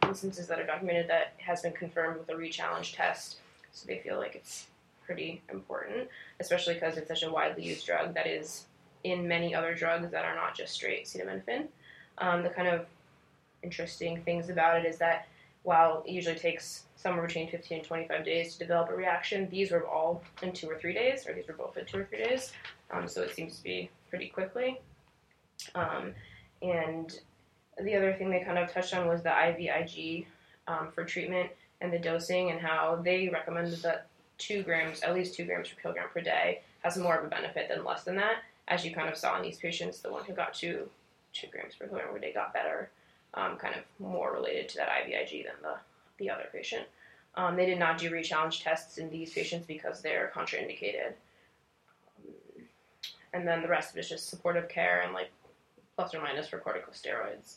instances 0.07 0.47
that 0.47 0.59
are 0.59 0.67
documented 0.67 1.09
that 1.09 1.35
has 1.39 1.63
been 1.63 1.73
confirmed 1.73 2.19
with 2.19 2.29
a 2.29 2.33
rechallenge 2.33 2.95
test. 2.95 3.37
So 3.73 3.87
they 3.87 3.99
feel 3.99 4.19
like 4.19 4.35
it's 4.35 4.67
pretty 5.05 5.43
important, 5.53 6.09
especially 6.41 6.75
because 6.75 6.97
it's 6.97 7.09
such 7.09 7.23
a 7.23 7.31
widely 7.31 7.65
used 7.65 7.87
drug 7.87 8.15
that 8.15 8.27
is 8.27 8.67
in 9.05 9.27
many 9.27 9.55
other 9.55 9.75
drugs 9.75 10.11
that 10.11 10.25
are 10.25 10.35
not 10.35 10.57
just 10.57 10.75
straight 10.75 11.05
acetaminophen. 11.05 11.67
Um, 12.19 12.43
the 12.43 12.51
kind 12.51 12.69
of 12.69 12.87
interesting 13.63 14.23
things 14.23 14.51
about 14.51 14.79
it 14.79 14.89
is 14.89 14.99
that 14.99 15.27
while 15.63 16.03
it 16.07 16.13
usually 16.13 16.37
takes 16.37 16.85
somewhere 16.97 17.27
between 17.27 17.51
15 17.51 17.79
and 17.79 17.87
25 17.87 18.25
days 18.25 18.55
to 18.55 18.59
develop 18.59 18.91
a 18.91 18.95
reaction, 18.95 19.49
these 19.51 19.71
were 19.71 19.87
all 19.87 20.23
in 20.43 20.53
two 20.53 20.69
or 20.69 20.79
three 20.79 20.95
days, 20.95 21.27
or 21.27 21.35
these 21.35 21.47
were 21.47 21.55
both 21.55 21.77
in 21.77 21.85
two 21.85 21.99
or 21.99 22.05
three 22.05 22.19
days. 22.19 22.53
Um, 22.91 23.09
so 23.09 23.23
it 23.23 23.35
seems 23.35 23.57
to 23.59 23.63
be 23.63 23.91
pretty 24.09 24.29
quickly. 24.29 24.81
Um, 25.75 26.15
and 26.63 27.19
the 27.83 27.95
other 27.95 28.13
thing 28.13 28.31
they 28.31 28.41
kind 28.41 28.59
of 28.59 28.71
touched 28.71 28.95
on 28.95 29.09
was 29.09 29.23
the 29.23 29.31
IVIG 29.31 30.27
um, 30.69 30.89
for 30.95 31.05
treatment 31.05 31.51
and 31.81 31.93
the 31.93 31.99
dosing, 31.99 32.51
and 32.51 32.61
how 32.61 33.01
they 33.03 33.29
recommended 33.29 33.81
that 33.83 34.07
two 34.39 34.63
grams, 34.63 35.01
at 35.03 35.15
least 35.15 35.35
two 35.35 35.45
grams 35.45 35.69
per 35.69 35.81
kilogram 35.81 36.09
per 36.13 36.21
day, 36.21 36.61
has 36.83 36.97
more 36.97 37.17
of 37.17 37.25
a 37.25 37.29
benefit 37.29 37.69
than 37.69 37.85
less 37.85 38.05
than 38.05 38.17
that. 38.17 38.43
As 38.69 38.85
you 38.85 38.95
kind 38.95 39.09
of 39.09 39.17
saw 39.17 39.37
in 39.37 39.43
these 39.43 39.59
patients, 39.59 40.01
the 40.01 40.13
one 40.13 40.25
who 40.25 40.33
got 40.33 40.55
two 40.55 40.89
two 41.33 41.47
grams 41.47 41.75
per 41.77 41.87
kilogram 41.87 42.13
per 42.13 42.19
day 42.19 42.33
got 42.33 42.53
better, 42.53 42.91
um, 43.35 43.57
kind 43.57 43.75
of 43.75 43.83
more 44.05 44.33
related 44.33 44.69
to 44.69 44.77
that 44.77 44.89
IVIG 44.89 45.45
than 45.45 45.55
the 45.63 45.77
the 46.19 46.31
other 46.31 46.49
patient. 46.53 46.87
Um, 47.35 47.57
they 47.57 47.67
did 47.67 47.79
not 47.79 47.99
do 47.99 48.11
rechallenge 48.11 48.63
tests 48.63 48.99
in 48.99 49.09
these 49.11 49.33
patients 49.33 49.67
because 49.67 50.03
they're 50.03 50.33
contraindicated. 50.35 51.13
Um, 52.19 52.65
and 53.33 53.47
then 53.47 53.63
the 53.63 53.69
rest 53.69 53.91
of 53.91 53.97
it 53.97 54.01
is 54.01 54.09
just 54.09 54.29
supportive 54.29 54.69
care 54.69 55.03
and 55.03 55.15
like 55.15 55.31
plus 55.97 56.15
or 56.15 56.21
minus 56.21 56.49
for 56.49 56.59
corticosteroids. 56.59 57.57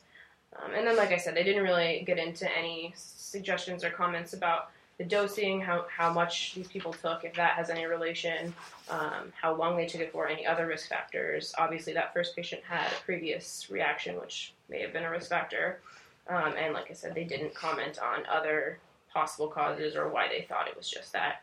Um, 0.62 0.74
and 0.76 0.86
then, 0.88 0.98
like 0.98 1.12
I 1.12 1.18
said, 1.18 1.36
they 1.36 1.44
didn't 1.44 1.64
really 1.64 2.04
get 2.06 2.18
into 2.18 2.48
any 2.58 2.94
suggestions 2.96 3.84
or 3.84 3.90
comments 3.90 4.34
about 4.34 4.70
the 4.98 5.04
dosing, 5.04 5.60
how, 5.60 5.86
how 5.90 6.14
much 6.14 6.54
these 6.54 6.68
people 6.68 6.94
took, 6.94 7.24
if 7.24 7.34
that 7.34 7.54
has 7.54 7.70
any 7.70 7.86
relation, 7.86 8.54
um, 8.90 9.34
how 9.40 9.56
long 9.56 9.76
they 9.76 9.88
took 9.88 10.02
it 10.02 10.12
for, 10.12 10.28
any 10.28 10.46
other 10.46 10.68
risk 10.68 10.88
factors. 10.88 11.54
Obviously, 11.58 11.94
that 11.94 12.14
first 12.14 12.36
patient 12.36 12.62
had 12.64 12.92
a 12.92 13.04
previous 13.04 13.68
reaction, 13.72 14.20
which 14.20 14.54
may 14.70 14.82
have 14.82 14.94
been 14.94 15.04
a 15.04 15.10
risk 15.10 15.30
factor. 15.30 15.80
Um, 16.28 16.54
and 16.58 16.74
like 16.74 16.92
I 16.92 16.94
said, 16.94 17.16
they 17.16 17.24
didn't 17.24 17.56
comment 17.56 17.98
on 18.00 18.24
other 18.32 18.78
possible 19.12 19.48
causes 19.48 19.96
or 19.96 20.10
why 20.10 20.28
they 20.28 20.46
thought 20.48 20.68
it 20.68 20.78
was 20.78 20.90
just 20.90 21.12
that. 21.14 21.42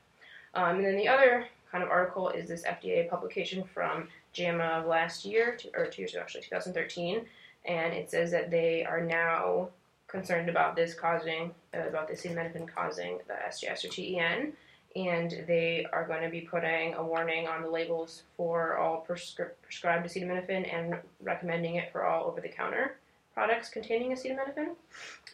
Um, 0.54 0.76
and 0.76 0.84
then 0.84 0.96
the 0.96 1.08
other 1.08 1.46
kind 1.70 1.82
of 1.84 1.90
article 1.90 2.28
is 2.30 2.48
this 2.48 2.64
FDA 2.64 3.08
publication 3.08 3.64
from 3.64 4.08
JAMA 4.32 4.64
of 4.64 4.86
last 4.86 5.24
year, 5.24 5.58
or 5.74 5.86
two 5.86 6.02
years 6.02 6.12
ago, 6.12 6.22
actually, 6.22 6.42
2013 6.42 7.26
and 7.64 7.92
it 7.92 8.10
says 8.10 8.30
that 8.30 8.50
they 8.50 8.84
are 8.84 9.00
now 9.00 9.68
concerned 10.06 10.48
about 10.48 10.74
this 10.74 10.94
causing, 10.94 11.52
uh, 11.74 11.86
about 11.86 12.08
this 12.08 12.22
acetaminophen 12.22 12.66
causing 12.72 13.18
the 13.28 13.34
SJS 13.48 13.84
or 13.84 13.88
TEN, 13.88 14.52
and 14.96 15.44
they 15.46 15.86
are 15.92 16.04
going 16.04 16.22
to 16.22 16.28
be 16.28 16.40
putting 16.40 16.94
a 16.94 17.04
warning 17.04 17.46
on 17.46 17.62
the 17.62 17.68
labels 17.68 18.22
for 18.36 18.76
all 18.76 19.06
prescri- 19.08 19.50
prescribed 19.62 20.06
acetaminophen 20.08 20.72
and 20.72 20.96
recommending 21.22 21.76
it 21.76 21.92
for 21.92 22.04
all 22.04 22.26
over-the-counter 22.26 22.96
products 23.34 23.68
containing 23.68 24.10
acetaminophen. 24.10 24.74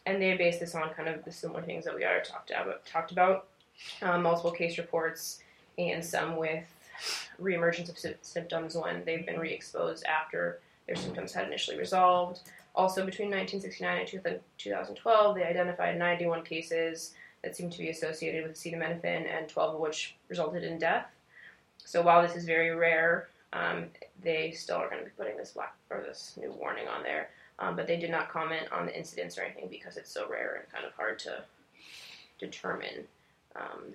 And 0.04 0.20
they 0.20 0.36
base 0.36 0.58
this 0.58 0.74
on 0.74 0.92
kind 0.94 1.08
of 1.08 1.24
the 1.24 1.32
similar 1.32 1.62
things 1.62 1.84
that 1.86 1.94
we 1.94 2.04
already 2.04 2.28
talked 2.28 2.50
about, 2.50 2.84
talked 2.84 3.12
about 3.12 3.46
um, 4.02 4.22
multiple 4.22 4.50
case 4.50 4.76
reports 4.78 5.40
and 5.78 6.04
some 6.04 6.36
with 6.36 6.64
reemergence 7.40 7.88
of 7.88 7.98
sy- 7.98 8.14
symptoms 8.22 8.76
when 8.76 9.04
they've 9.04 9.26
been 9.26 9.38
re-exposed 9.38 10.04
after 10.04 10.60
their 10.86 10.96
symptoms 10.96 11.32
had 11.32 11.46
initially 11.46 11.78
resolved. 11.78 12.40
Also, 12.74 13.04
between 13.04 13.28
1969 13.28 13.98
and 13.98 14.40
2012, 14.58 15.34
they 15.34 15.44
identified 15.44 15.98
91 15.98 16.42
cases 16.42 17.14
that 17.42 17.56
seemed 17.56 17.72
to 17.72 17.78
be 17.78 17.88
associated 17.88 18.42
with 18.46 18.54
acetaminophen, 18.54 19.26
and 19.26 19.48
12 19.48 19.74
of 19.74 19.80
which 19.80 20.16
resulted 20.28 20.62
in 20.62 20.78
death. 20.78 21.06
So, 21.78 22.02
while 22.02 22.22
this 22.22 22.36
is 22.36 22.44
very 22.44 22.74
rare, 22.74 23.28
um, 23.52 23.86
they 24.22 24.50
still 24.50 24.76
are 24.76 24.90
going 24.90 24.98
to 24.98 25.04
be 25.04 25.14
putting 25.16 25.36
this 25.36 25.52
black 25.52 25.74
or 25.90 26.02
this 26.02 26.34
new 26.36 26.52
warning 26.52 26.88
on 26.88 27.02
there. 27.02 27.30
Um, 27.58 27.74
but 27.74 27.86
they 27.86 27.96
did 27.96 28.10
not 28.10 28.28
comment 28.28 28.66
on 28.70 28.86
the 28.86 28.96
incidents 28.96 29.38
or 29.38 29.42
anything 29.42 29.68
because 29.70 29.96
it's 29.96 30.12
so 30.12 30.28
rare 30.28 30.56
and 30.56 30.70
kind 30.70 30.84
of 30.84 30.92
hard 30.92 31.18
to 31.20 31.42
determine. 32.38 33.06
Um, 33.54 33.94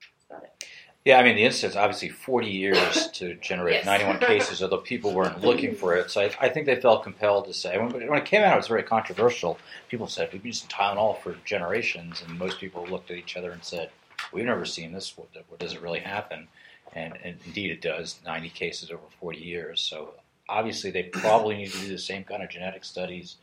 that's 0.00 0.26
about 0.28 0.42
it. 0.44 0.64
Yeah, 1.04 1.18
I 1.18 1.24
mean, 1.24 1.34
the 1.34 1.44
incidence 1.44 1.74
obviously 1.74 2.10
40 2.10 2.46
years 2.48 3.08
to 3.14 3.34
generate 3.36 3.74
Yes. 3.74 3.86
91 3.86 4.18
cases, 4.20 4.62
although 4.62 4.78
people 4.78 5.12
weren't 5.12 5.40
looking 5.40 5.74
for 5.74 5.96
it. 5.96 6.10
So 6.10 6.20
I, 6.20 6.30
I 6.40 6.48
think 6.48 6.66
they 6.66 6.80
felt 6.80 7.02
compelled 7.02 7.46
to 7.46 7.54
say, 7.54 7.76
when, 7.76 7.90
when 7.90 8.18
it 8.18 8.24
came 8.24 8.42
out, 8.42 8.54
it 8.54 8.56
was 8.56 8.68
very 8.68 8.84
controversial. 8.84 9.58
People 9.88 10.06
said, 10.06 10.28
we've 10.32 10.42
been 10.42 10.50
using 10.50 10.68
Tylenol 10.68 11.20
for 11.20 11.36
generations, 11.44 12.22
and 12.26 12.38
most 12.38 12.60
people 12.60 12.86
looked 12.86 13.10
at 13.10 13.16
each 13.16 13.36
other 13.36 13.50
and 13.50 13.64
said, 13.64 13.90
we've 14.32 14.44
never 14.44 14.64
seen 14.64 14.92
this. 14.92 15.16
What, 15.16 15.28
what 15.48 15.58
does 15.58 15.72
it 15.72 15.82
really 15.82 16.00
happen? 16.00 16.46
And, 16.94 17.18
and 17.24 17.36
indeed, 17.46 17.70
it 17.70 17.80
does 17.80 18.20
90 18.24 18.50
cases 18.50 18.90
over 18.90 19.02
40 19.18 19.38
years. 19.38 19.80
So 19.80 20.14
obviously, 20.48 20.90
they 20.92 21.04
probably 21.04 21.56
need 21.56 21.72
to 21.72 21.80
do 21.80 21.88
the 21.88 21.98
same 21.98 22.22
kind 22.22 22.42
of 22.42 22.50
genetic 22.50 22.84
studies 22.84 23.36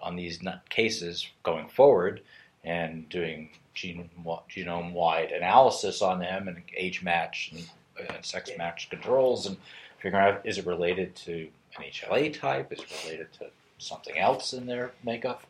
on 0.00 0.16
these 0.16 0.40
cases 0.70 1.28
going 1.42 1.68
forward 1.68 2.22
and 2.64 3.08
doing 3.08 3.50
gene, 3.76 4.10
genome 4.50 4.92
wide 4.92 5.30
analysis 5.30 6.02
on 6.02 6.18
them 6.18 6.48
and 6.48 6.60
age 6.76 7.02
match 7.02 7.52
and 7.52 8.10
uh, 8.10 8.20
sex 8.22 8.50
match 8.58 8.90
controls 8.90 9.46
and 9.46 9.56
figuring 9.98 10.24
out 10.24 10.40
is 10.44 10.58
it 10.58 10.66
related 10.66 11.14
to 11.14 11.48
an 11.76 11.84
HLA 11.84 12.36
type, 12.36 12.72
is 12.72 12.80
it 12.80 13.04
related 13.04 13.32
to 13.34 13.46
something 13.78 14.18
else 14.18 14.54
in 14.54 14.66
their 14.66 14.92
makeup? 15.04 15.44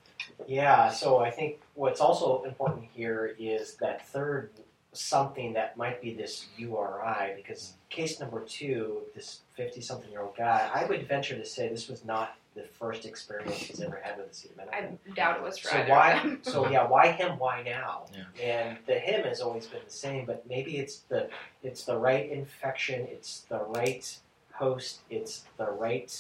Yeah, 0.46 0.90
so 0.90 1.18
I 1.18 1.30
think 1.30 1.60
what's 1.74 2.00
also 2.00 2.42
important 2.42 2.86
here 2.92 3.34
is 3.38 3.76
that 3.76 4.06
third 4.08 4.50
something 4.92 5.52
that 5.52 5.76
might 5.76 6.02
be 6.02 6.12
this 6.12 6.46
URI, 6.56 7.34
because 7.36 7.74
case 7.90 8.18
number 8.18 8.40
two, 8.44 9.02
this 9.14 9.40
50 9.56 9.80
something 9.80 10.10
year 10.10 10.22
old 10.22 10.36
guy, 10.36 10.68
I 10.74 10.84
would 10.84 11.06
venture 11.06 11.36
to 11.36 11.44
say 11.44 11.68
this 11.68 11.88
was 11.88 12.04
not 12.04 12.36
the 12.56 12.64
first 12.78 13.04
experience 13.06 13.54
he's 13.58 13.80
ever 13.80 14.00
had 14.02 14.16
with 14.16 14.32
acetaminophen. 14.32 14.72
I 14.72 15.14
doubt 15.14 15.36
it 15.36 15.42
was 15.42 15.58
for 15.58 15.68
So 15.68 15.76
either. 15.76 15.90
why? 15.90 16.36
So 16.42 16.68
yeah, 16.68 16.86
why 16.88 17.12
him? 17.12 17.38
Why 17.38 17.62
now? 17.62 18.06
Yeah. 18.12 18.42
And 18.42 18.78
the 18.86 18.94
him 18.98 19.24
has 19.24 19.40
always 19.40 19.66
been 19.66 19.82
the 19.84 19.92
same, 19.92 20.24
but 20.24 20.44
maybe 20.48 20.78
it's 20.78 20.98
the 21.08 21.28
it's 21.62 21.84
the 21.84 21.96
right 21.96 22.28
infection, 22.30 23.06
it's 23.10 23.42
the 23.48 23.60
right 23.60 24.18
host, 24.52 25.00
it's 25.10 25.44
the 25.58 25.70
right 25.70 26.10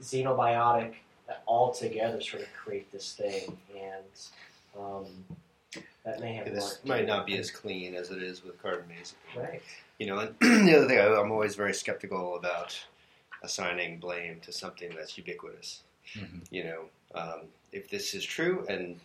xenobiotic 0.00 0.94
that 1.26 1.42
all 1.46 1.72
together 1.72 2.20
sort 2.20 2.42
of 2.42 2.48
create 2.54 2.90
this 2.92 3.12
thing, 3.14 3.56
and 3.74 4.04
um, 4.78 5.06
that 6.04 6.20
may 6.20 6.34
have 6.34 6.46
This 6.52 6.64
worked. 6.74 6.86
might 6.86 7.06
not 7.06 7.26
be 7.26 7.36
as 7.38 7.50
clean 7.50 7.94
as 7.94 8.10
it 8.10 8.22
is 8.22 8.44
with 8.44 8.60
carbamazepine. 8.62 9.14
right. 9.36 9.62
You 9.98 10.06
know, 10.08 10.18
and 10.18 10.34
the 10.68 10.76
other 10.76 10.86
thing, 10.88 10.98
I- 10.98 11.14
I'm 11.20 11.30
always 11.30 11.54
very 11.54 11.72
skeptical 11.74 12.36
about 12.36 12.76
assigning 13.44 13.98
blame 13.98 14.40
to 14.40 14.52
something 14.52 14.90
that's 14.96 15.16
ubiquitous. 15.16 15.82
Mhm. 16.14 16.46
You 16.50 16.64
know, 16.64 16.90
um, 17.14 17.40
if 17.72 17.88
this 17.88 18.14
is 18.14 18.24
true, 18.24 18.66
and 18.68 19.00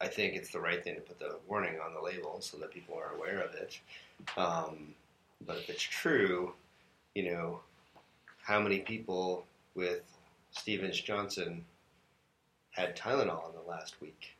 I 0.00 0.08
think 0.08 0.34
it's 0.34 0.50
the 0.50 0.60
right 0.60 0.82
thing 0.82 0.96
to 0.96 1.00
put 1.00 1.18
the 1.18 1.38
warning 1.46 1.78
on 1.80 1.94
the 1.94 2.00
label 2.00 2.40
so 2.40 2.56
that 2.58 2.70
people 2.72 2.96
are 2.98 3.14
aware 3.14 3.40
of 3.40 3.54
it. 3.54 3.78
Um, 4.36 4.94
but 5.46 5.56
if 5.58 5.70
it's 5.70 5.82
true, 5.82 6.54
you 7.14 7.30
know, 7.30 7.60
how 8.42 8.60
many 8.60 8.80
people 8.80 9.46
with 9.74 10.02
Stevens 10.50 11.00
Johnson 11.00 11.64
had 12.70 12.96
Tylenol 12.96 13.48
in 13.50 13.54
the 13.54 13.68
last 13.68 14.00
week. 14.00 14.36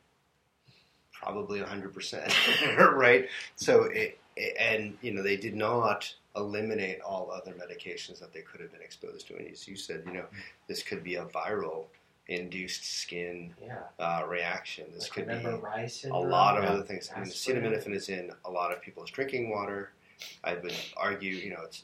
Probably 1.11 1.59
100%, 1.61 2.91
right? 2.95 3.27
So, 3.55 3.83
it, 3.83 4.19
and, 4.59 4.97
you 5.01 5.11
know, 5.13 5.23
they 5.23 5.37
did 5.37 5.55
not 5.55 6.13
eliminate 6.35 6.99
all 7.01 7.31
other 7.31 7.53
medications 7.53 8.19
that 8.19 8.33
they 8.33 8.41
could 8.41 8.59
have 8.61 8.71
been 8.71 8.81
exposed 8.81 9.27
to. 9.27 9.35
And 9.37 9.49
as 9.49 9.67
you 9.67 9.75
said, 9.75 10.03
you 10.05 10.13
know, 10.13 10.25
this 10.67 10.83
could 10.83 11.03
be 11.03 11.15
a 11.15 11.25
viral 11.25 11.85
induced 12.27 12.83
skin 12.83 13.53
Yeah. 13.61 13.83
uh, 13.99 14.25
reaction. 14.27 14.85
This 14.93 15.03
Like, 15.03 15.11
could 15.11 15.27
be 15.27 16.09
a 16.09 16.17
lot 16.17 16.57
of 16.57 16.63
Yeah. 16.63 16.71
other 16.71 16.83
things. 16.83 17.09
I 17.15 17.19
mean, 17.19 17.29
acetaminophen 17.29 17.93
is 17.93 18.09
in 18.09 18.31
a 18.43 18.51
lot 18.51 18.71
of 18.71 18.81
people's 18.81 19.11
drinking 19.11 19.49
water. 19.49 19.91
I 20.43 20.55
would 20.55 20.73
argue, 20.97 21.35
you 21.35 21.51
know, 21.51 21.61
it's 21.63 21.83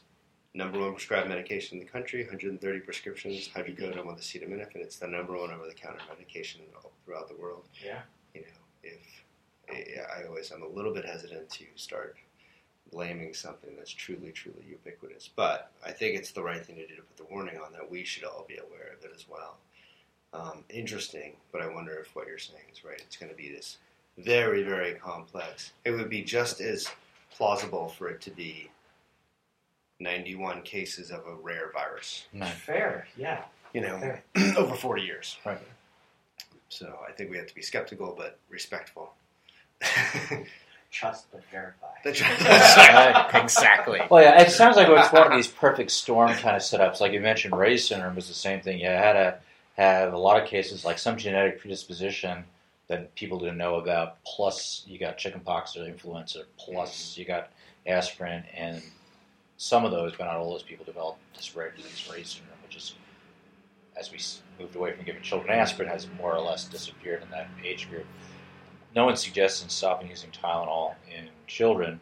number 0.54 0.78
one 0.80 0.92
prescribed 0.92 1.28
medication 1.28 1.78
in 1.78 1.84
the 1.84 1.90
country. 1.90 2.24
130 2.24 2.80
prescriptions, 2.80 3.48
hydrocodone 3.48 4.04
with 4.04 4.18
acetaminophen. 4.18 4.76
It's 4.76 4.98
the 4.98 5.06
number 5.06 5.34
one 5.38 5.50
over-the-counter 5.52 6.00
medication 6.10 6.60
throughout 7.04 7.28
the 7.28 7.36
world. 7.36 7.68
Yeah. 7.82 8.02
You 8.34 8.42
know, 8.42 8.46
if 8.82 9.24
I 9.70 9.72
always, 9.74 9.98
I 9.98 10.24
always 10.24 10.52
am 10.52 10.62
a 10.62 10.66
little 10.68 10.92
bit 10.92 11.04
hesitant 11.06 11.48
to 11.50 11.64
start 11.76 12.16
blaming 12.90 13.32
something 13.34 13.70
that's 13.76 13.92
truly, 13.92 14.32
truly 14.32 14.64
ubiquitous. 14.68 15.28
But 15.34 15.70
I 15.84 15.92
think 15.92 16.16
it's 16.16 16.32
the 16.32 16.42
right 16.42 16.64
thing 16.64 16.76
to 16.76 16.86
do 16.86 16.96
to 16.96 17.02
put 17.02 17.16
the 17.16 17.32
warning 17.32 17.56
on 17.58 17.72
that 17.72 17.90
we 17.90 18.04
should 18.04 18.24
all 18.24 18.44
be 18.48 18.56
aware 18.56 18.92
of 18.98 19.04
it 19.04 19.12
as 19.14 19.26
well. 19.28 19.56
Um, 20.34 20.64
interesting, 20.70 21.34
but 21.52 21.60
I 21.62 21.66
wonder 21.72 21.92
if 21.94 22.14
what 22.16 22.26
you're 22.26 22.38
saying 22.38 22.64
is 22.72 22.84
right. 22.84 22.98
It's 23.00 23.16
going 23.16 23.30
to 23.30 23.36
be 23.36 23.50
this 23.52 23.78
very, 24.18 24.62
very 24.62 24.94
complex. 24.94 25.72
It 25.84 25.90
would 25.92 26.08
be 26.10 26.22
just 26.22 26.60
as 26.60 26.88
plausible 27.30 27.88
for 27.88 28.08
it 28.08 28.20
to 28.22 28.30
be 28.30 28.70
91 30.00 30.62
cases 30.62 31.10
of 31.10 31.26
a 31.26 31.34
rare 31.34 31.70
virus, 31.72 32.26
No. 32.32 32.46
Fair, 32.46 33.06
yeah. 33.16 33.44
you 33.72 33.80
know, 33.82 33.98
Fair. 33.98 34.22
over 34.56 34.74
40 34.74 35.02
years. 35.02 35.38
Right. 35.44 35.58
So 36.68 36.98
I 37.08 37.12
think 37.12 37.30
we 37.30 37.36
have 37.36 37.46
to 37.46 37.54
be 37.54 37.62
skeptical 37.62 38.14
but 38.16 38.38
respectful. 38.48 39.12
Trust 40.92 41.26
but 41.32 41.42
verify. 41.50 41.86
That's 42.04 42.20
Right. 42.20 43.42
exactly. 43.42 44.00
Well, 44.10 44.22
yeah, 44.22 44.42
it 44.42 44.50
sounds 44.50 44.76
like 44.76 44.88
it's 44.88 45.12
one 45.12 45.26
of 45.26 45.32
these 45.32 45.48
perfect 45.48 45.90
storm 45.90 46.32
kind 46.34 46.54
of 46.54 46.62
setups. 46.62 47.00
Like 47.00 47.12
you 47.12 47.20
mentioned, 47.20 47.56
Ray's 47.56 47.88
syndrome 47.88 48.14
was 48.14 48.28
the 48.28 48.34
same 48.34 48.60
thing. 48.60 48.78
You 48.78 48.86
had 48.86 49.14
to 49.14 49.38
have 49.76 50.12
a 50.12 50.18
lot 50.18 50.40
of 50.40 50.46
cases, 50.48 50.84
like 50.84 50.98
some 50.98 51.16
genetic 51.16 51.60
predisposition 51.60 52.44
that 52.88 53.14
people 53.14 53.38
didn't 53.38 53.56
know 53.56 53.76
about. 53.76 54.22
Plus, 54.24 54.84
you 54.86 54.98
got 54.98 55.16
chickenpox 55.16 55.76
or 55.76 55.86
influenza. 55.86 56.42
Plus, 56.58 56.94
mm-hmm. 56.94 57.20
you 57.20 57.26
got 57.26 57.50
aspirin, 57.86 58.44
and 58.54 58.82
some 59.56 59.84
of 59.86 59.92
those, 59.92 60.12
but 60.18 60.24
not 60.24 60.36
all 60.36 60.50
those 60.50 60.62
people, 60.62 60.84
developed 60.84 61.20
this 61.34 61.56
rare 61.56 61.70
disease, 61.70 62.06
Ray's 62.12 62.28
syndrome, 62.28 62.58
which 62.64 62.76
is, 62.76 62.94
as 63.96 64.12
we 64.12 64.18
moved 64.62 64.76
away 64.76 64.92
from 64.92 65.04
giving 65.04 65.22
children 65.22 65.58
aspirin, 65.58 65.88
has 65.88 66.06
more 66.18 66.34
or 66.34 66.40
less 66.40 66.64
disappeared 66.64 67.22
in 67.22 67.30
that 67.30 67.48
age 67.64 67.88
group. 67.88 68.06
No 68.94 69.06
one's 69.06 69.22
suggesting 69.22 69.68
stopping 69.68 70.08
using 70.08 70.30
Tylenol 70.30 70.94
in 71.10 71.28
children. 71.46 72.00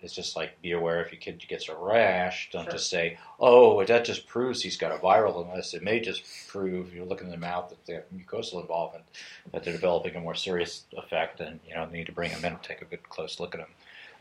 It's 0.00 0.14
just 0.14 0.34
like 0.34 0.60
be 0.60 0.72
aware 0.72 1.00
if 1.04 1.12
your 1.12 1.20
kid 1.20 1.44
gets 1.46 1.68
a 1.68 1.76
rash, 1.76 2.50
don't 2.50 2.64
Sure. 2.64 2.72
just 2.72 2.90
say, 2.90 3.18
"Oh, 3.38 3.84
that 3.84 4.04
just 4.04 4.26
proves 4.26 4.60
he's 4.62 4.76
got 4.76 4.90
a 4.90 4.98
viral 4.98 5.34
illness." 5.36 5.74
It 5.74 5.82
may 5.82 6.00
just 6.00 6.24
prove 6.48 6.92
you're 6.92 7.04
looking 7.04 7.26
in 7.28 7.30
the 7.30 7.36
mouth 7.36 7.68
that 7.68 7.86
they 7.86 7.94
have 7.94 8.10
mucosal 8.10 8.60
involvement, 8.60 9.04
that 9.52 9.62
they're 9.62 9.72
developing 9.74 10.16
a 10.16 10.20
more 10.20 10.34
serious 10.34 10.84
effect, 10.96 11.38
and 11.40 11.60
you 11.68 11.74
know 11.74 11.86
they 11.86 11.98
need 11.98 12.06
to 12.06 12.12
bring 12.12 12.32
them 12.32 12.44
in 12.44 12.54
and 12.54 12.62
take 12.62 12.82
a 12.82 12.84
good 12.84 13.08
close 13.08 13.38
look 13.38 13.54
at 13.54 13.60
them. 13.60 13.70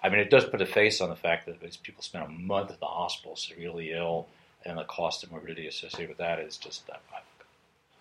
I 0.03 0.09
mean, 0.09 0.19
it 0.19 0.29
does 0.29 0.45
put 0.45 0.61
a 0.61 0.65
face 0.67 1.01
on 1.01 1.09
the 1.09 1.15
fact 1.15 1.45
that 1.47 1.59
these 1.61 1.77
people 1.77 2.03
spend 2.03 2.25
a 2.25 2.29
month 2.29 2.69
in 2.69 2.77
the 2.79 2.85
hospital 2.85 3.35
severely 3.35 3.91
ill, 3.91 4.27
and 4.63 4.77
the 4.77 4.83
cost 4.83 5.23
of 5.23 5.31
morbidity 5.31 5.67
associated 5.67 6.09
with 6.09 6.17
that 6.19 6.39
is 6.39 6.57
just 6.57 6.87
uh, 6.91 6.97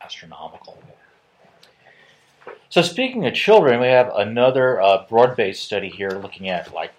astronomical. 0.03 0.83
So, 2.69 2.83
speaking 2.83 3.27
of 3.27 3.35
children, 3.35 3.81
we 3.81 3.89
have 3.89 4.13
another 4.15 4.81
uh, 4.81 5.05
broad-based 5.09 5.63
study 5.63 5.89
here 5.89 6.11
looking 6.11 6.49
at 6.49 6.73
like 6.73 6.93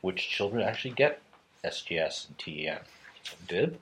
which 0.00 0.28
children 0.28 0.62
actually 0.62 0.94
get 0.94 1.20
SGS 1.64 2.28
and 2.28 2.38
TEN. 2.38 2.78
Did 3.46 3.78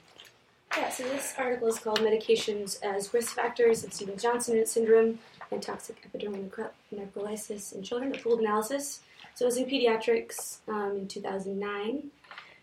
Yeah, 0.77 0.91
so 0.91 1.05
this 1.05 1.35
article 1.39 1.69
is 1.69 1.79
called 1.79 2.01
Medications 2.01 2.83
as 2.83 3.13
Risk 3.15 3.35
Factors 3.35 3.85
of 3.85 3.93
Stevens-Johnson 3.93 4.67
Syndrome 4.67 5.19
and 5.51 5.63
Toxic 5.63 5.97
Epidermal 6.07 6.51
Necrolysis 6.95 7.75
in 7.75 7.83
Children, 7.83 8.15
a 8.15 8.19
pooled 8.19 8.41
analysis. 8.41 9.01
So 9.35 9.45
it 9.45 9.47
was 9.47 9.57
in 9.57 9.67
pediatrics 9.67 10.59
um, 10.69 10.97
in 10.97 11.09
2009. 11.09 12.11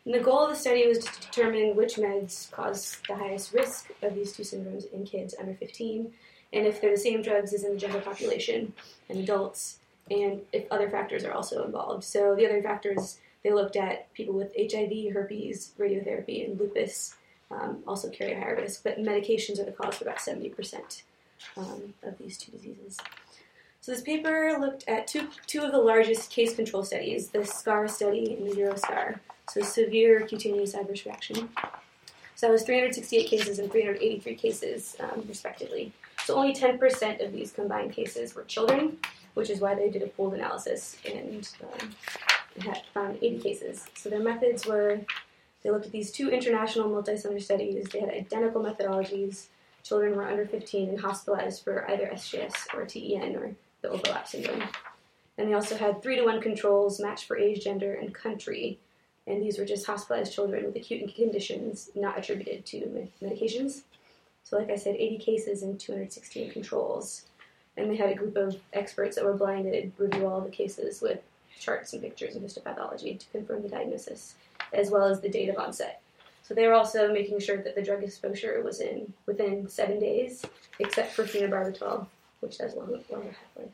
And 0.05 0.13
the 0.13 0.19
goal 0.19 0.43
of 0.43 0.49
the 0.51 0.55
study 0.55 0.85
was 0.87 0.99
to 0.99 1.21
determine 1.21 1.75
which 1.75 1.95
meds 1.95 2.51
cause 2.51 2.97
the 3.07 3.15
highest 3.15 3.53
risk 3.53 3.89
of 4.03 4.13
these 4.13 4.33
two 4.33 4.43
syndromes 4.43 4.91
in 4.93 5.03
kids 5.03 5.33
under 5.39 5.55
15, 5.55 6.13
and 6.55 6.65
if 6.65 6.81
they're 6.81 6.91
the 6.91 6.97
same 6.97 7.21
drugs 7.21 7.53
as 7.53 7.63
in 7.63 7.73
the 7.73 7.79
general 7.79 8.01
population 8.01 8.73
and 9.09 9.19
adults, 9.19 9.79
and 10.09 10.41
if 10.53 10.65
other 10.71 10.89
factors 10.89 11.23
are 11.23 11.33
also 11.33 11.63
involved. 11.65 12.03
So 12.03 12.35
the 12.35 12.45
other 12.45 12.61
factors 12.61 13.19
they 13.43 13.51
looked 13.51 13.75
at 13.75 14.11
people 14.13 14.33
with 14.33 14.51
HIV, 14.57 15.13
herpes, 15.13 15.73
radiotherapy, 15.77 16.43
and 16.43 16.59
lupus 16.59 17.15
um, 17.51 17.83
also 17.85 18.09
carry 18.09 18.33
a 18.33 18.39
higher 18.39 18.55
risk, 18.55 18.83
but 18.83 18.97
medications 18.97 19.59
are 19.59 19.65
the 19.65 19.71
cause 19.71 19.97
for 19.97 20.03
about 20.05 20.17
70% 20.17 21.03
um, 21.55 21.93
of 22.01 22.17
these 22.17 22.39
two 22.39 22.51
diseases. 22.51 22.97
So 23.81 23.91
this 23.91 24.01
paper 24.01 24.57
looked 24.59 24.87
at 24.87 25.05
two, 25.05 25.27
two 25.45 25.61
of 25.61 25.71
the 25.71 25.77
largest 25.77 26.31
case 26.31 26.55
control 26.55 26.83
studies, 26.83 27.29
the 27.29 27.45
SCAR 27.45 27.87
study 27.87 28.33
and 28.33 28.49
the 28.49 28.55
EuroSCAR, 28.55 29.19
so 29.47 29.61
severe 29.61 30.21
cutaneous 30.21 30.73
adverse 30.73 31.05
reaction. 31.05 31.49
So 32.33 32.47
that 32.47 32.51
was 32.51 32.63
368 32.63 33.27
cases 33.27 33.59
and 33.59 33.71
383 33.71 34.35
cases, 34.35 34.95
um, 34.99 35.23
respectively. 35.27 35.93
So 36.25 36.35
only 36.35 36.53
10% 36.53 37.23
of 37.23 37.31
these 37.31 37.51
combined 37.51 37.93
cases 37.93 38.33
were 38.33 38.43
children, 38.45 38.97
which 39.35 39.51
is 39.51 39.59
why 39.59 39.75
they 39.75 39.91
did 39.91 40.01
a 40.01 40.07
pooled 40.07 40.33
analysis 40.33 40.97
and 41.07 41.47
um, 41.61 41.95
had 42.61 42.81
found 42.95 43.19
80 43.21 43.39
cases. 43.39 43.85
So 43.95 44.09
their 44.09 44.23
methods 44.23 44.65
were 44.65 45.01
they 45.65 45.71
looked 45.71 45.87
at 45.87 45.91
these 45.91 46.11
two 46.11 46.29
international 46.29 46.89
multi-center 46.89 47.39
studies. 47.39 47.85
They 47.89 47.99
had 47.99 48.09
identical 48.09 48.63
methodologies. 48.63 49.47
Children 49.83 50.15
were 50.15 50.27
under 50.27 50.45
15 50.45 50.89
and 50.89 50.99
hospitalized 50.99 51.63
for 51.63 51.89
either 51.89 52.07
SGS 52.13 52.73
or 52.75 52.85
TEN 52.85 53.35
or 53.35 53.55
the 53.81 53.89
overlap 53.89 54.27
syndrome. 54.27 54.63
And 55.37 55.49
they 55.49 55.53
also 55.53 55.75
had 55.75 56.01
three 56.01 56.17
to 56.17 56.23
one 56.23 56.39
controls 56.39 56.99
matched 56.99 57.25
for 57.25 57.37
age, 57.37 57.63
gender, 57.63 57.95
and 57.95 58.13
country. 58.13 58.79
And 59.25 59.41
these 59.41 59.57
were 59.57 59.65
just 59.65 59.87
hospitalized 59.87 60.33
children 60.33 60.65
with 60.65 60.75
acute 60.75 61.13
conditions 61.15 61.89
not 61.95 62.17
attributed 62.17 62.65
to 62.67 62.85
med- 62.87 63.11
medications. 63.21 63.81
So, 64.45 64.57
like 64.57 64.69
I 64.69 64.75
said, 64.75 64.95
80 64.95 65.17
cases 65.17 65.63
and 65.63 65.79
216 65.79 66.51
controls. 66.51 67.25
And 67.77 67.89
they 67.89 67.95
had 67.95 68.11
a 68.11 68.15
group 68.15 68.37
of 68.37 68.55
experts 68.73 69.15
that 69.15 69.25
were 69.25 69.33
blinded 69.33 69.91
review 69.97 70.27
all 70.27 70.39
the 70.39 70.51
cases 70.51 71.01
with 71.01 71.19
charts 71.59 71.93
and 71.93 72.01
pictures 72.01 72.35
and 72.35 72.45
histopathology 72.45 73.19
to 73.19 73.25
confirm 73.31 73.63
the 73.63 73.69
diagnosis, 73.69 74.35
as 74.71 74.91
well 74.91 75.05
as 75.05 75.19
the 75.19 75.29
date 75.29 75.49
of 75.49 75.57
onset. 75.57 75.99
So 76.43 76.53
they 76.53 76.67
were 76.67 76.75
also 76.75 77.11
making 77.11 77.39
sure 77.39 77.57
that 77.57 77.73
the 77.73 77.81
drug 77.81 78.03
exposure 78.03 78.61
was 78.63 78.81
in 78.81 79.11
within 79.25 79.67
seven 79.67 79.99
days, 79.99 80.45
except 80.77 81.13
for 81.13 81.23
phenobarbital, 81.23 82.05
which 82.41 82.59
has 82.59 82.75
longer, 82.75 82.99
longer 83.09 83.31
half-life. 83.31 83.73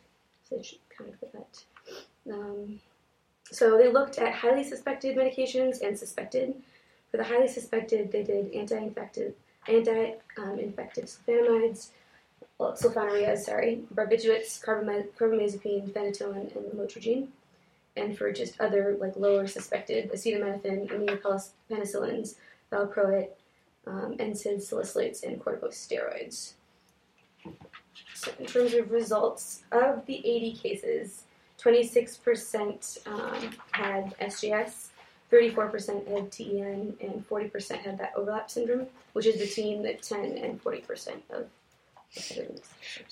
So 0.50 0.56
they 0.56 0.64
should 0.64 0.80
count 0.98 1.14
for 1.20 1.28
that. 1.34 2.34
Um, 2.34 2.80
so 3.52 3.78
they 3.78 3.92
looked 3.92 4.20
at 4.20 4.34
highly 4.34 4.64
suspected 4.64 5.18
medications 5.18 5.82
and 5.82 6.00
suspected. 6.00 6.56
For 7.10 7.18
the 7.18 7.26
highly 7.26 7.50
suspected, 7.50 8.10
they 8.10 8.24
did 8.24 8.54
anti-infective, 8.54 9.34
anti-infective 9.68 11.05
sulfonamides, 11.05 11.89
well, 12.57 12.74
sulfonylureas, 12.74 13.39
sorry, 13.39 13.84
barbiturates, 13.93 14.64
carbamazepine, 14.64 15.91
phenytoin, 15.91 16.55
and 16.55 16.66
lamotrigine. 16.66 17.28
And 17.97 18.18
for 18.18 18.32
just 18.32 18.59
other 18.62 18.97
like 18.99 19.18
lower 19.18 19.47
suspected, 19.47 20.12
acetaminophen, 20.12 20.89
immunopenicillins, 20.89 22.36
valproate, 22.72 23.30
um, 23.88 24.16
NSAIDs, 24.18 24.72
salicylates, 24.72 25.24
and 25.24 25.43
corticosteroids. 25.43 26.53
So 28.14 28.32
in 28.39 28.45
terms 28.45 28.74
of 28.76 28.91
results, 28.91 29.64
of 29.72 30.05
the 30.05 30.18
80 30.18 30.53
cases, 30.53 31.24
26% 31.59 33.07
um, 33.07 33.51
had 33.72 34.16
SGS, 34.20 34.89
34% 35.32 36.08
had 36.08 36.32
TEN, 36.32 36.96
and 37.00 37.30
40% 37.30 37.72
had 37.78 37.98
that 38.00 38.14
overlap 38.16 38.50
syndrome, 38.52 38.88
which 39.14 39.26
is 39.26 39.38
between 39.38 39.82
the 39.82 39.94
10 39.94 40.38
and 40.38 40.62
40% 40.64 41.08
of 41.32 41.48
the 42.14 42.50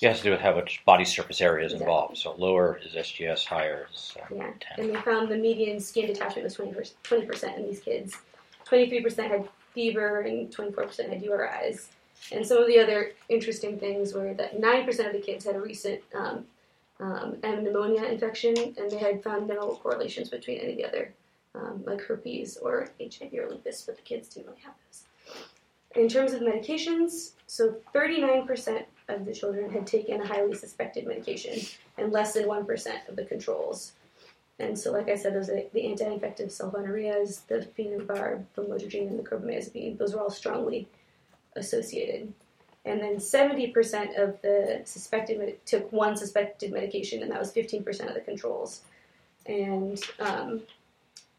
it 0.01 0.07
has 0.07 0.17
to 0.17 0.23
do 0.25 0.31
with 0.31 0.41
how 0.41 0.53
much 0.53 0.83
body 0.83 1.05
surface 1.05 1.39
area 1.39 1.65
is 1.65 1.71
Exactly. 1.71 1.85
involved. 1.85 2.17
So 2.17 2.33
lower 2.37 2.81
is 2.83 2.93
SGS, 2.93 3.45
higher 3.45 3.87
is 3.93 4.13
uh, 4.19 4.25
Yeah, 4.35 4.51
10. 4.75 4.85
and 4.85 4.93
they 4.93 5.01
found 5.01 5.29
the 5.29 5.37
median 5.37 5.79
skin 5.79 6.07
detachment 6.07 6.43
was 6.43 6.55
20 7.03 7.25
percent 7.25 7.57
in 7.57 7.65
these 7.65 7.79
kids. 7.79 8.17
Twenty 8.65 8.89
three 8.89 9.01
percent 9.01 9.31
had 9.31 9.47
fever, 9.73 10.21
and 10.21 10.51
twenty 10.51 10.71
four 10.73 10.83
percent 10.83 11.13
had 11.13 11.23
URIs. 11.23 11.87
And 12.33 12.45
some 12.45 12.57
of 12.57 12.67
the 12.67 12.77
other 12.77 13.13
interesting 13.29 13.79
things 13.79 14.13
were 14.13 14.33
that 14.33 14.59
nine 14.59 14.85
percent 14.85 15.07
of 15.07 15.13
the 15.13 15.21
kids 15.21 15.45
had 15.45 15.55
a 15.55 15.61
recent 15.61 16.01
um, 16.13 16.45
um, 16.99 17.37
pneumonia 17.41 18.03
infection, 18.03 18.53
and 18.77 18.91
they 18.91 18.97
had 18.97 19.23
found 19.23 19.47
no 19.47 19.79
correlations 19.81 20.27
between 20.29 20.59
any 20.59 20.71
of 20.71 20.77
the 20.77 20.85
other, 20.85 21.13
um, 21.55 21.83
like 21.85 22.01
herpes 22.01 22.57
or 22.57 22.89
HIV 22.99 23.33
or 23.33 23.49
lupus, 23.49 23.81
but 23.81 23.95
the 23.95 24.01
kids 24.01 24.29
didn't 24.29 24.47
really 24.47 24.61
have 24.61 24.73
those. 24.85 25.03
In 25.95 26.07
terms 26.07 26.33
of 26.33 26.41
medications, 26.41 27.31
so 27.47 27.75
39% 27.95 28.85
of 29.07 29.25
the 29.25 29.33
children 29.33 29.71
had 29.71 29.87
taken 29.87 30.21
a 30.21 30.27
highly 30.27 30.55
suspected 30.55 31.07
medication, 31.07 31.59
and 31.97 32.11
less 32.11 32.33
than 32.33 32.45
1% 32.45 33.09
of 33.09 33.15
the 33.15 33.25
controls. 33.25 33.93
And 34.59 34.77
so, 34.77 34.91
like 34.91 35.09
I 35.09 35.15
said, 35.15 35.33
those 35.33 35.49
are 35.49 35.61
the 35.73 35.87
anti-infective 35.87 36.49
sulfonylureas, 36.49 37.47
the 37.47 37.67
phenobarb, 37.77 38.43
the 38.53 38.63
lamotrigine, 38.63 39.07
and 39.07 39.17
the 39.17 39.23
carbamazepine. 39.23 39.97
Those 39.97 40.13
were 40.13 40.21
all 40.21 40.29
strongly 40.29 40.87
associated. 41.55 42.33
And 42.85 43.01
then 43.01 43.17
70% 43.17 44.21
of 44.21 44.41
the 44.41 44.81
suspected 44.85 45.39
med- 45.39 45.65
took 45.65 45.91
one 45.91 46.15
suspected 46.15 46.71
medication, 46.71 47.23
and 47.23 47.31
that 47.31 47.39
was 47.39 47.53
15% 47.53 48.07
of 48.07 48.13
the 48.13 48.21
controls. 48.21 48.81
And 49.45 50.01
um, 50.19 50.61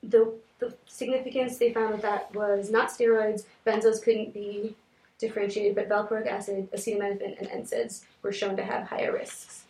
the 0.02 0.32
the 0.58 0.74
significance 0.86 1.56
they 1.56 1.72
found 1.72 1.92
with 1.92 2.02
that 2.02 2.34
was 2.34 2.70
not 2.70 2.90
steroids. 2.90 3.44
Benzos 3.66 4.02
couldn't 4.02 4.34
be 4.34 4.76
differentiated, 5.18 5.74
but 5.74 5.88
valproic 5.88 6.26
acid, 6.26 6.70
acetaminophen, 6.72 7.38
and 7.38 7.48
NSAIDs 7.48 8.04
were 8.22 8.32
shown 8.32 8.56
to 8.56 8.62
have 8.62 8.86
higher 8.86 9.12
risks. 9.12 9.64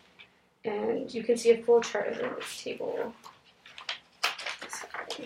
And 0.63 1.11
you 1.13 1.23
can 1.23 1.37
see 1.37 1.51
a 1.51 1.63
full 1.63 1.81
chart 1.81 2.09
of 2.09 2.19
in 2.19 2.29
this 2.35 2.61
table. 2.61 3.13
Sorry. 4.67 5.25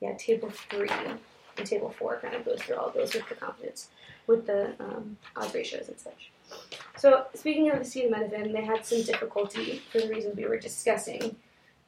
Yeah, 0.00 0.14
table 0.16 0.50
three 0.50 0.90
and 1.56 1.66
table 1.66 1.94
four 1.98 2.18
kind 2.18 2.34
of 2.34 2.44
goes 2.44 2.62
through 2.62 2.76
all 2.76 2.90
those 2.90 3.14
with 3.14 3.28
the 3.28 3.34
confidence, 3.34 3.88
with 4.26 4.46
the 4.46 4.74
um, 4.78 5.16
odds 5.36 5.54
ratios 5.54 5.88
and 5.88 5.98
such. 5.98 6.30
So 6.96 7.26
speaking 7.34 7.70
of 7.70 7.78
acetaminophen, 7.78 8.52
they 8.52 8.64
had 8.64 8.84
some 8.84 9.02
difficulty 9.02 9.82
for 9.90 10.00
the 10.00 10.08
reasons 10.08 10.36
we 10.36 10.46
were 10.46 10.58
discussing 10.58 11.36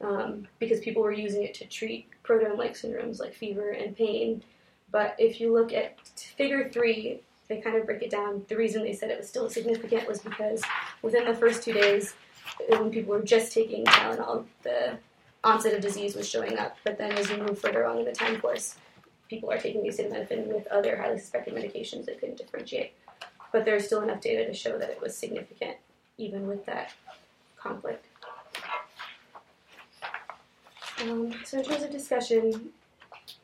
um, 0.03 0.47
because 0.59 0.79
people 0.79 1.01
were 1.01 1.11
using 1.11 1.43
it 1.43 1.53
to 1.55 1.65
treat 1.65 2.07
proton-like 2.23 2.73
syndromes 2.73 3.19
like 3.19 3.33
fever 3.33 3.71
and 3.71 3.95
pain. 3.95 4.43
But 4.91 5.15
if 5.17 5.39
you 5.39 5.53
look 5.53 5.73
at 5.73 5.97
figure 6.37 6.69
three, 6.69 7.21
they 7.47 7.61
kind 7.61 7.75
of 7.75 7.85
break 7.85 8.01
it 8.01 8.09
down. 8.09 8.45
The 8.47 8.57
reason 8.57 8.83
they 8.83 8.93
said 8.93 9.11
it 9.11 9.17
was 9.17 9.27
still 9.27 9.49
significant 9.49 10.07
was 10.07 10.19
because 10.19 10.63
within 11.01 11.25
the 11.25 11.33
first 11.33 11.63
two 11.63 11.73
days, 11.73 12.13
when 12.67 12.91
people 12.91 13.13
were 13.13 13.21
just 13.21 13.51
taking 13.51 13.85
Tylenol, 13.85 14.45
the 14.63 14.97
onset 15.43 15.73
of 15.73 15.81
disease 15.81 16.15
was 16.15 16.29
showing 16.29 16.57
up. 16.57 16.77
But 16.83 16.97
then 16.97 17.11
as 17.13 17.29
you 17.29 17.37
move 17.37 17.59
further 17.59 17.83
along 17.83 17.99
in 17.99 18.05
the 18.05 18.11
time 18.11 18.39
course, 18.39 18.75
people 19.29 19.51
are 19.51 19.57
taking 19.57 19.81
acetaminophen 19.83 20.47
with 20.47 20.67
other 20.67 20.97
highly 20.97 21.19
suspected 21.19 21.55
medications 21.55 22.05
that 22.05 22.19
couldn't 22.19 22.37
differentiate. 22.37 22.93
But 23.51 23.65
there's 23.65 23.85
still 23.85 24.01
enough 24.01 24.21
data 24.21 24.45
to 24.45 24.53
show 24.53 24.77
that 24.77 24.89
it 24.89 25.01
was 25.01 25.17
significant, 25.17 25.77
even 26.17 26.47
with 26.47 26.65
that 26.65 26.93
conflict. 27.57 28.05
Um, 31.01 31.33
so 31.43 31.59
in 31.59 31.63
terms 31.63 31.83
of 31.83 31.91
discussion, 31.91 32.69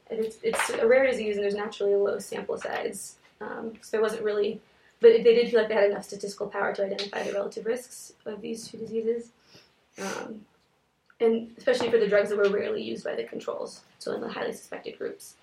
it's, 0.10 0.38
it's 0.44 0.70
a 0.70 0.88
rare 0.88 1.10
disease 1.10 1.36
and 1.36 1.44
there's 1.44 1.56
naturally 1.56 1.94
a 1.94 1.98
low 1.98 2.20
sample 2.20 2.58
size. 2.58 3.16
Um, 3.42 3.74
so 3.82 3.90
there 3.92 4.02
wasn't 4.02 4.24
really, 4.24 4.62
but 5.00 5.10
they 5.10 5.24
did 5.24 5.50
feel 5.50 5.60
like 5.60 5.70
they 5.70 5.76
had 5.76 5.90
enough 5.90 6.06
statistical 6.06 6.48
power 6.48 6.74
to 6.74 6.86
identify 6.86 7.24
the 7.24 7.34
relative 7.34 7.66
risks 7.66 8.14
of 8.26 8.42
these 8.42 8.68
two 8.68 8.78
diseases. 8.78 9.32
Um, 10.00 10.42
and 11.20 11.52
especially 11.58 11.90
for 11.90 11.98
the 11.98 12.08
drugs 12.08 12.30
that 12.30 12.38
were 12.38 12.50
rarely 12.50 12.84
used 12.84 13.04
by 13.04 13.16
the 13.16 13.24
controls, 13.24 13.82
so 13.98 14.14
in 14.14 14.22
the 14.22 14.30
highly 14.30 14.54
suspected 14.54 14.98
groups. 14.98 15.36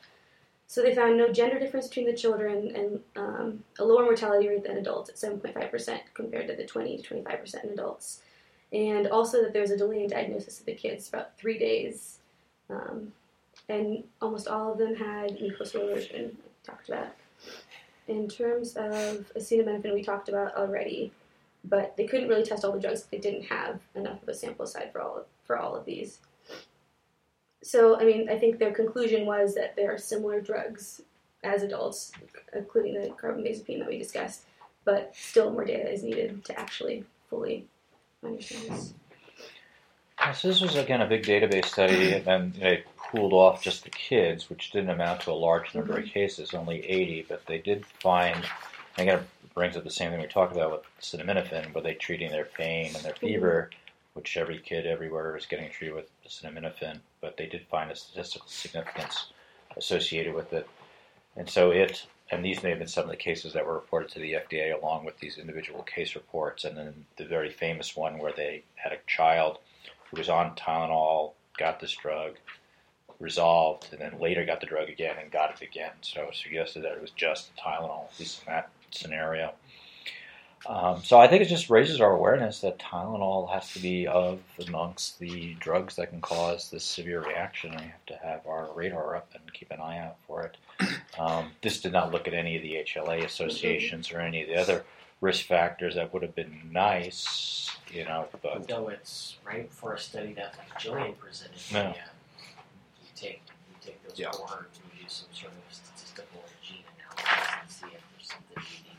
So 0.68 0.82
they 0.82 0.94
found 0.94 1.16
no 1.16 1.32
gender 1.32 1.58
difference 1.58 1.88
between 1.88 2.06
the 2.06 2.16
children 2.16 2.74
and 2.74 3.00
um, 3.16 3.64
a 3.78 3.84
lower 3.84 4.04
mortality 4.04 4.48
rate 4.48 4.64
than 4.64 4.76
adults 4.76 5.10
at 5.10 5.16
7.5% 5.16 5.98
compared 6.14 6.46
to 6.48 6.56
the 6.56 6.64
20 6.64 6.98
to 6.98 7.14
25% 7.14 7.64
in 7.64 7.70
adults 7.70 8.22
and 8.74 9.06
also 9.06 9.40
that 9.40 9.52
there's 9.52 9.70
a 9.70 9.76
delay 9.76 10.02
in 10.02 10.10
diagnosis 10.10 10.58
of 10.58 10.66
the 10.66 10.74
kids, 10.74 11.08
about 11.08 11.38
three 11.38 11.58
days. 11.58 12.18
Um, 12.68 13.12
and 13.68 14.02
almost 14.20 14.48
all 14.48 14.72
of 14.72 14.78
them 14.78 14.96
had 14.96 15.38
mucosal 15.38 15.88
erosion, 15.88 16.36
talked 16.64 16.88
about. 16.88 17.14
In 18.08 18.28
terms 18.28 18.74
of 18.76 19.32
acetaminophen, 19.36 19.94
we 19.94 20.02
talked 20.02 20.28
about 20.28 20.56
already, 20.56 21.12
but 21.64 21.96
they 21.96 22.04
couldn't 22.04 22.28
really 22.28 22.42
test 22.42 22.64
all 22.64 22.72
the 22.72 22.80
drugs 22.80 23.04
they 23.04 23.18
didn't 23.18 23.44
have 23.44 23.78
enough 23.94 24.22
of 24.22 24.28
a 24.28 24.34
sample 24.34 24.66
size 24.66 24.88
for 24.92 25.00
all 25.00 25.18
of, 25.18 25.26
for 25.46 25.56
all 25.56 25.76
of 25.76 25.84
these. 25.84 26.18
So, 27.62 27.98
I 27.98 28.04
mean, 28.04 28.28
I 28.28 28.38
think 28.38 28.58
their 28.58 28.72
conclusion 28.74 29.24
was 29.24 29.54
that 29.54 29.76
there 29.76 29.94
are 29.94 29.98
similar 29.98 30.40
drugs 30.40 31.00
as 31.44 31.62
adults, 31.62 32.12
including 32.52 32.94
the 32.94 33.08
carbamazepine 33.10 33.78
that 33.78 33.88
we 33.88 33.98
discussed, 33.98 34.42
but 34.84 35.14
still 35.14 35.52
more 35.52 35.64
data 35.64 35.90
is 35.90 36.02
needed 36.02 36.44
to 36.44 36.58
actually 36.58 37.04
fully 37.30 37.66
So 40.34 40.48
this 40.48 40.60
was 40.60 40.76
again 40.76 41.02
a 41.02 41.06
big 41.06 41.22
database 41.24 41.66
study, 41.66 42.14
and 42.26 42.54
they 42.54 42.84
pooled 42.96 43.32
off 43.32 43.62
just 43.62 43.84
the 43.84 43.90
kids, 43.90 44.48
which 44.48 44.70
didn't 44.70 44.90
amount 44.90 45.20
to 45.22 45.30
a 45.30 45.32
large 45.32 45.74
number 45.74 45.92
of 45.92 46.04
mm-hmm. 46.04 46.12
cases, 46.12 46.54
only 46.54 46.84
80. 46.88 47.26
But 47.28 47.46
they 47.46 47.58
did 47.58 47.84
find, 47.86 48.36
and 48.96 49.08
again, 49.08 49.18
it 49.44 49.54
brings 49.54 49.76
up 49.76 49.84
the 49.84 49.90
same 49.90 50.10
thing 50.10 50.20
we 50.20 50.26
talked 50.26 50.52
about 50.52 50.72
with 50.72 50.82
acetaminophen, 51.00 51.74
were 51.74 51.82
they 51.82 51.94
treating 51.94 52.30
their 52.30 52.46
pain 52.46 52.86
and 52.94 53.04
their 53.04 53.14
fever, 53.14 53.70
mm-hmm. 53.70 54.18
which 54.18 54.36
every 54.36 54.58
kid 54.58 54.86
everywhere 54.86 55.36
is 55.36 55.46
getting 55.46 55.70
treated 55.70 55.94
with 55.94 56.10
acetaminophen. 56.26 57.00
But 57.20 57.36
they 57.36 57.46
did 57.46 57.66
find 57.66 57.90
a 57.90 57.96
statistical 57.96 58.48
significance 58.48 59.26
associated 59.76 60.34
with 60.34 60.52
it, 60.52 60.66
and 61.36 61.48
so 61.48 61.70
it 61.70 62.06
and 62.34 62.44
these 62.44 62.62
may 62.62 62.70
have 62.70 62.78
been 62.80 62.88
some 62.88 63.04
of 63.04 63.10
the 63.10 63.16
cases 63.16 63.52
that 63.52 63.64
were 63.64 63.74
reported 63.74 64.10
to 64.10 64.18
the 64.18 64.32
FDA 64.32 64.76
along 64.76 65.04
with 65.04 65.18
these 65.18 65.38
individual 65.38 65.82
case 65.82 66.14
reports. 66.14 66.64
And 66.64 66.76
then 66.76 67.06
the 67.16 67.24
very 67.24 67.50
famous 67.50 67.96
one 67.96 68.18
where 68.18 68.32
they 68.32 68.64
had 68.74 68.92
a 68.92 68.98
child 69.06 69.58
who 70.10 70.16
was 70.16 70.28
on 70.28 70.56
Tylenol, 70.56 71.32
got 71.56 71.80
this 71.80 71.94
drug, 71.94 72.34
resolved, 73.20 73.88
and 73.92 74.00
then 74.00 74.20
later 74.20 74.44
got 74.44 74.60
the 74.60 74.66
drug 74.66 74.88
again 74.88 75.16
and 75.20 75.30
got 75.30 75.50
it 75.50 75.64
again. 75.64 75.92
So 76.00 76.22
it 76.22 76.34
suggested 76.34 76.82
that 76.82 76.92
it 76.92 77.00
was 77.00 77.10
just 77.10 77.54
Tylenol, 77.56 78.12
at 78.12 78.18
least 78.18 78.42
in 78.46 78.52
that 78.52 78.70
scenario. 78.90 79.52
Um, 80.66 81.02
so 81.04 81.18
I 81.20 81.28
think 81.28 81.42
it 81.42 81.48
just 81.48 81.68
raises 81.68 82.00
our 82.00 82.12
awareness 82.12 82.60
that 82.60 82.78
Tylenol 82.78 83.52
has 83.52 83.70
to 83.74 83.80
be 83.80 84.06
of 84.06 84.40
amongst 84.66 85.18
the 85.18 85.54
drugs 85.60 85.96
that 85.96 86.08
can 86.10 86.20
cause 86.22 86.70
this 86.70 86.84
severe 86.84 87.20
reaction. 87.22 87.72
We 87.72 87.82
have 87.82 88.06
to 88.06 88.16
have 88.22 88.46
our 88.46 88.68
radar 88.74 89.16
up 89.16 89.28
and 89.34 89.52
keep 89.52 89.70
an 89.70 89.80
eye 89.80 89.98
out 89.98 90.16
for 90.26 90.42
it. 90.44 90.56
Um, 91.18 91.50
this 91.62 91.80
did 91.82 91.92
not 91.92 92.12
look 92.12 92.26
at 92.26 92.32
any 92.34 92.56
of 92.56 92.62
the 92.62 92.76
HLA 92.76 93.24
associations 93.24 94.10
or 94.10 94.20
any 94.20 94.42
of 94.42 94.48
the 94.48 94.56
other 94.56 94.84
risk 95.20 95.44
factors 95.46 95.94
that 95.96 96.12
would 96.14 96.22
have 96.22 96.34
been 96.34 96.60
nice, 96.72 97.70
you 97.92 98.04
know. 98.04 98.26
But 98.42 98.66
Though 98.66 98.88
it's 98.88 99.36
right 99.44 99.70
for 99.70 99.92
a 99.94 99.98
study 99.98 100.32
that 100.34 100.54
like 100.58 100.80
Jillian 100.80 101.16
presented, 101.18 101.58
Yeah. 101.70 101.92
yeah. 101.94 102.02
you 103.02 103.08
take 103.14 103.42
you 103.70 103.76
take 103.82 104.02
those 104.08 104.18
Yeah. 104.18 104.30
cohorts 104.30 104.78
and 104.82 104.90
you 104.98 105.02
do 105.04 105.08
some 105.10 105.28
sort 105.34 105.52
of 105.52 105.74
statistical 105.74 106.42
gene 106.62 106.84
analysis 106.98 107.54
and 107.60 107.70
see 107.70 107.86
if 107.94 108.02
there's 108.16 108.28
something 108.28 108.62
unique. 108.78 108.90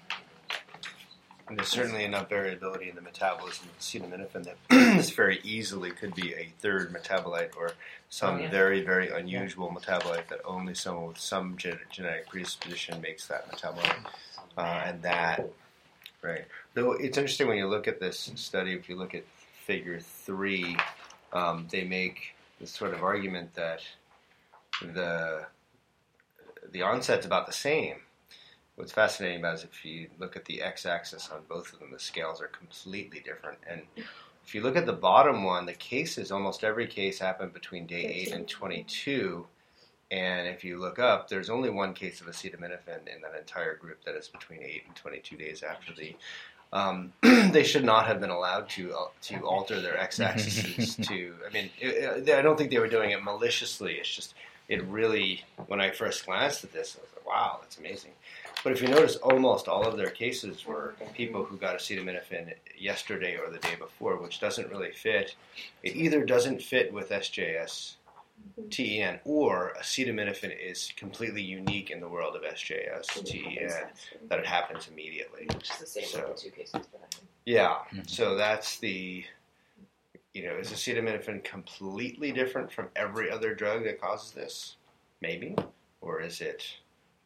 And 1.56 1.62
there's 1.62 1.70
certainly 1.70 2.04
enough 2.04 2.28
variability 2.28 2.90
in 2.90 2.96
the 2.96 3.02
metabolism 3.02 3.70
of 3.70 3.80
acetaminophen 3.80 4.44
that 4.44 4.58
this 4.70 5.12
very 5.12 5.40
easily 5.46 5.90
could 5.90 6.14
be 6.14 6.34
a 6.34 6.52
third 6.60 6.92
metabolite 6.92 7.56
or 7.56 7.72
some 8.10 8.36
Oh, 8.36 8.40
yeah. 8.40 8.50
very, 8.52 8.84
very 8.84 9.08
unusual 9.10 9.70
metabolite 9.70 10.28
that 10.28 10.42
only 10.44 10.76
someone 10.76 11.08
with 11.08 11.18
some 11.18 11.56
gen- 11.56 11.80
genetic 11.90 12.28
predisposition 12.28 13.00
makes 13.00 13.28
that 13.30 13.50
metabolite. 13.50 14.06
Uh, 14.58 14.82
and 14.86 15.02
that, 15.04 15.50
right. 16.22 16.44
Though 16.74 16.92
it's 16.92 17.18
interesting 17.18 17.48
when 17.48 17.56
you 17.58 17.68
look 17.70 17.88
at 17.88 18.02
this 18.02 18.34
study, 18.36 18.74
if 18.74 18.90
you 18.90 18.98
look 18.98 19.16
at 19.16 19.24
figure 19.66 20.02
three, 20.02 20.76
um, 21.32 21.68
they 21.72 21.86
make 21.86 22.36
this 22.60 22.72
sort 22.72 22.94
of 22.94 23.02
argument 23.02 23.54
that 23.54 23.80
the 24.82 25.46
the 26.70 26.82
onset's 26.82 27.26
about 27.26 27.48
the 27.48 27.54
same. 27.54 27.96
What's 28.76 28.92
fascinating 28.92 29.40
about 29.40 29.54
it 29.54 29.60
is 29.60 29.64
if 29.64 29.86
you 29.86 30.10
look 30.20 30.36
at 30.36 30.46
the 30.46 30.62
x-axis 30.62 31.30
on 31.30 31.42
both 31.48 31.72
of 31.72 31.80
them, 31.80 31.92
the 31.92 32.00
scales 32.00 32.42
are 32.42 32.48
completely 32.48 33.22
different. 33.22 33.58
And 33.70 33.84
if 34.46 34.54
you 34.54 34.62
look 34.62 34.76
at 34.76 34.86
the 34.86 34.94
bottom 34.94 35.44
one, 35.44 35.66
the 35.66 35.74
cases, 35.74 36.32
almost 36.32 36.64
every 36.64 36.86
case 36.86 37.18
happened 37.18 37.54
between 37.54 37.88
day 37.88 38.06
8 38.28 38.34
and 38.34 38.48
22. 38.48 39.48
And 40.12 40.48
if 40.48 40.64
you 40.64 40.78
look 40.78 41.00
up, 41.00 41.30
there's 41.30 41.50
only 41.50 41.70
one 41.70 41.94
case 41.94 42.22
of 42.22 42.28
acetaminophen 42.28 43.08
in 43.08 43.22
that 43.22 43.36
entire 43.40 43.76
group 43.76 44.04
that 44.06 44.16
is 44.16 44.28
between 44.28 44.62
8 44.62 44.84
and 44.88 44.96
22 44.96 45.38
days 45.38 45.64
after 45.64 45.94
the. 45.94 46.16
Um, 46.74 47.14
they 47.22 47.64
should 47.64 47.86
not 47.86 48.08
have 48.08 48.20
been 48.20 48.30
allowed 48.30 48.70
to 48.72 48.94
uh, 48.94 49.08
to 49.24 49.40
alter 49.46 49.80
their 49.80 49.98
x-axis 49.98 50.96
to. 51.08 51.34
I 51.48 51.54
mean, 51.54 51.70
it, 51.80 52.28
it, 52.28 52.36
I 52.36 52.42
don't 52.42 52.58
think 52.58 52.72
they 52.72 52.80
were 52.80 52.90
doing 52.90 53.12
it 53.12 53.24
maliciously. 53.24 53.94
It's 53.94 54.14
just 54.14 54.34
it 54.68 54.84
really. 54.84 55.44
When 55.68 55.80
I 55.80 55.92
first 55.92 56.26
glanced 56.26 56.64
at 56.64 56.74
this, 56.74 56.98
I 57.00 57.04
was 57.04 57.12
like, 57.14 57.15
"Wow, 57.26 57.60
that's 57.62 57.78
amazing." 57.78 58.12
But 58.64 58.74
if 58.74 58.82
you 58.82 58.88
notice, 58.88 59.16
almost 59.18 59.68
all 59.68 59.86
of 59.86 59.98
their 59.98 60.10
cases 60.10 60.66
were 60.66 60.96
people 61.14 61.44
who 61.44 61.58
got 61.58 61.78
acetaminophen 61.78 62.54
yesterday 62.78 63.38
or 63.38 63.50
the 63.50 63.60
day 63.60 63.76
before, 63.76 64.18
which 64.18 64.40
doesn't 64.40 64.70
really 64.70 64.92
fit. 64.92 65.36
It 65.84 65.96
either 65.96 66.24
doesn't 66.26 66.62
fit 66.62 66.92
with 66.92 67.10
SJS 67.12 67.98
TEN 68.70 69.20
or 69.24 69.74
acetaminophen 69.80 70.56
is 70.58 70.92
completely 70.96 71.42
unique 71.42 71.90
in 71.92 72.00
the 72.00 72.08
world 72.08 72.36
of 72.36 72.44
SJS 72.44 73.24
TEN 73.24 73.90
that 74.30 74.40
it 74.40 74.46
happens 74.46 74.88
immediately. 74.88 75.46
Which 75.54 75.70
is 75.72 75.78
the 75.78 75.86
same 75.86 76.06
So- 76.06 76.28
with 76.28 76.38
the 76.38 76.42
two 76.44 76.52
cases 76.52 76.72
that 76.74 76.90
I 76.96 77.00
had. 77.02 77.16
Yeah, 77.46 77.84
Mhm. 77.92 78.10
so 78.10 78.36
that's 78.36 78.80
the, 78.80 79.24
you 80.34 80.44
know, 80.44 80.58
is 80.58 80.72
acetaminophen 80.72 81.44
completely 81.44 82.32
different 82.32 82.72
from 82.72 82.90
every 82.96 83.30
other 83.30 83.54
drug 83.54 83.84
that 83.84 84.02
causes 84.02 84.32
this? 84.32 84.76
Maybe, 85.22 85.56
or 86.02 86.22
is 86.22 86.42
it 86.42 86.78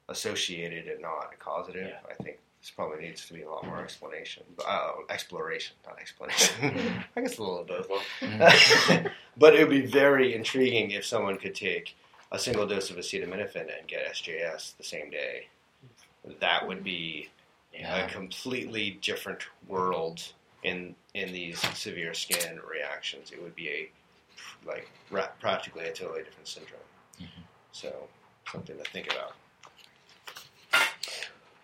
associated 0.10 0.88
and 0.88 1.02
not 1.02 1.38
causative. 1.40 1.88
Yeah. 1.90 2.00
I 2.10 2.22
think 2.24 2.40
this 2.62 2.72
probably 2.72 3.00
needs 3.06 3.26
to 3.28 3.34
be 3.34 3.44
a 3.44 3.50
lot 3.50 3.66
more 3.66 3.80
explanation, 3.82 4.44
uh, 4.68 4.92
exploration, 5.10 5.76
not 5.88 5.98
explanation. 6.00 7.04
I 7.16 7.22
guess 7.22 7.38
a 7.38 7.42
little 7.42 7.60
of 7.60 7.68
both. 7.68 8.04
But 9.38 9.56
it 9.56 9.60
would 9.60 9.70
be 9.70 9.86
very 9.86 10.36
intriguing 10.36 10.92
if 10.92 11.06
someone 11.06 11.38
could 11.38 11.56
take 11.56 11.96
a 12.32 12.38
single 12.38 12.68
dose 12.68 12.90
of 12.90 12.98
acetaminophen 12.98 13.68
and 13.78 13.88
get 13.88 14.06
SJS 14.14 14.76
the 14.78 14.84
same 14.84 15.10
day. 15.10 15.48
That 16.42 16.68
would 16.68 16.84
be 16.84 17.30
Yeah. 17.74 18.06
a 18.06 18.10
completely 18.10 19.00
different 19.02 19.44
world 19.68 20.22
in 20.64 20.96
in 21.14 21.32
these 21.32 21.60
severe 21.78 22.14
skin 22.14 22.60
reactions. 22.70 23.32
It 23.32 23.42
would 23.42 23.56
be 23.56 23.70
a 23.70 23.90
like 24.68 24.90
ra- 25.10 25.30
practically 25.40 25.86
a 25.86 25.94
totally 25.94 26.24
different 26.24 26.48
syndrome. 26.50 26.82
Mhm. 27.22 27.44
So 27.72 28.10
something 28.52 28.78
to 28.78 28.84
think 28.92 29.08
about. 29.14 29.36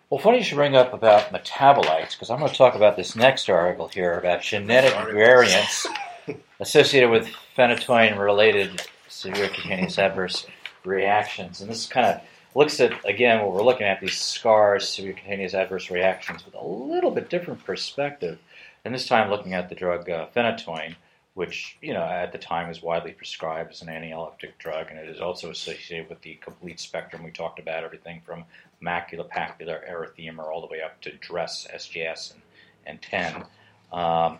Well, 0.08 0.20
funny 0.20 0.38
you 0.38 0.44
should 0.44 0.54
bring 0.54 0.76
up 0.76 0.92
about 0.92 1.32
metabolites 1.32 2.12
because 2.12 2.30
I'm 2.30 2.38
going 2.38 2.52
to 2.52 2.56
talk 2.56 2.76
about 2.76 2.96
this 2.96 3.16
next 3.16 3.50
article 3.50 3.88
here 3.88 4.16
about 4.16 4.40
genetic 4.40 4.94
variants 5.12 5.84
associated 6.60 7.10
with 7.10 7.28
phenytoin-related 7.58 8.82
severe 9.08 9.48
cutaneous 9.48 9.98
adverse 9.98 10.46
reactions, 10.84 11.60
and 11.60 11.68
this 11.68 11.86
kind 11.86 12.06
of 12.06 12.20
looks 12.54 12.78
at 12.78 12.92
again 13.04 13.42
what 13.42 13.52
we're 13.52 13.64
looking 13.64 13.88
at 13.88 14.00
these 14.00 14.16
scars, 14.16 14.88
severe 14.88 15.12
cutaneous 15.12 15.54
adverse 15.54 15.90
reactions 15.90 16.44
with 16.44 16.54
a 16.54 16.64
little 16.64 17.10
bit 17.10 17.28
different 17.28 17.64
perspective, 17.64 18.38
and 18.84 18.94
this 18.94 19.08
time 19.08 19.28
looking 19.28 19.54
at 19.54 19.68
the 19.68 19.74
drug 19.74 20.08
uh, 20.08 20.28
phenytoin, 20.36 20.94
which 21.36 21.76
you 21.82 21.92
know 21.92 22.02
at 22.02 22.32
the 22.32 22.38
time 22.38 22.70
is 22.70 22.82
widely 22.82 23.12
prescribed 23.12 23.70
as 23.70 23.82
an 23.82 23.88
antiepileptic 23.88 24.56
drug, 24.58 24.86
and 24.88 24.98
it 24.98 25.06
is 25.06 25.20
also 25.20 25.50
associated 25.50 26.08
with 26.08 26.18
the 26.22 26.34
complete 26.36 26.80
spectrum 26.80 27.22
we 27.22 27.30
talked 27.30 27.58
about, 27.58 27.84
everything 27.84 28.22
from 28.24 28.42
maculopapular 28.82 29.86
erythema 29.86 30.42
all 30.42 30.62
the 30.62 30.66
way 30.66 30.80
up 30.80 30.98
to 31.02 31.12
DRESS, 31.12 31.68
SJS, 31.74 32.32
and, 32.32 32.42
and 32.86 33.02
10. 33.02 33.44
Um, 33.92 34.38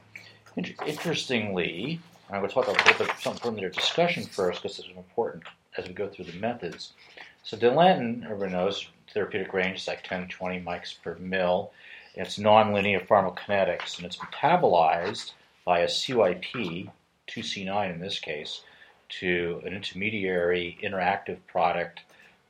in- 0.57 0.74
interestingly, 0.86 2.01
I'm 2.30 2.40
going 2.40 2.49
to 2.49 2.55
talk 2.55 2.66
a 2.66 2.70
little 2.70 3.07
bit 3.07 3.14
something 3.18 3.42
from 3.42 3.57
their 3.57 3.68
discussion 3.68 4.24
first 4.24 4.62
because 4.62 4.78
it's 4.78 4.88
important 4.88 5.44
as 5.76 5.86
we 5.86 5.92
go 5.92 6.09
through 6.09 6.24
the 6.24 6.38
methods. 6.38 6.94
So 7.42 7.59
Dilantin, 7.59 8.24
everyone 8.24 8.53
knows, 8.53 8.88
therapeutic 9.12 9.53
range 9.53 9.80
is 9.80 9.86
like 9.86 10.03
10 10.03 10.28
20 10.28 10.62
mics 10.62 10.94
per 11.03 11.14
mil. 11.16 11.72
It's 12.14 12.38
nonlinear 12.38 13.07
pharmacokinetics, 13.07 13.99
and 13.99 14.07
it's 14.07 14.16
metabolized 14.16 15.32
by 15.66 15.80
a 15.80 15.86
CYP, 15.86 16.90
2C9 17.28 17.92
in 17.92 18.00
this 18.00 18.20
case, 18.20 18.62
to 19.08 19.60
an 19.66 19.74
intermediary 19.74 20.78
interactive 20.82 21.38
product, 21.46 22.00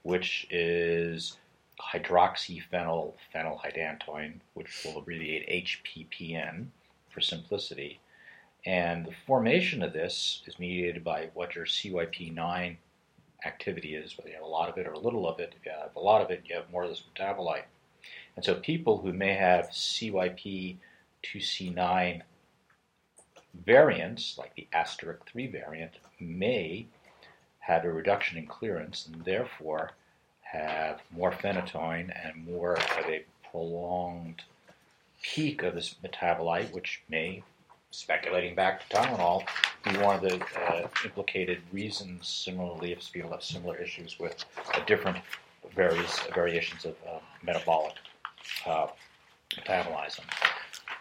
which 0.03 0.47
is 0.51 1.37
hydroxyphenyl 1.81 3.15
phenylhydantoin, 3.35 4.35
which 4.55 4.85
will 4.85 4.99
abbreviate 4.99 5.67
HPPN 5.67 6.67
for 7.11 7.21
simplicity. 7.21 7.99
And 8.65 9.07
the 9.07 9.15
formation 9.27 9.83
of 9.83 9.93
this 9.93 10.43
is 10.47 10.59
mediated 10.59 11.03
by 11.03 11.31
what 11.35 11.55
your 11.55 11.67
CYP9 11.67 12.77
activity 13.45 13.95
is, 13.95 14.19
whether 14.19 14.29
you 14.29 14.35
have 14.35 14.45
a 14.45 14.47
lot 14.47 14.69
of 14.69 14.77
it 14.77 14.87
or 14.87 14.93
a 14.93 14.99
little 14.99 15.27
of 15.29 15.41
it. 15.41 15.55
If 15.59 15.65
you 15.65 15.73
have 15.73 15.97
a 15.97 16.01
lot 16.01 16.21
of 16.21 16.31
it, 16.31 16.43
you 16.47 16.55
have 16.55 16.71
more 16.71 16.85
of 16.85 16.91
this 16.91 17.03
metabolite. 17.15 17.65
And 18.35 18.45
so 18.45 18.57
people 18.57 18.99
who 18.99 19.13
may 19.13 19.35
have 19.35 19.71
CYP2C9 19.71 22.23
variants, 23.65 24.37
like 24.39 24.55
the 24.55 24.67
asterisk 24.73 25.27
3 25.31 25.47
variant, 25.47 25.93
may 26.21 26.87
have 27.61 27.85
a 27.85 27.93
reduction 27.93 28.39
in 28.39 28.47
clearance 28.47 29.07
and 29.07 29.25
therefore 29.25 29.93
have 30.43 31.01
more 31.11 31.33
phenytoin 31.33 32.13
and 32.25 32.47
more 32.47 32.75
of 32.75 33.07
a 33.07 33.25
prolonged 33.51 34.43
peak 35.23 35.63
of 35.63 35.75
this 35.75 35.97
metabolite, 36.05 36.73
which 36.73 37.03
may, 37.09 37.43
speculating 37.91 38.55
back 38.55 38.89
to 38.89 38.97
Tylenol, 38.97 39.45
be 39.85 39.97
one 39.99 40.17
of 40.17 40.23
the 40.23 40.41
uh, 40.61 40.89
implicated 41.05 41.61
reasons. 41.73 42.29
Similarly, 42.29 42.93
if 42.93 43.13
people 43.13 43.31
have 43.31 43.43
similar 43.43 43.77
issues 43.77 44.19
with 44.19 44.45
different 44.87 45.19
various 45.75 46.21
variations 46.35 46.85
of 46.85 46.95
uh, 47.07 47.19
metabolic 47.43 47.95
uh, 48.67 48.87
metabolism. 49.57 50.25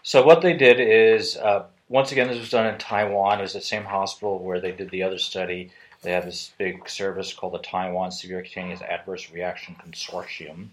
So 0.02 0.26
what 0.26 0.42
they 0.42 0.54
did 0.54 0.80
is, 0.80 1.38
uh, 1.38 1.66
once 1.88 2.12
again, 2.12 2.28
this 2.28 2.40
was 2.40 2.50
done 2.50 2.68
in 2.68 2.80
Taiwan. 2.80 3.40
It 3.40 3.44
was 3.44 3.54
the 3.54 3.62
same 3.62 3.84
hospital 3.84 4.40
where 4.40 4.60
they 4.60 4.72
did 4.72 4.90
the 4.90 5.04
other 5.04 5.20
study. 5.20 5.72
They 6.02 6.12
have 6.12 6.26
this 6.26 6.52
big 6.58 6.90
service 6.90 7.34
called 7.34 7.54
the 7.54 7.60
Taiwan 7.60 8.12
Severe 8.12 8.42
Cutaneous 8.42 8.82
Adverse 8.82 9.32
Reaction 9.32 9.76
Consortium. 9.76 10.70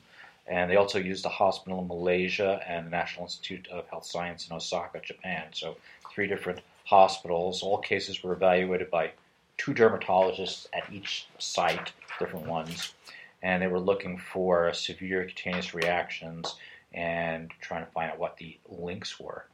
And 0.47 0.71
they 0.71 0.77
also 0.77 0.99
used 0.99 1.25
a 1.25 1.31
hospital 1.31 1.81
in 1.81 1.89
Malaysia 1.89 2.61
and 2.67 2.87
the 2.87 2.91
National 2.91 3.27
Institute 3.27 3.69
of 3.69 3.87
Health 3.89 4.07
Science 4.07 4.49
in 4.49 4.57
Osaka, 4.57 5.01
Japan. 5.01 5.45
So 5.53 5.77
three 6.11 6.27
different 6.27 6.61
hospitals. 6.85 7.63
All 7.63 7.79
cases 7.79 8.23
were 8.23 8.33
evaluated 8.33 8.91
by 8.91 9.13
two 9.59 9.73
dermatologists 9.73 10.67
at 10.73 10.91
each 10.93 11.27
site, 11.39 11.93
different 12.19 12.47
ones. 12.47 12.95
And 13.43 13.63
they 13.63 13.67
were 13.67 13.81
looking 13.81 14.19
for 14.19 14.73
severe 14.73 15.25
cutaneous 15.27 15.75
reactions 15.75 16.57
and 16.93 17.51
trying 17.61 17.85
to 17.85 17.91
find 17.93 18.11
out 18.11 18.19
what 18.19 18.37
the 18.39 18.59
links 18.69 19.21
were. 19.21 19.45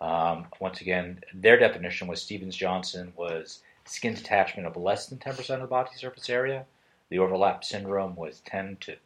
Um, 0.00 0.46
once 0.60 0.80
again, 0.80 1.22
their 1.34 1.58
definition 1.58 2.06
was 2.06 2.22
Stevens 2.22 2.56
Johnson 2.56 3.12
was 3.16 3.62
skin 3.84 4.14
detachment 4.14 4.66
of 4.66 4.76
less 4.76 5.06
than 5.06 5.18
10% 5.18 5.54
of 5.54 5.60
the 5.60 5.66
body 5.66 5.90
surface 5.96 6.28
area. 6.28 6.66
The 7.08 7.18
overlap 7.18 7.64
syndrome 7.64 8.14
was 8.14 8.40
10 8.46 8.76
to 8.82 8.96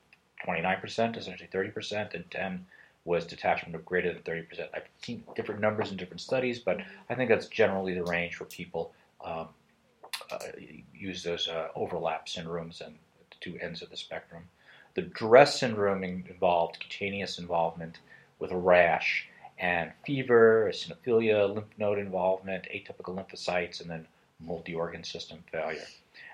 29%, 0.47 1.16
essentially 1.16 1.49
30%, 1.53 2.14
and 2.14 2.30
10 2.30 2.66
was 3.05 3.26
detachment 3.26 3.74
of 3.74 3.84
greater 3.84 4.12
than 4.12 4.22
30%. 4.22 4.68
I've 4.74 4.88
seen 5.01 5.24
different 5.34 5.61
numbers 5.61 5.90
in 5.90 5.97
different 5.97 6.20
studies, 6.20 6.59
but 6.59 6.80
I 7.09 7.14
think 7.14 7.30
that's 7.30 7.47
generally 7.47 7.95
the 7.95 8.05
range 8.05 8.38
where 8.38 8.49
people 8.49 8.93
um, 9.24 9.49
uh, 10.30 10.38
use 10.95 11.22
those 11.22 11.49
uh, 11.49 11.68
overlap 11.74 12.26
syndromes 12.26 12.80
and 12.80 12.97
the 13.30 13.36
two 13.40 13.59
ends 13.61 13.82
of 13.82 13.90
the 13.90 13.97
spectrum. 13.97 14.45
The 14.95 15.03
DRESS 15.03 15.59
syndrome 15.59 16.05
involved 16.05 16.78
cutaneous 16.80 17.38
involvement 17.38 17.99
with 18.38 18.51
a 18.51 18.57
rash 18.57 19.28
and 19.59 19.92
fever, 20.05 20.70
eosinophilia, 20.70 21.55
lymph 21.55 21.78
node 21.78 21.98
involvement, 21.98 22.64
atypical 22.74 23.14
lymphocytes, 23.14 23.80
and 23.80 23.90
then 23.90 24.07
multi-organ 24.40 25.05
system 25.05 25.42
failure. 25.50 25.86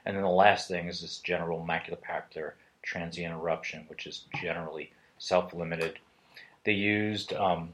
And 0.04 0.16
then 0.16 0.24
the 0.24 0.30
last 0.30 0.68
thing 0.68 0.88
is 0.88 1.00
this 1.00 1.18
general 1.18 1.64
maculopapular 1.68 2.52
transient 2.82 3.34
eruption, 3.34 3.84
which 3.88 4.06
is 4.06 4.24
generally 4.40 4.92
self-limited. 5.18 5.98
They 6.64 6.72
used 6.72 7.32
um, 7.34 7.70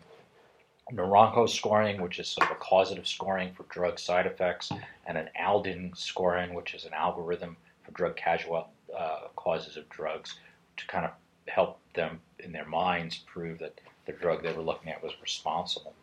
Naranjo 0.92 1.48
scoring, 1.48 2.00
which 2.00 2.18
is 2.18 2.28
sort 2.28 2.50
of 2.50 2.56
a 2.56 2.60
causative 2.60 3.06
scoring 3.06 3.52
for 3.54 3.64
drug 3.64 3.98
side 3.98 4.26
effects, 4.26 4.70
and 5.06 5.16
an 5.16 5.28
Aldin 5.40 5.96
scoring, 5.96 6.54
which 6.54 6.74
is 6.74 6.84
an 6.84 6.92
algorithm 6.92 7.56
for 7.82 7.92
drug 7.92 8.16
casual 8.16 8.68
uh, 8.96 9.28
causes 9.36 9.76
of 9.76 9.88
drugs, 9.88 10.38
to 10.76 10.86
kind 10.86 11.04
of 11.04 11.12
help 11.48 11.78
them 11.94 12.20
in 12.40 12.52
their 12.52 12.66
minds 12.66 13.18
prove 13.18 13.58
that 13.58 13.80
the 14.06 14.12
drug 14.12 14.42
they 14.42 14.52
were 14.52 14.62
looking 14.62 14.90
at 14.90 15.02
was 15.02 15.12
responsible. 15.22 15.94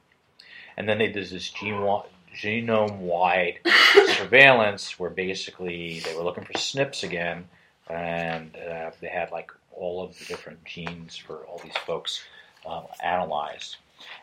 And 0.77 0.87
then 0.87 0.97
they 0.97 1.07
did 1.07 1.29
this 1.29 1.51
genome 1.51 2.97
wide 2.97 3.59
surveillance 4.15 4.99
where 4.99 5.09
basically 5.09 5.99
they 5.99 6.15
were 6.15 6.23
looking 6.23 6.45
for 6.45 6.53
SNPs 6.53 7.03
again, 7.03 7.47
and 7.89 8.55
uh, 8.55 8.91
they 9.01 9.07
had 9.07 9.31
like 9.31 9.51
all 9.71 10.03
of 10.03 10.17
the 10.17 10.25
different 10.25 10.63
genes 10.63 11.17
for 11.17 11.45
all 11.45 11.59
these 11.63 11.77
folks 11.85 12.23
uh, 12.65 12.83
analyzed. 13.03 13.77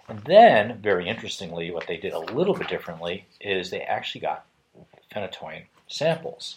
And 0.09 0.21
then, 0.25 0.81
very 0.81 1.09
interestingly, 1.09 1.71
what 1.71 1.87
they 1.87 1.97
did 1.97 2.13
a 2.13 2.19
little 2.19 2.55
bit 2.55 2.69
differently 2.69 3.27
is 3.41 3.71
they 3.71 3.83
actually 3.83 4.23
got 4.23 4.47
phenytoin 5.15 5.65
samples 5.87 6.57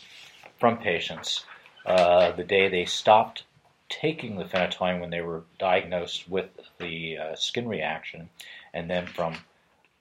from 0.59 0.77
patients 0.77 1.45
uh, 1.85 2.31
the 2.31 2.43
day 2.43 2.67
they 2.67 2.85
stopped 2.85 3.43
taking 3.91 4.37
the 4.37 4.45
phenytoin 4.45 4.99
when 4.99 5.11
they 5.11 5.21
were 5.21 5.43
diagnosed 5.59 6.27
with 6.27 6.49
the 6.79 7.17
uh, 7.17 7.35
skin 7.35 7.67
reaction, 7.67 8.29
and 8.73 8.89
then 8.89 9.05
from 9.05 9.37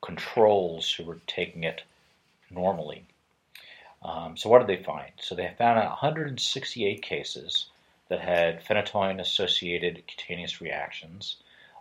controls 0.00 0.90
who 0.92 1.04
were 1.04 1.20
taking 1.26 1.64
it 1.64 1.82
normally. 2.50 3.04
Um, 4.02 4.36
so, 4.36 4.48
what 4.48 4.66
did 4.66 4.68
they 4.78 4.82
find? 4.82 5.12
So, 5.20 5.34
they 5.34 5.52
found 5.58 5.76
168 5.78 7.02
cases 7.02 7.66
that 8.08 8.20
had 8.20 8.64
phenytoin 8.64 9.20
associated 9.20 10.06
cutaneous 10.06 10.60
reactions. 10.60 11.36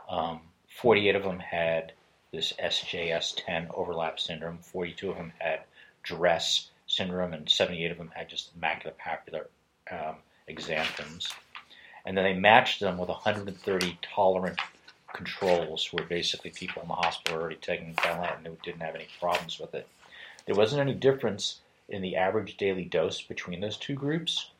Um, 0.09 0.41
48 0.67 1.15
of 1.15 1.23
them 1.23 1.39
had 1.39 1.93
this 2.31 2.53
SJS10 2.53 3.67
overlap 3.73 4.19
syndrome, 4.19 4.59
42 4.59 5.11
of 5.11 5.17
them 5.17 5.33
had 5.39 5.61
DRESS 6.03 6.69
syndrome, 6.87 7.33
and 7.33 7.49
78 7.49 7.91
of 7.91 7.97
them 7.97 8.11
had 8.13 8.29
just 8.29 8.59
maculopapular 8.59 9.45
um, 9.91 10.17
exanthems. 10.47 11.31
And 12.05 12.17
then 12.17 12.23
they 12.23 12.33
matched 12.33 12.79
them 12.79 12.97
with 12.97 13.09
130 13.09 13.99
tolerant 14.01 14.59
controls, 15.13 15.89
where 15.91 16.05
basically 16.05 16.51
people 16.51 16.81
in 16.81 16.87
the 16.87 16.93
hospital 16.93 17.37
were 17.37 17.41
already 17.43 17.59
taking 17.61 17.93
Dilantin 17.95 18.45
and 18.45 18.61
didn't 18.61 18.81
have 18.81 18.95
any 18.95 19.07
problems 19.19 19.59
with 19.59 19.73
it. 19.73 19.87
There 20.45 20.55
wasn't 20.55 20.81
any 20.81 20.93
difference 20.93 21.59
in 21.87 22.01
the 22.01 22.15
average 22.15 22.57
daily 22.57 22.85
dose 22.85 23.21
between 23.21 23.61
those 23.61 23.77
two 23.77 23.95
groups. 23.95 24.51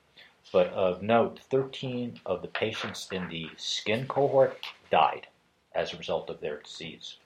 but 0.52 0.68
of 0.68 1.04
note, 1.04 1.40
13 1.52 2.22
of 2.26 2.42
the 2.42 2.48
patients 2.48 3.08
in 3.12 3.30
the 3.30 3.50
skin 3.58 4.08
cohort 4.08 4.58
died 4.90 5.28
as 5.76 5.94
a 5.94 5.98
result 5.98 6.30
of 6.30 6.40
their 6.40 6.58
disease. 6.58 7.18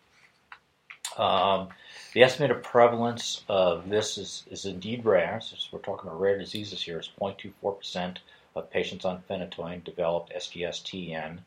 Um, 1.18 1.70
the 2.14 2.24
estimated 2.24 2.64
prevalence 2.64 3.44
of 3.48 3.88
this 3.88 4.18
is, 4.18 4.44
is 4.50 4.66
indeed 4.66 5.06
rare. 5.06 5.40
So 5.42 5.56
we're 5.72 5.80
talking 5.80 6.10
about 6.10 6.20
rare 6.20 6.38
diseases 6.38 6.82
here. 6.82 6.98
It's 6.98 7.10
0.24% 7.20 8.18
of 8.56 8.70
patients 8.70 9.06
on 9.06 9.24
phenytoin 9.30 9.84
developed 9.84 10.34
STS-TN, 10.38 11.40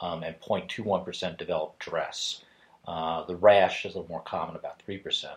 um, 0.00 0.22
and 0.22 0.40
0.21% 0.40 1.36
developed 1.36 1.78
DRESS. 1.80 2.42
Uh, 2.86 3.24
the 3.24 3.36
rash 3.36 3.84
is 3.84 3.94
a 3.94 3.98
little 3.98 4.10
more 4.10 4.22
common, 4.22 4.56
about 4.56 4.80
3%. 4.86 5.28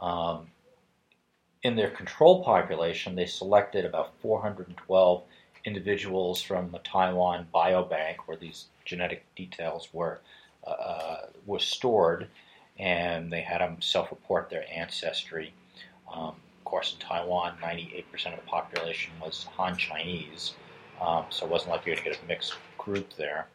Um, 0.00 0.48
in 1.62 1.76
their 1.76 1.90
control 1.90 2.42
population, 2.42 3.16
they 3.16 3.26
selected 3.26 3.84
about 3.84 4.14
412 4.20 5.22
individuals 5.64 6.40
from 6.40 6.70
the 6.70 6.78
Taiwan 6.78 7.48
Biobank, 7.54 8.16
where 8.26 8.36
these 8.36 8.66
genetic 8.84 9.24
details 9.34 9.88
were 9.92 10.20
uh, 10.66 11.26
were 11.46 11.58
stored, 11.58 12.28
and 12.78 13.32
they 13.32 13.40
had 13.40 13.60
them 13.60 13.80
self-report 13.80 14.50
their 14.50 14.64
ancestry. 14.70 15.52
Um, 16.12 16.36
course, 16.70 16.92
in 16.94 17.06
Taiwan, 17.06 17.56
98% 17.60 18.04
of 18.26 18.36
the 18.36 18.46
population 18.46 19.12
was 19.20 19.44
Han 19.56 19.76
Chinese, 19.76 20.54
um, 21.00 21.24
so 21.28 21.44
it 21.44 21.50
wasn't 21.50 21.72
like 21.72 21.84
you 21.84 21.92
going 21.92 21.98
to 21.98 22.10
get 22.10 22.22
a 22.22 22.26
mixed 22.28 22.54
group 22.78 23.14
there. 23.16 23.48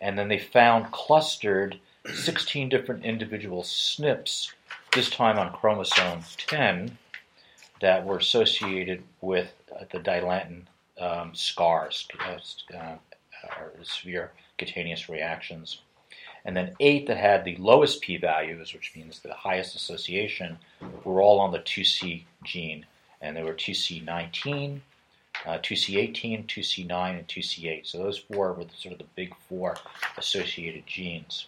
And 0.00 0.18
then 0.18 0.28
they 0.28 0.38
found 0.38 0.90
clustered 0.90 1.78
16 2.12 2.70
different 2.70 3.04
individual 3.04 3.62
SNPs, 3.62 4.52
this 4.94 5.10
time 5.10 5.38
on 5.38 5.52
chromosome 5.52 6.22
10, 6.38 6.96
that 7.82 8.04
were 8.06 8.16
associated 8.16 9.02
with 9.20 9.52
the 9.92 9.98
dilantin 9.98 10.62
um, 10.98 11.34
scars, 11.34 12.08
uh, 12.18 12.38
uh, 12.74 12.96
or 13.58 13.72
severe 13.82 14.32
cutaneous 14.56 15.10
reactions. 15.10 15.82
And 16.46 16.56
then 16.56 16.76
eight 16.78 17.08
that 17.08 17.16
had 17.16 17.44
the 17.44 17.56
lowest 17.56 18.00
p 18.00 18.16
values, 18.16 18.72
which 18.72 18.92
means 18.94 19.18
the 19.18 19.34
highest 19.34 19.74
association, 19.74 20.58
were 21.02 21.20
all 21.20 21.40
on 21.40 21.50
the 21.50 21.58
2C 21.58 22.22
gene. 22.44 22.86
And 23.20 23.36
they 23.36 23.42
were 23.42 23.52
2C19, 23.52 24.80
uh, 25.44 25.58
2C18, 25.58 26.46
2C9, 26.46 27.18
and 27.18 27.26
2C8. 27.26 27.86
So 27.86 27.98
those 27.98 28.18
four 28.18 28.52
were 28.52 28.64
the, 28.64 28.76
sort 28.76 28.92
of 28.92 28.98
the 28.98 29.06
big 29.16 29.34
four 29.48 29.76
associated 30.16 30.86
genes. 30.86 31.46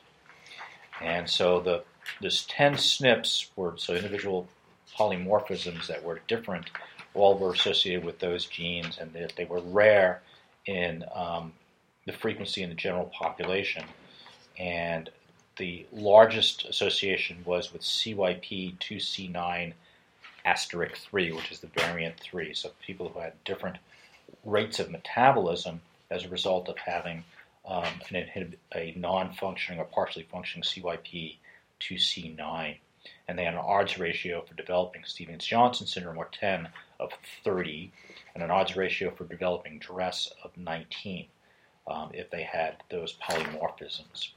And 1.00 1.30
so 1.30 1.60
the 1.60 1.84
this 2.20 2.44
10 2.48 2.74
SNPs 2.74 3.50
were 3.54 3.74
so 3.76 3.94
individual 3.94 4.48
polymorphisms 4.98 5.86
that 5.86 6.02
were 6.02 6.20
different, 6.26 6.70
all 7.14 7.38
were 7.38 7.52
associated 7.52 8.04
with 8.04 8.18
those 8.18 8.46
genes, 8.46 8.98
and 8.98 9.12
that 9.12 9.34
they 9.36 9.44
were 9.44 9.60
rare 9.60 10.22
in 10.66 11.04
um, 11.14 11.52
the 12.06 12.12
frequency 12.12 12.62
in 12.64 12.68
the 12.68 12.74
general 12.74 13.06
population. 13.06 13.84
And 14.58 15.10
the 15.56 15.86
largest 15.92 16.64
association 16.64 17.42
was 17.44 17.72
with 17.72 17.82
CYP2C9 17.82 19.72
asterisk 20.44 20.96
3, 20.96 21.32
which 21.32 21.52
is 21.52 21.60
the 21.60 21.68
variant 21.68 22.18
3. 22.20 22.52
So 22.54 22.70
people 22.84 23.08
who 23.08 23.20
had 23.20 23.32
different 23.44 23.76
rates 24.44 24.78
of 24.78 24.90
metabolism 24.90 25.80
as 26.10 26.24
a 26.24 26.28
result 26.28 26.68
of 26.68 26.76
having 26.78 27.24
um, 27.66 27.84
an 28.10 28.54
a 28.74 28.94
non-functioning 28.96 29.80
or 29.80 29.84
partially 29.84 30.26
functioning 30.30 30.62
CYP2C9. 30.62 32.76
And 33.26 33.38
they 33.38 33.44
had 33.44 33.54
an 33.54 33.60
odds 33.60 33.98
ratio 33.98 34.42
for 34.42 34.54
developing 34.54 35.02
Stevens-Johnson 35.04 35.86
syndrome 35.86 36.18
or 36.18 36.28
10 36.32 36.68
of 36.98 37.12
30, 37.44 37.92
and 38.34 38.42
an 38.42 38.50
odds 38.50 38.76
ratio 38.76 39.10
for 39.10 39.24
developing 39.24 39.78
DRESS 39.78 40.32
of 40.42 40.56
19 40.56 41.26
um, 41.86 42.10
if 42.12 42.30
they 42.30 42.42
had 42.42 42.82
those 42.90 43.16
polymorphisms. 43.22 44.30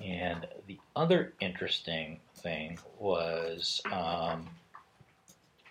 And 0.00 0.46
the 0.66 0.78
other 0.96 1.32
interesting 1.40 2.20
thing 2.36 2.78
was 2.98 3.80
um, 3.90 4.48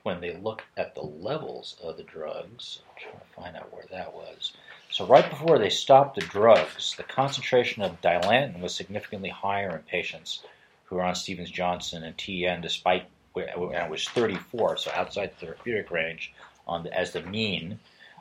when 0.03 0.21
they 0.21 0.35
looked 0.35 0.65
at 0.77 0.95
the 0.95 1.01
levels 1.01 1.75
of 1.81 1.97
the 1.97 2.03
drugs. 2.03 2.79
I'm 2.89 3.01
trying 3.01 3.19
to 3.19 3.35
find 3.35 3.55
out 3.57 3.73
where 3.73 3.85
that 3.91 4.13
was. 4.13 4.53
So 4.91 5.05
right 5.05 5.27
before 5.27 5.57
they 5.57 5.69
stopped 5.69 6.15
the 6.15 6.21
drugs, 6.21 6.95
the 6.95 7.03
concentration 7.03 7.81
of 7.81 8.01
dilantin 8.01 8.61
was 8.61 8.75
significantly 8.75 9.29
higher 9.29 9.75
in 9.75 9.81
patients 9.83 10.43
who 10.85 10.97
were 10.97 11.03
on 11.03 11.15
Stevens 11.15 11.49
Johnson 11.49 12.03
and 12.03 12.15
TN, 12.15 12.61
despite 12.61 13.07
it 13.35 13.89
was 13.89 14.07
34, 14.09 14.77
so 14.77 14.91
outside 14.93 15.31
the 15.31 15.47
therapeutic 15.47 15.89
range 15.89 16.33
on 16.67 16.83
the, 16.83 16.93
as 16.95 17.11
the 17.11 17.21
mean, 17.21 17.79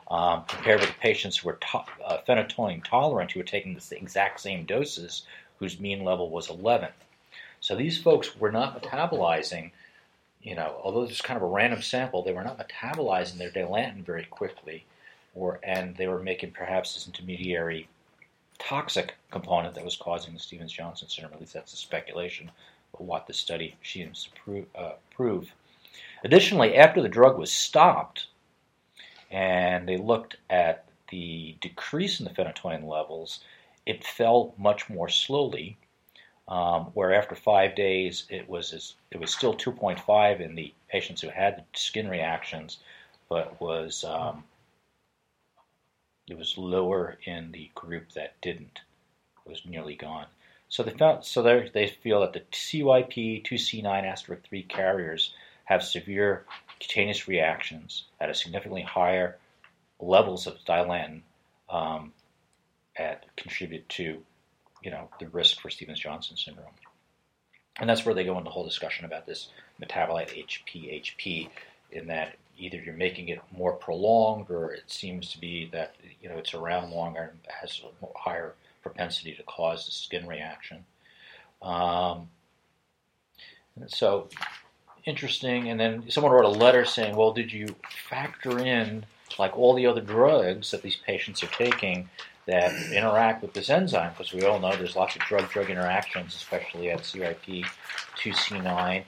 um, 0.09 0.43
compared 0.47 0.79
with 0.79 0.89
the 0.89 0.99
patients 0.99 1.37
who 1.37 1.49
were 1.49 1.59
to, 1.59 1.77
uh, 2.05 2.17
phenytoin 2.27 2.83
tolerant 2.83 3.31
who 3.31 3.39
were 3.39 3.45
taking 3.45 3.75
the 3.75 3.97
exact 3.97 4.39
same 4.39 4.65
doses, 4.65 5.23
whose 5.63 5.79
mean 5.79 6.03
level 6.03 6.29
was 6.29 6.49
11. 6.49 6.89
So 7.61 7.75
these 7.75 7.97
folks 7.97 8.35
were 8.35 8.51
not 8.51 8.81
metabolizing, 8.81 9.71
you 10.41 10.55
know, 10.55 10.75
although 10.83 11.03
it's 11.03 11.21
kind 11.21 11.37
of 11.37 11.43
a 11.43 11.47
random 11.47 11.81
sample, 11.81 12.21
they 12.21 12.33
were 12.33 12.43
not 12.43 12.59
metabolizing 12.59 13.37
their 13.37 13.49
dilantin 13.49 14.05
very 14.05 14.25
quickly 14.25 14.85
or 15.35 15.59
and 15.63 15.95
they 15.95 16.07
were 16.07 16.21
making 16.21 16.51
perhaps 16.51 16.93
this 16.93 17.07
intermediary 17.07 17.87
toxic 18.59 19.15
component 19.31 19.73
that 19.75 19.85
was 19.85 19.95
causing 19.95 20.33
the 20.33 20.39
Stevens-Johnson 20.39 21.09
syndrome. 21.09 21.33
At 21.33 21.39
least 21.39 21.53
that's 21.53 21.71
the 21.71 21.77
speculation 21.77 22.51
of 22.93 23.05
what 23.05 23.25
the 23.25 23.33
study 23.33 23.75
seems 23.83 24.25
to 24.25 24.41
prove. 24.41 24.65
Uh, 24.75 24.93
prove. 25.15 25.53
Additionally, 26.23 26.75
after 26.75 27.01
the 27.01 27.09
drug 27.09 27.37
was 27.37 27.51
stopped, 27.51 28.27
and 29.31 29.87
they 29.87 29.97
looked 29.97 30.37
at 30.49 30.85
the 31.09 31.55
decrease 31.61 32.19
in 32.19 32.25
the 32.25 32.31
phenytoin 32.31 32.87
levels, 32.87 33.39
it 33.85 34.03
fell 34.03 34.53
much 34.57 34.89
more 34.89 35.09
slowly. 35.09 35.77
Um, 36.45 36.87
where 36.93 37.13
after 37.13 37.35
five 37.35 37.73
days 37.73 38.25
it 38.29 38.49
was 38.49 38.95
it 39.11 39.17
was 39.17 39.31
still 39.31 39.53
2.5 39.55 40.41
in 40.41 40.55
the 40.55 40.73
patients 40.89 41.21
who 41.21 41.29
had 41.29 41.63
skin 41.73 42.09
reactions, 42.09 42.79
but 43.29 43.61
was 43.61 44.03
um, 44.03 44.43
it 46.27 46.37
was 46.37 46.57
lower 46.57 47.17
in 47.25 47.51
the 47.51 47.69
group 47.75 48.11
that 48.11 48.39
didn't. 48.41 48.81
It 49.45 49.49
was 49.49 49.65
nearly 49.65 49.95
gone. 49.95 50.27
So 50.69 50.83
they 50.83 50.91
found, 50.91 51.23
so 51.23 51.41
they 51.41 51.87
feel 51.87 52.21
that 52.21 52.33
the 52.33 52.39
CYP2C9 52.39 53.85
asterisk 54.05 54.43
3 54.47 54.63
carriers 54.63 55.33
have 55.65 55.83
severe 55.83 56.45
cutaneous 56.79 57.27
reactions 57.27 58.05
at 58.19 58.29
a 58.29 58.33
significantly 58.33 58.81
higher 58.81 59.37
levels 59.99 60.47
of 60.47 60.57
dilantin 60.65 61.21
um, 61.69 62.13
at 62.97 63.25
contribute 63.35 63.87
to 63.89 64.21
you 64.83 64.91
know 64.91 65.09
the 65.19 65.27
risk 65.29 65.61
for 65.61 65.69
Stevens-Johnson 65.69 66.37
syndrome. 66.37 66.67
And 67.79 67.89
that's 67.89 68.05
where 68.05 68.13
they 68.13 68.23
go 68.23 68.33
into 68.33 68.43
the 68.45 68.51
whole 68.51 68.65
discussion 68.65 69.05
about 69.05 69.25
this 69.25 69.49
metabolite 69.81 70.47
HPHP 70.47 71.49
in 71.91 72.07
that 72.07 72.35
either 72.57 72.77
you're 72.77 72.93
making 72.93 73.29
it 73.29 73.41
more 73.51 73.73
prolonged 73.73 74.51
or 74.51 74.71
it 74.71 74.83
seems 74.87 75.31
to 75.31 75.39
be 75.39 75.69
that 75.71 75.95
you 76.21 76.29
know 76.29 76.37
it's 76.37 76.53
around 76.53 76.91
longer 76.91 77.31
and 77.31 77.39
has 77.47 77.81
a 78.01 78.05
higher 78.17 78.53
propensity 78.81 79.33
to 79.33 79.43
cause 79.43 79.85
the 79.85 79.91
skin 79.91 80.27
reaction. 80.27 80.85
Um, 81.61 82.29
so 83.87 84.27
interesting. 85.05 85.69
And 85.69 85.79
then 85.79 86.09
someone 86.09 86.31
wrote 86.31 86.45
a 86.45 86.49
letter 86.49 86.85
saying, 86.85 87.15
"Well, 87.15 87.31
did 87.31 87.51
you 87.51 87.75
factor 88.09 88.59
in 88.59 89.05
like 89.39 89.57
all 89.57 89.73
the 89.73 89.87
other 89.87 90.01
drugs 90.01 90.71
that 90.71 90.81
these 90.81 90.95
patients 90.95 91.43
are 91.43 91.47
taking 91.47 92.09
that 92.47 92.73
interact 92.91 93.41
with 93.41 93.53
this 93.53 93.69
enzyme? 93.69 94.11
Because 94.11 94.33
we 94.33 94.43
all 94.43 94.59
know 94.59 94.75
there's 94.75 94.95
lots 94.95 95.15
of 95.15 95.21
drug-drug 95.21 95.69
interactions, 95.69 96.35
especially 96.35 96.89
at 96.89 97.01
CYP2C9." 97.01 99.03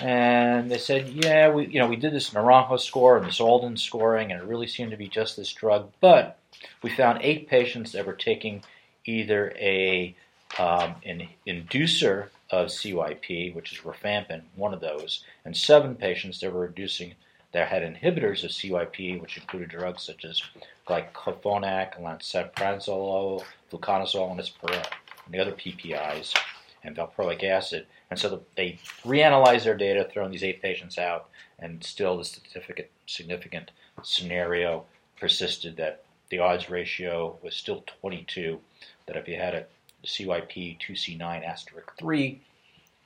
And 0.00 0.70
they 0.70 0.78
said, 0.78 1.08
yeah, 1.08 1.50
we 1.50 1.68
you 1.68 1.78
know 1.78 1.86
we 1.86 1.96
did 1.96 2.12
this 2.12 2.30
Naranjo 2.30 2.80
score 2.80 3.16
and 3.16 3.26
this 3.26 3.40
Alden 3.40 3.76
scoring, 3.76 4.32
and 4.32 4.40
it 4.40 4.46
really 4.46 4.66
seemed 4.66 4.90
to 4.90 4.96
be 4.96 5.08
just 5.08 5.36
this 5.36 5.52
drug. 5.52 5.92
But 6.00 6.38
we 6.82 6.90
found 6.90 7.20
eight 7.22 7.48
patients 7.48 7.92
that 7.92 8.06
were 8.06 8.14
taking 8.14 8.64
either 9.04 9.52
a 9.56 10.16
um, 10.58 10.96
an 11.04 11.28
inducer 11.46 12.28
of 12.50 12.68
CYP, 12.68 13.54
which 13.54 13.72
is 13.72 13.78
rifampin, 13.78 14.42
one 14.56 14.74
of 14.74 14.80
those, 14.80 15.24
and 15.44 15.56
seven 15.56 15.94
patients 15.94 16.40
that 16.40 16.52
were 16.52 16.60
reducing 16.60 17.14
that 17.54 17.68
had 17.68 17.82
inhibitors 17.82 18.42
of 18.42 18.50
CYP, 18.50 19.20
which 19.20 19.36
included 19.36 19.70
drugs 19.70 20.02
such 20.02 20.24
as 20.24 20.42
glycophonac, 20.88 22.02
lansoprazole, 22.02 23.44
fluconazole, 23.70 24.32
and 24.32 24.40
and 24.40 25.32
the 25.32 25.38
other 25.38 25.52
PPIs, 25.52 26.34
and 26.82 26.96
valproic 26.96 27.44
acid. 27.44 27.86
And 28.10 28.18
so 28.18 28.28
the, 28.28 28.40
they 28.56 28.78
reanalyzed 29.04 29.62
their 29.62 29.76
data, 29.76 30.06
throwing 30.12 30.32
these 30.32 30.42
eight 30.42 30.62
patients 30.62 30.98
out, 30.98 31.28
and 31.60 31.82
still 31.82 32.18
the 32.18 32.24
significant, 32.24 32.88
significant 33.06 33.70
scenario 34.02 34.84
persisted 35.18 35.76
that 35.76 36.02
the 36.30 36.40
odds 36.40 36.68
ratio 36.68 37.38
was 37.40 37.54
still 37.54 37.84
22, 38.00 38.58
that 39.06 39.16
if 39.16 39.28
you 39.28 39.36
had 39.36 39.54
a 39.54 39.66
CYP2C9 40.04 41.46
asterisk 41.46 41.96
3 41.98 42.40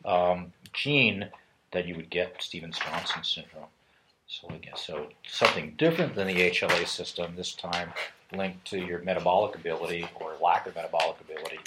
um, 0.06 0.52
gene, 0.72 1.28
that 1.72 1.86
you 1.86 1.94
would 1.96 2.08
get 2.08 2.42
Stevens-Johnson 2.42 3.22
syndrome. 3.24 3.66
So 4.40 4.54
again, 4.54 4.74
so 4.76 5.08
something 5.26 5.74
different 5.78 6.14
than 6.14 6.28
the 6.28 6.50
HLA 6.50 6.86
system 6.86 7.34
this 7.34 7.54
time, 7.54 7.92
linked 8.32 8.64
to 8.66 8.78
your 8.78 9.00
metabolic 9.00 9.56
ability 9.56 10.06
or 10.20 10.36
lack 10.40 10.66
of 10.66 10.76
metabolic 10.76 11.16
ability, 11.20 11.58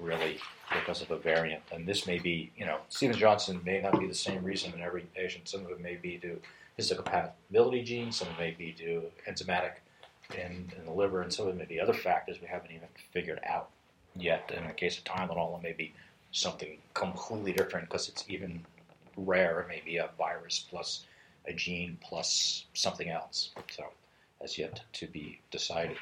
really 0.00 0.38
because 0.72 1.02
of 1.02 1.12
a 1.12 1.18
variant. 1.18 1.62
And 1.72 1.86
this 1.86 2.08
may 2.08 2.18
be, 2.18 2.50
you 2.56 2.66
know, 2.66 2.78
Stevens 2.88 3.18
Johnson 3.18 3.60
may 3.64 3.80
not 3.80 4.00
be 4.00 4.08
the 4.08 4.14
same 4.14 4.42
reason 4.42 4.72
in 4.72 4.80
every 4.80 5.02
patient. 5.14 5.48
Some 5.48 5.64
of 5.64 5.70
it 5.70 5.80
may 5.80 5.96
be 5.96 6.16
due 6.16 6.40
histocompatibility 6.78 7.84
genes, 7.84 8.16
some 8.16 8.28
of 8.28 8.34
it 8.34 8.40
may 8.40 8.50
be 8.52 8.72
due 8.72 9.04
enzymatic 9.28 9.74
in, 10.34 10.68
in 10.76 10.86
the 10.86 10.92
liver, 10.92 11.22
and 11.22 11.32
some 11.32 11.46
of 11.46 11.54
it 11.54 11.58
may 11.58 11.64
be 11.64 11.80
other 11.80 11.92
factors 11.92 12.40
we 12.40 12.48
haven't 12.48 12.72
even 12.72 12.88
figured 13.12 13.40
out 13.46 13.68
yet. 14.16 14.50
In 14.56 14.66
the 14.66 14.72
case 14.72 14.98
of 14.98 15.04
Tylenol, 15.04 15.58
it 15.58 15.62
may 15.62 15.72
be 15.72 15.92
something 16.32 16.78
completely 16.94 17.52
different 17.52 17.88
because 17.88 18.08
it's 18.08 18.24
even 18.28 18.64
rare. 19.16 19.60
It 19.60 19.68
may 19.68 19.82
be 19.84 19.98
a 19.98 20.10
virus 20.18 20.66
plus 20.68 21.04
a 21.46 21.52
gene 21.52 21.98
plus 22.00 22.66
something 22.74 23.08
else. 23.08 23.50
So 23.70 23.84
that's 24.40 24.58
yet 24.58 24.80
to 24.94 25.06
be 25.06 25.40
decided. 25.50 25.96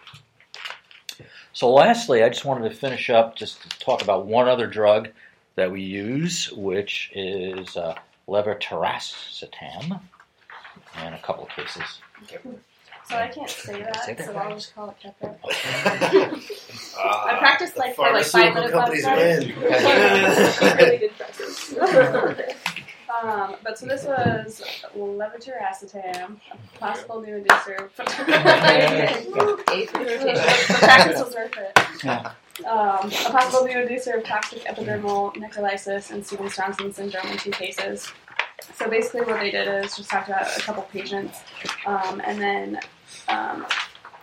So 1.52 1.72
lastly, 1.72 2.22
I 2.22 2.28
just 2.28 2.44
wanted 2.44 2.68
to 2.68 2.74
finish 2.74 3.10
up 3.10 3.34
just 3.36 3.62
to 3.62 3.78
talk 3.78 4.02
about 4.02 4.26
one 4.26 4.48
other 4.48 4.66
drug 4.66 5.08
that 5.56 5.72
we 5.72 5.82
use, 5.82 6.52
which 6.52 7.10
is 7.14 7.76
uh, 7.76 7.96
levetiracetam, 8.28 10.00
in 11.04 11.12
a 11.12 11.18
couple 11.18 11.44
of 11.44 11.50
cases. 11.50 12.00
So 13.08 13.16
I 13.16 13.28
can't 13.28 13.48
say 13.48 13.82
that, 13.82 14.04
Say 14.04 14.14
that 14.14 14.26
so 14.26 14.32
right. 14.34 14.46
I'll 14.48 14.54
just 14.54 14.74
call 14.74 14.90
it 14.90 14.96
Keppra. 15.02 16.44
Ah, 17.00 17.26
I 17.28 17.38
practiced 17.38 17.76
like 17.76 17.94
for 17.94 18.10
like 18.12 18.26
five 18.26 18.54
minutes 18.54 18.72
pharmaceutical 18.72 18.80
companies 18.80 19.04
last 19.04 20.60
win. 20.60 20.78
Really 20.78 20.98
did 20.98 21.16
practice. 21.16 22.74
um, 23.10 23.56
but 23.62 23.78
so 23.78 23.86
this 23.86 24.04
was 24.04 24.62
levetiracetam, 24.96 26.36
a 26.52 26.78
possible 26.78 27.20
new 27.20 27.42
inducer. 27.42 27.88
The 27.96 28.04
practice 30.78 31.20
was 31.20 31.34
worth 31.34 31.56
it. 31.56 32.04
Yeah. 32.04 32.32
Um, 32.66 33.06
a 33.06 33.30
possible 33.30 33.66
new 33.66 33.76
inducer 33.76 34.16
of 34.18 34.24
toxic 34.24 34.64
epidermal 34.64 35.34
necrolysis 35.36 36.10
and 36.10 36.26
Stevens-Johnson 36.26 36.92
syndrome 36.92 37.26
in 37.28 37.38
two 37.38 37.52
cases. 37.52 38.12
So 38.74 38.90
basically, 38.90 39.22
what 39.22 39.38
they 39.40 39.50
did 39.52 39.68
is 39.84 39.96
just 39.96 40.10
talked 40.10 40.28
about 40.28 40.56
a 40.56 40.60
couple 40.60 40.82
patients, 40.84 41.38
um, 41.86 42.20
and 42.24 42.40
then 42.40 42.80
um, 43.28 43.64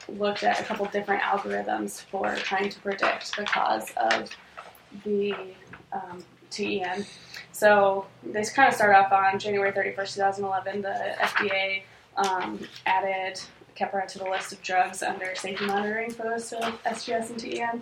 looked 0.09 0.43
at 0.43 0.59
a 0.59 0.63
couple 0.63 0.85
different 0.87 1.21
algorithms 1.23 2.01
for 2.01 2.35
trying 2.35 2.69
to 2.69 2.79
predict 2.81 3.35
the 3.37 3.45
cause 3.45 3.91
of 3.97 4.29
the 5.03 5.33
um, 6.59 6.65
TEN. 6.65 7.05
So 7.51 8.05
they 8.23 8.43
kind 8.43 8.69
of 8.69 8.75
start 8.75 8.95
off 8.95 9.11
on 9.11 9.39
January 9.39 9.71
31st, 9.71 10.15
2011. 10.15 10.81
The 10.81 11.15
FDA 11.19 11.83
um, 12.17 12.59
added 12.85 13.39
Keppra 13.77 14.07
to 14.07 14.19
the 14.19 14.25
list 14.25 14.51
of 14.51 14.61
drugs 14.61 15.03
under 15.03 15.33
safety 15.35 15.65
monitoring 15.65 16.11
for 16.11 16.23
those 16.23 16.51
of 16.53 16.81
SGS 16.83 17.29
and 17.29 17.39
TEN. 17.39 17.81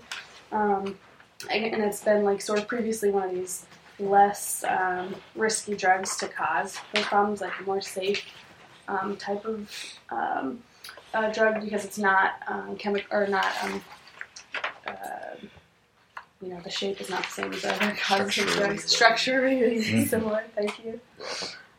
Um, 0.52 0.98
and, 1.50 1.66
and 1.66 1.84
it's 1.84 2.04
been 2.04 2.24
like 2.24 2.42
sort 2.42 2.60
of 2.60 2.68
previously 2.68 3.12
one 3.12 3.30
of 3.30 3.36
these 3.36 3.66
less 4.00 4.64
um, 4.68 5.16
risky 5.36 5.76
drugs 5.76 6.18
to 6.18 6.28
cause 6.28 6.78
those 6.94 7.06
problems, 7.06 7.42
like 7.42 7.52
a 7.60 7.64
more 7.64 7.82
safe 7.82 8.24
um, 8.88 9.16
type 9.18 9.46
of 9.46 9.72
um, 10.10 10.62
uh, 11.14 11.32
drug 11.32 11.62
because 11.62 11.86
it's 11.86 11.98
not 11.98 12.34
um, 12.48 12.76
chemical 12.76 13.18
or 13.18 13.28
not. 13.28 13.52
Um, 13.64 13.82
uh, 14.88 15.36
you 16.44 16.50
know, 16.54 16.60
the 16.62 16.70
shape 16.70 17.00
is 17.00 17.10
not 17.10 17.24
the 17.24 17.30
same 17.30 17.54
as 17.54 17.64
other 17.66 17.96
causes 18.02 18.26
of 18.28 18.34
Structurally. 18.34 18.58
drugs. 18.68 18.84
Structurally 18.86 19.78
Mhm. 19.84 20.08
similar. 20.10 20.44
Thank 20.56 20.84
you. 20.84 21.00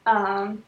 Um, 0.06 0.64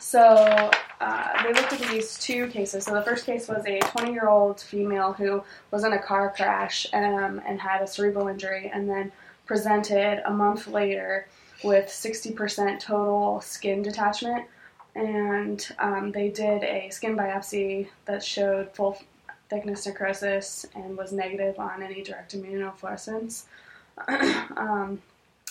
so 0.00 0.70
uh, 1.00 1.42
they 1.42 1.52
looked 1.52 1.72
at 1.72 1.80
these 1.90 2.18
two 2.18 2.48
cases. 2.48 2.84
So 2.84 2.94
the 2.94 3.02
first 3.02 3.26
case 3.26 3.48
was 3.48 3.64
a 3.66 3.78
20 3.80 4.12
year 4.12 4.28
old 4.28 4.60
female 4.60 5.12
who 5.12 5.42
was 5.70 5.84
in 5.84 5.92
a 5.92 5.98
car 6.02 6.32
crash 6.34 6.86
um, 6.92 7.40
and 7.46 7.60
had 7.60 7.82
a 7.82 7.86
cerebral 7.86 8.28
injury, 8.28 8.70
and 8.72 8.88
then 8.88 9.12
presented 9.46 10.22
a 10.26 10.30
month 10.30 10.66
later 10.66 11.26
with 11.64 11.86
60% 11.86 12.80
total 12.80 13.40
skin 13.40 13.82
detachment. 13.82 14.46
And 14.94 15.64
um, 15.78 16.10
they 16.12 16.28
did 16.30 16.64
a 16.64 16.90
skin 16.90 17.16
biopsy 17.16 17.88
that 18.06 18.22
showed 18.24 18.70
full 18.74 19.00
thickness 19.48 19.86
necrosis 19.86 20.66
and 20.74 20.96
was 20.96 21.12
negative 21.12 21.58
on 21.58 21.82
any 21.82 22.02
direct 22.02 22.34
immunofluorescence. 22.34 23.44
um, 24.56 25.00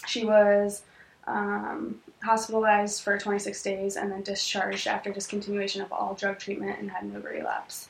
she 0.05 0.25
was 0.25 0.83
um, 1.25 1.99
hospitalized 2.23 3.01
for 3.01 3.17
26 3.17 3.61
days 3.63 3.95
and 3.95 4.11
then 4.11 4.21
discharged 4.23 4.87
after 4.87 5.11
discontinuation 5.11 5.83
of 5.83 5.91
all 5.91 6.13
drug 6.13 6.39
treatment 6.39 6.79
and 6.79 6.89
had 6.91 7.11
no 7.11 7.19
relapse. 7.19 7.89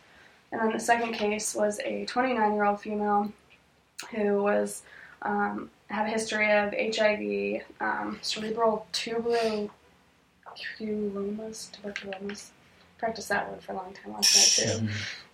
And 0.51 0.61
then 0.61 0.71
the 0.71 0.79
second 0.79 1.13
case 1.13 1.53
was 1.53 1.79
a 1.79 2.05
29 2.05 2.53
year 2.53 2.65
old 2.65 2.81
female 2.81 3.31
who 4.11 4.41
was 4.41 4.83
um, 5.21 5.69
had 5.89 6.05
a 6.07 6.09
history 6.09 6.51
of 6.51 6.73
HIV, 6.73 7.63
um, 7.79 8.19
cerebral 8.21 8.87
tuberculosis, 8.91 9.71
tuberculosis. 11.71 12.51
Practiced 12.97 13.29
that 13.29 13.49
one 13.49 13.59
for 13.59 13.73
a 13.73 13.75
long 13.75 13.93
time 13.93 14.13
last 14.13 14.59
night 14.59 14.79
too 14.79 14.87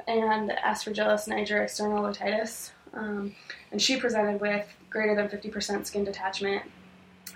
and 0.08 0.52
Aspergillus 0.52 1.28
niger 1.28 1.64
external 1.64 2.04
otitis. 2.04 2.72
Um, 2.94 3.36
and 3.72 3.82
she 3.82 3.98
presented 3.98 4.40
with 4.40 4.68
greater 4.90 5.16
than 5.16 5.28
50% 5.28 5.86
skin 5.86 6.04
detachment, 6.04 6.64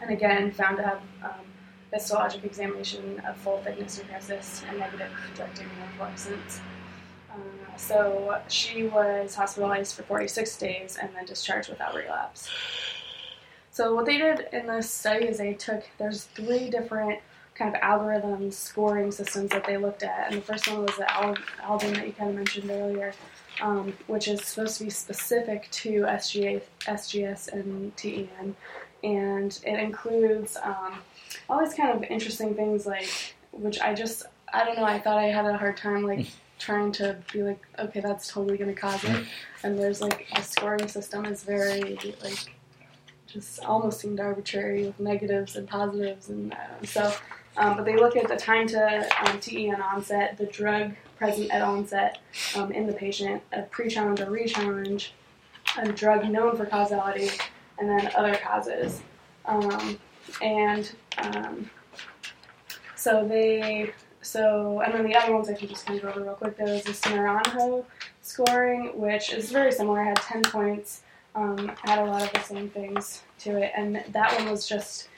and 0.02 0.12
again 0.12 0.52
found 0.52 0.78
to 0.78 0.84
have 0.84 1.02
um, 1.24 1.32
histologic 1.94 2.44
examination 2.44 3.20
of 3.28 3.36
full 3.38 3.58
thickness 3.60 3.98
necrosis 3.98 4.64
and 4.70 4.78
negative 4.78 5.10
direct 5.36 5.60
immunofluorescence. 5.60 6.60
Uh, 7.32 7.78
so 7.78 8.40
she 8.48 8.84
was 8.84 9.34
hospitalized 9.34 9.96
for 9.96 10.04
46 10.04 10.58
days 10.58 10.98
and 11.02 11.10
then 11.16 11.26
discharged 11.26 11.70
without 11.70 11.96
relapse. 11.96 12.50
So 13.72 13.94
what 13.94 14.06
they 14.06 14.18
did 14.18 14.48
in 14.54 14.68
this 14.68 14.90
study 14.92 15.26
is 15.28 15.38
they 15.38 15.54
took 15.54 15.84
there's 15.98 16.24
three 16.24 16.70
different 16.70 17.20
kind 17.58 17.76
of 17.76 17.82
algorithms 17.82 18.54
scoring 18.54 19.12
systems 19.12 19.50
that 19.52 19.66
they 19.66 19.78
looked 19.78 20.04
at, 20.04 20.32
and 20.32 20.42
the 20.42 20.46
first 20.46 20.68
one 20.68 20.86
was 20.86 20.96
the 20.98 21.12
Al- 21.12 21.38
Alden 21.64 21.94
that 21.94 22.06
you 22.06 22.14
kind 22.14 22.30
of 22.30 22.36
mentioned 22.36 22.70
earlier, 22.70 23.14
um, 23.62 23.94
which 24.08 24.28
is 24.28 24.42
supposed 24.44 24.78
to 24.78 24.84
be 24.84 24.90
specific 24.90 25.70
to 25.72 26.02
SGA, 26.02 26.62
SGS 26.82 27.52
and 27.54 27.96
TEN, 27.98 28.56
and 29.04 29.60
it 29.66 29.80
includes 29.80 30.58
um, 30.64 31.00
all 31.50 31.64
these 31.64 31.74
kind 31.74 31.92
of 31.92 32.04
interesting 32.10 32.56
things 32.56 32.86
like 32.86 33.10
which 33.52 33.80
I 33.80 33.94
just 33.94 34.24
I 34.54 34.64
don't 34.64 34.76
know 34.78 34.84
I 34.84 35.00
thought 35.00 35.18
I 35.18 35.26
had 35.26 35.46
a 35.46 35.58
hard 35.58 35.78
time 35.78 36.04
like 36.04 36.28
trying 36.60 36.92
to 36.94 37.18
be 37.32 37.44
like 37.44 37.66
okay 37.80 38.00
that's 38.00 38.28
totally 38.32 38.58
going 38.58 38.74
to 38.74 38.80
cause 38.80 39.04
it, 39.04 39.26
and 39.64 39.78
there's 39.78 40.02
like 40.02 40.28
a 40.36 40.42
scoring 40.42 40.88
system 40.88 41.26
is 41.26 41.44
very 41.44 41.98
like 42.24 42.54
just 43.28 43.64
almost 43.64 44.00
seemed 44.00 44.20
arbitrary 44.20 44.86
with 44.86 45.00
negatives 45.00 45.56
and 45.56 45.68
positives 45.68 46.30
and 46.30 46.54
uh, 46.54 46.86
so 46.86 47.14
um, 47.58 47.76
but 47.76 47.86
they 47.86 47.96
look 47.96 48.16
at 48.16 48.28
the 48.28 48.36
time 48.36 48.68
to 48.68 49.10
um, 49.26 49.40
TEN 49.40 49.82
onset, 49.82 50.38
the 50.38 50.46
drug 50.46 50.94
present 51.18 51.52
at 51.52 51.62
onset 51.62 52.20
um, 52.56 52.72
in 52.72 52.86
the 52.86 52.94
patient, 52.94 53.42
a 53.52 53.64
pre-challenge 53.64 54.22
or 54.22 54.30
re-challenge, 54.30 55.14
a 55.78 55.92
drug 55.92 56.26
known 56.30 56.56
for 56.56 56.66
causality, 56.66 57.30
and 57.80 57.90
then 57.90 58.12
other 58.16 58.36
causes. 58.36 59.02
Um, 59.46 59.98
and 60.42 60.92
um, 61.18 61.70
so 62.96 63.28
they, 63.28 63.92
so, 64.22 64.82
and 64.82 64.94
then 64.94 65.04
the 65.04 65.16
other 65.16 65.34
ones 65.34 65.50
I 65.50 65.54
can 65.54 65.68
just 65.68 65.86
kind 65.86 65.98
of 65.98 66.04
go 66.04 66.10
over 66.10 66.24
real 66.24 66.34
quick. 66.34 66.58
There 66.58 66.68
was 66.68 66.84
this 66.84 67.02
Naranjo 67.02 67.86
scoring, 68.22 68.92
which 69.00 69.34
is 69.34 69.52
very 69.52 69.72
similar, 69.72 70.04
had 70.04 70.18
10 70.18 70.44
points, 70.44 71.02
um, 71.34 71.72
had 71.84 72.00
a 72.00 72.06
lot 72.06 72.24
of 72.24 72.34
the 72.34 72.40
same 72.42 72.70
things 72.70 73.24
to 73.40 73.58
it, 73.58 73.72
and 73.76 74.04
that 74.10 74.38
one 74.38 74.52
was 74.52 74.68
just 74.68 75.10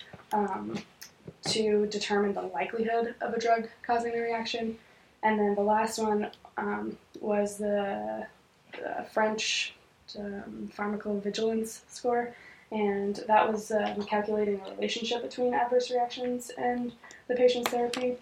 to 1.47 1.85
determine 1.87 2.33
the 2.33 2.41
likelihood 2.41 3.15
of 3.21 3.33
a 3.33 3.39
drug 3.39 3.67
causing 3.85 4.11
the 4.11 4.19
reaction. 4.19 4.77
And 5.23 5.39
then 5.39 5.55
the 5.55 5.61
last 5.61 5.99
one 5.99 6.29
um, 6.57 6.97
was 7.19 7.57
the, 7.57 8.27
the 8.73 9.05
French 9.11 9.73
um, 10.17 10.71
pharmacovigilance 10.75 11.81
score, 11.89 12.33
and 12.71 13.17
that 13.27 13.51
was 13.51 13.71
um, 13.71 14.03
calculating 14.03 14.61
a 14.61 14.71
relationship 14.71 15.21
between 15.21 15.53
adverse 15.53 15.91
reactions 15.91 16.51
and 16.57 16.91
the 17.27 17.35
patient's 17.35 17.71
therapy. 17.71 18.15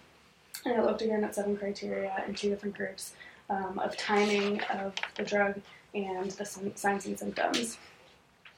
And 0.64 0.76
it 0.76 0.84
looked 0.84 1.02
again 1.02 1.22
at 1.24 1.34
seven 1.34 1.56
criteria 1.56 2.24
in 2.26 2.34
two 2.34 2.50
different 2.50 2.76
groups 2.76 3.12
um, 3.48 3.78
of 3.78 3.96
timing 3.96 4.60
of 4.62 4.94
the 5.16 5.22
drug 5.22 5.60
and 5.94 6.30
the 6.32 6.44
signs 6.44 7.06
and 7.06 7.18
symptoms. 7.18 7.78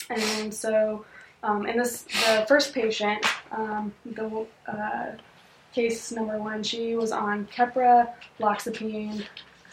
And 0.09 0.53
so 0.53 1.05
um, 1.43 1.67
in 1.67 1.77
this, 1.79 2.03
the 2.03 2.45
first 2.47 2.75
patient, 2.75 3.25
um, 3.53 3.93
the 4.05 4.47
uh, 4.67 5.13
case 5.73 6.13
number 6.13 6.39
one, 6.39 6.63
she 6.63 6.97
was 6.97 7.13
on 7.13 7.47
Keppra, 7.47 8.13
loxapine, 8.39 9.25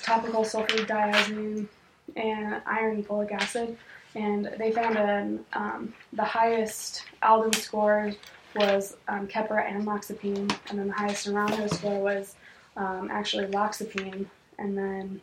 topical 0.02 0.44
sulfadiazine, 0.44 1.68
and 2.16 2.62
iron 2.66 3.04
folic 3.04 3.32
acid. 3.32 3.78
And 4.16 4.50
they 4.58 4.72
found 4.72 4.98
an, 4.98 5.46
um, 5.54 5.94
the 6.14 6.24
highest 6.24 7.04
Alden 7.22 7.54
score 7.54 8.14
was 8.56 8.96
um, 9.08 9.28
Keppra 9.28 9.70
and 9.70 9.86
loxapine, 9.86 10.52
and 10.70 10.80
then 10.80 10.88
the 10.88 10.94
highest 10.94 11.28
Naranjo 11.28 11.72
score 11.74 12.00
was 12.00 12.36
um, 12.76 13.10
actually 13.12 13.46
loxapine, 13.48 14.26
and 14.58 14.78
then 14.78 15.22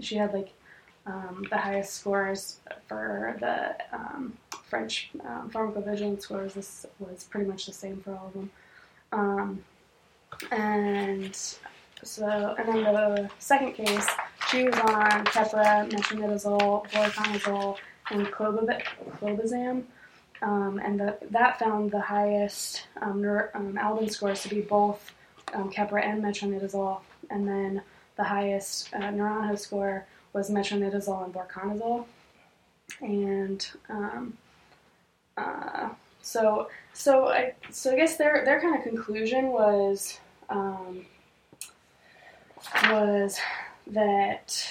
she 0.00 0.16
had 0.16 0.32
like 0.32 0.50
um, 1.06 1.44
the 1.50 1.56
highest 1.56 1.94
scores 1.94 2.60
for 2.88 3.36
the 3.40 3.76
um, 3.96 4.36
French 4.68 5.10
um, 5.26 5.50
pharmacovigilance 5.50 6.22
scores. 6.22 6.54
This 6.54 6.86
was 6.98 7.24
pretty 7.24 7.48
much 7.48 7.66
the 7.66 7.72
same 7.72 8.00
for 8.00 8.12
all 8.12 8.26
of 8.28 8.32
them. 8.34 8.50
Um, 9.12 9.64
and 10.50 11.34
so, 12.02 12.54
and 12.58 12.68
then 12.68 12.84
the 12.84 13.30
second 13.38 13.72
case, 13.72 14.06
she 14.50 14.64
was 14.64 14.74
on 14.74 15.24
Keppra, 15.26 15.90
metronidazole, 15.90 16.88
voriconazole, 16.90 17.76
and 18.10 18.26
cloba- 18.28 18.82
clobazam. 19.20 19.84
Um, 20.40 20.80
and 20.84 21.00
the, 21.00 21.18
that 21.30 21.58
found 21.58 21.90
the 21.90 22.00
highest 22.00 22.86
um, 23.02 23.24
um, 23.54 24.08
scores 24.08 24.42
to 24.42 24.48
be 24.48 24.60
both 24.60 25.12
um, 25.54 25.70
Keppra 25.70 26.04
and 26.04 26.22
metronidazole, 26.22 27.00
and 27.30 27.48
then 27.48 27.82
the 28.16 28.24
highest 28.24 28.92
uh, 28.94 28.98
Naranjo 28.98 29.58
score 29.58 30.06
was 30.32 30.50
metronidazole 30.50 31.24
and 31.24 31.34
vorconazole. 31.34 32.04
And 33.00 33.66
um, 33.88 34.36
uh, 35.38 35.88
so, 36.20 36.68
so 36.92 37.28
I, 37.28 37.54
so 37.70 37.92
I 37.92 37.96
guess 37.96 38.16
their 38.16 38.44
their 38.44 38.60
kind 38.60 38.76
of 38.76 38.82
conclusion 38.82 39.48
was 39.48 40.18
um, 40.48 41.06
was 42.90 43.38
that 43.86 44.66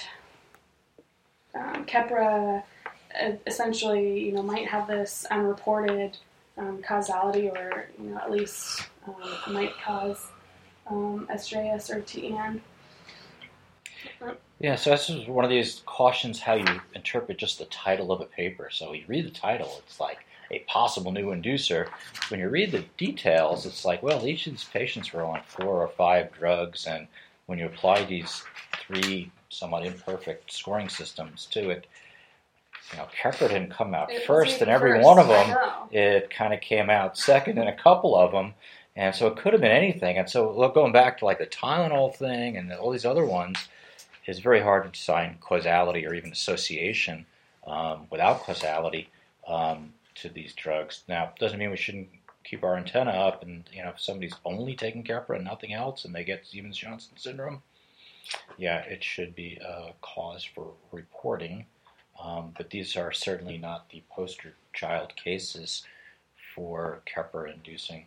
um, 1.54 1.84
Keppra 1.86 2.62
uh, 3.20 3.32
essentially, 3.46 4.20
you 4.20 4.32
know, 4.32 4.42
might 4.42 4.68
have 4.68 4.86
this 4.86 5.26
unreported 5.30 6.16
um, 6.56 6.82
causality, 6.82 7.48
or 7.48 7.88
you 7.98 8.10
know, 8.10 8.18
at 8.18 8.30
least 8.30 8.86
um, 9.06 9.54
might 9.54 9.72
cause 9.84 10.26
um, 10.86 11.26
estrus 11.30 11.90
or 11.90 12.00
TN. 12.02 12.60
Yeah, 14.60 14.74
so 14.74 14.90
this 14.90 15.08
is 15.08 15.28
one 15.28 15.44
of 15.44 15.50
these 15.50 15.82
cautions 15.86 16.40
how 16.40 16.54
you 16.54 16.66
interpret 16.94 17.38
just 17.38 17.58
the 17.58 17.64
title 17.66 18.10
of 18.10 18.20
a 18.20 18.24
paper. 18.24 18.68
So 18.72 18.92
you 18.92 19.04
read 19.06 19.26
the 19.26 19.30
title, 19.30 19.80
it's 19.86 20.00
like 20.00 20.18
a 20.50 20.60
possible 20.60 21.12
new 21.12 21.26
inducer. 21.26 21.88
When 22.28 22.40
you 22.40 22.48
read 22.48 22.72
the 22.72 22.84
details, 22.96 23.66
it's 23.66 23.84
like, 23.84 24.02
well, 24.02 24.26
each 24.26 24.46
of 24.46 24.52
these 24.52 24.64
patients 24.64 25.12
were 25.12 25.24
on 25.24 25.40
four 25.46 25.82
or 25.82 25.88
five 25.88 26.32
drugs, 26.32 26.86
and 26.86 27.06
when 27.46 27.58
you 27.58 27.66
apply 27.66 28.04
these 28.04 28.44
three 28.86 29.30
somewhat 29.50 29.86
imperfect 29.86 30.52
scoring 30.52 30.88
systems 30.88 31.46
to 31.46 31.70
it, 31.70 31.86
you 32.92 32.98
know, 32.98 33.08
Keppra 33.20 33.48
didn't 33.48 33.70
come 33.70 33.94
out 33.94 34.10
It 34.10 34.24
first 34.24 34.62
in 34.62 34.68
every 34.68 34.92
first, 34.92 35.04
one 35.04 35.18
of 35.18 35.28
them. 35.28 35.56
It 35.90 36.30
kind 36.30 36.54
of 36.54 36.60
came 36.60 36.88
out 36.88 37.18
second 37.18 37.58
in 37.58 37.68
a 37.68 37.76
couple 37.76 38.16
of 38.16 38.32
them, 38.32 38.54
and 38.96 39.14
so 39.14 39.26
it 39.26 39.36
could 39.36 39.52
have 39.52 39.60
been 39.60 39.70
anything. 39.70 40.16
And 40.16 40.28
so 40.28 40.50
look, 40.52 40.74
going 40.74 40.92
back 40.92 41.18
to 41.18 41.24
like 41.26 41.38
the 41.38 41.46
Tylenol 41.46 42.14
thing 42.14 42.56
and 42.56 42.72
all 42.72 42.90
these 42.90 43.04
other 43.04 43.26
ones, 43.26 43.58
it's 44.24 44.38
very 44.38 44.60
hard 44.60 44.84
to 44.84 44.90
assign 44.90 45.36
causality 45.40 46.06
or 46.06 46.14
even 46.14 46.32
association 46.32 47.26
um, 47.66 48.06
without 48.10 48.42
causality 48.42 49.08
um, 49.46 49.92
to 50.22 50.28
these 50.28 50.52
drugs. 50.54 51.02
Now, 51.08 51.32
doesn't 51.38 51.58
mean 51.58 51.70
we 51.70 51.76
shouldn't 51.76 52.08
keep 52.44 52.64
our 52.64 52.76
antenna 52.76 53.10
up, 53.10 53.42
and 53.42 53.64
you 53.72 53.82
know, 53.82 53.90
if 53.90 54.00
somebody's 54.00 54.34
only 54.44 54.74
taking 54.74 55.04
Keppra 55.04 55.36
and 55.36 55.44
nothing 55.44 55.72
else, 55.72 56.04
and 56.04 56.14
they 56.14 56.24
get 56.24 56.46
Stevens-Johnson 56.46 57.12
syndrome, 57.16 57.62
yeah, 58.56 58.78
it 58.80 59.02
should 59.04 59.34
be 59.34 59.58
a 59.62 59.92
cause 60.00 60.44
for 60.44 60.72
reporting. 60.92 61.66
Um, 62.22 62.52
but 62.56 62.70
these 62.70 62.96
are 62.96 63.12
certainly 63.12 63.58
not 63.58 63.90
the 63.90 64.02
poster 64.10 64.54
child 64.72 65.14
cases 65.16 65.84
for 66.54 67.00
Keppra 67.06 67.52
inducing 67.52 68.06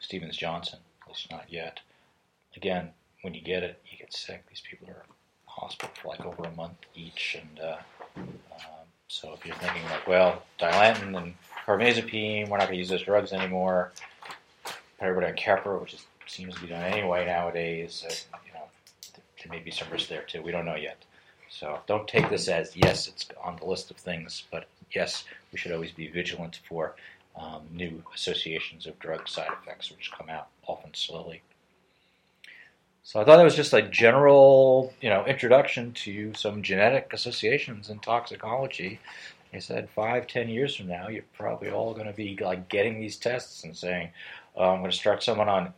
Stevens 0.00 0.36
Johnson, 0.36 0.80
at 1.02 1.08
least 1.08 1.30
not 1.30 1.46
yet. 1.48 1.80
Again, 2.56 2.90
when 3.22 3.32
you 3.32 3.40
get 3.40 3.62
it, 3.62 3.80
you 3.90 3.96
get 3.96 4.12
sick. 4.12 4.44
These 4.48 4.62
people 4.68 4.88
are 4.88 5.04
hospital 5.46 5.94
for 6.00 6.08
like 6.08 6.24
over 6.26 6.44
a 6.44 6.50
month 6.52 6.76
each, 6.94 7.38
and 7.40 7.60
uh, 7.60 7.76
um, 8.16 8.83
so 9.14 9.32
if 9.32 9.46
you're 9.46 9.54
thinking 9.56 9.84
like, 9.84 10.08
well, 10.08 10.42
Dilantin 10.58 11.16
and 11.16 11.34
carbamazepine, 11.64 12.48
we're 12.48 12.58
not 12.58 12.66
going 12.66 12.72
to 12.72 12.78
use 12.78 12.88
those 12.88 13.04
drugs 13.04 13.32
anymore. 13.32 13.92
Put 14.64 14.74
everybody 15.06 15.28
on 15.28 15.36
Keppra, 15.36 15.80
which 15.80 15.94
is, 15.94 16.04
seems 16.26 16.56
to 16.56 16.62
be 16.62 16.66
done 16.66 16.82
anyway 16.82 17.24
nowadays. 17.24 18.04
Uh, 18.04 18.38
you 18.44 18.52
know, 18.52 18.64
there 19.14 19.52
may 19.56 19.60
be 19.60 19.70
some 19.70 19.88
risk 19.92 20.08
there 20.08 20.22
too. 20.22 20.42
We 20.42 20.50
don't 20.50 20.64
know 20.64 20.74
yet. 20.74 21.04
So 21.48 21.78
don't 21.86 22.08
take 22.08 22.28
this 22.28 22.48
as 22.48 22.76
yes, 22.76 23.06
it's 23.06 23.28
on 23.40 23.54
the 23.56 23.66
list 23.66 23.92
of 23.92 23.96
things, 23.98 24.42
but 24.50 24.66
yes, 24.92 25.22
we 25.52 25.58
should 25.58 25.70
always 25.70 25.92
be 25.92 26.08
vigilant 26.08 26.58
for 26.68 26.96
um, 27.36 27.62
new 27.72 28.02
associations 28.16 28.84
of 28.84 28.98
drug 28.98 29.28
side 29.28 29.50
effects, 29.62 29.92
which 29.92 30.10
come 30.10 30.28
out 30.28 30.48
often 30.66 30.92
slowly. 30.92 31.40
So 33.06 33.20
I 33.20 33.24
thought 33.24 33.36
that 33.36 33.44
was 33.44 33.54
just 33.54 33.74
a 33.74 33.82
general, 33.82 34.94
you 35.02 35.10
know, 35.10 35.26
introduction 35.26 35.92
to 35.92 36.32
some 36.32 36.62
genetic 36.62 37.12
associations 37.12 37.90
in 37.90 37.98
toxicology. 37.98 38.98
He 39.52 39.60
said 39.60 39.90
five, 39.90 40.26
ten 40.26 40.48
years 40.48 40.74
from 40.74 40.88
now, 40.88 41.08
you're 41.08 41.22
probably 41.34 41.70
all 41.70 41.92
going 41.92 42.06
to 42.06 42.14
be 42.14 42.34
like 42.40 42.70
getting 42.70 42.98
these 42.98 43.18
tests 43.18 43.62
and 43.62 43.76
saying, 43.76 44.08
oh, 44.56 44.70
"I'm 44.70 44.78
going 44.78 44.90
to 44.90 44.96
start 44.96 45.22
someone 45.22 45.50
on 45.50 45.74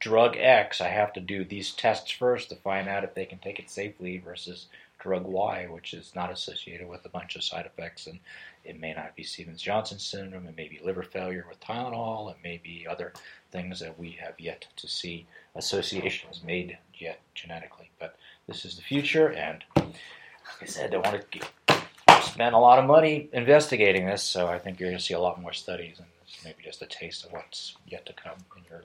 drug 0.00 0.36
X. 0.36 0.80
I 0.80 0.88
have 0.88 1.12
to 1.12 1.20
do 1.20 1.44
these 1.44 1.70
tests 1.70 2.10
first 2.10 2.48
to 2.48 2.56
find 2.56 2.88
out 2.88 3.04
if 3.04 3.14
they 3.14 3.26
can 3.26 3.38
take 3.38 3.60
it 3.60 3.70
safely 3.70 4.18
versus 4.18 4.66
drug 4.98 5.24
Y, 5.24 5.66
which 5.70 5.94
is 5.94 6.16
not 6.16 6.32
associated 6.32 6.88
with 6.88 7.04
a 7.04 7.10
bunch 7.10 7.36
of 7.36 7.44
side 7.44 7.66
effects, 7.66 8.08
and 8.08 8.18
it 8.66 8.80
may 8.80 8.92
not 8.92 9.14
be 9.14 9.22
Stevens-Johnson 9.22 9.98
syndrome. 9.98 10.46
It 10.46 10.56
may 10.56 10.68
be 10.68 10.80
liver 10.84 11.02
failure 11.02 11.46
with 11.48 11.60
Tylenol. 11.60 12.30
It 12.30 12.36
may 12.42 12.60
be 12.62 12.86
other 12.88 13.12
things 13.52 13.80
that 13.80 13.98
we 13.98 14.18
have 14.20 14.38
yet 14.38 14.66
to 14.76 14.88
see 14.88 15.26
associations 15.54 16.42
made 16.44 16.78
yet 16.94 17.20
genetically. 17.34 17.90
But 17.98 18.16
this 18.46 18.64
is 18.64 18.76
the 18.76 18.82
future, 18.82 19.32
and 19.32 19.64
like 19.76 20.62
I 20.62 20.66
said, 20.66 20.94
I 20.94 20.98
want 20.98 21.24
to 21.30 22.22
spend 22.22 22.54
a 22.54 22.58
lot 22.58 22.78
of 22.78 22.84
money 22.86 23.28
investigating 23.32 24.06
this, 24.06 24.22
so 24.22 24.48
I 24.48 24.58
think 24.58 24.78
you're 24.78 24.88
going 24.88 24.98
to 24.98 25.04
see 25.04 25.14
a 25.14 25.20
lot 25.20 25.40
more 25.40 25.52
studies, 25.52 25.98
and 25.98 26.06
this 26.22 26.44
maybe 26.44 26.62
just 26.64 26.82
a 26.82 26.86
taste 26.86 27.24
of 27.24 27.32
what's 27.32 27.76
yet 27.86 28.06
to 28.06 28.12
come 28.12 28.38
in 28.56 28.62
your 28.70 28.82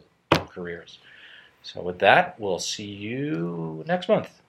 careers. 0.47 0.99
So 1.63 1.81
with 1.81 1.99
that, 1.99 2.39
we'll 2.39 2.59
see 2.59 2.85
you 2.85 3.83
next 3.87 4.09
month. 4.09 4.40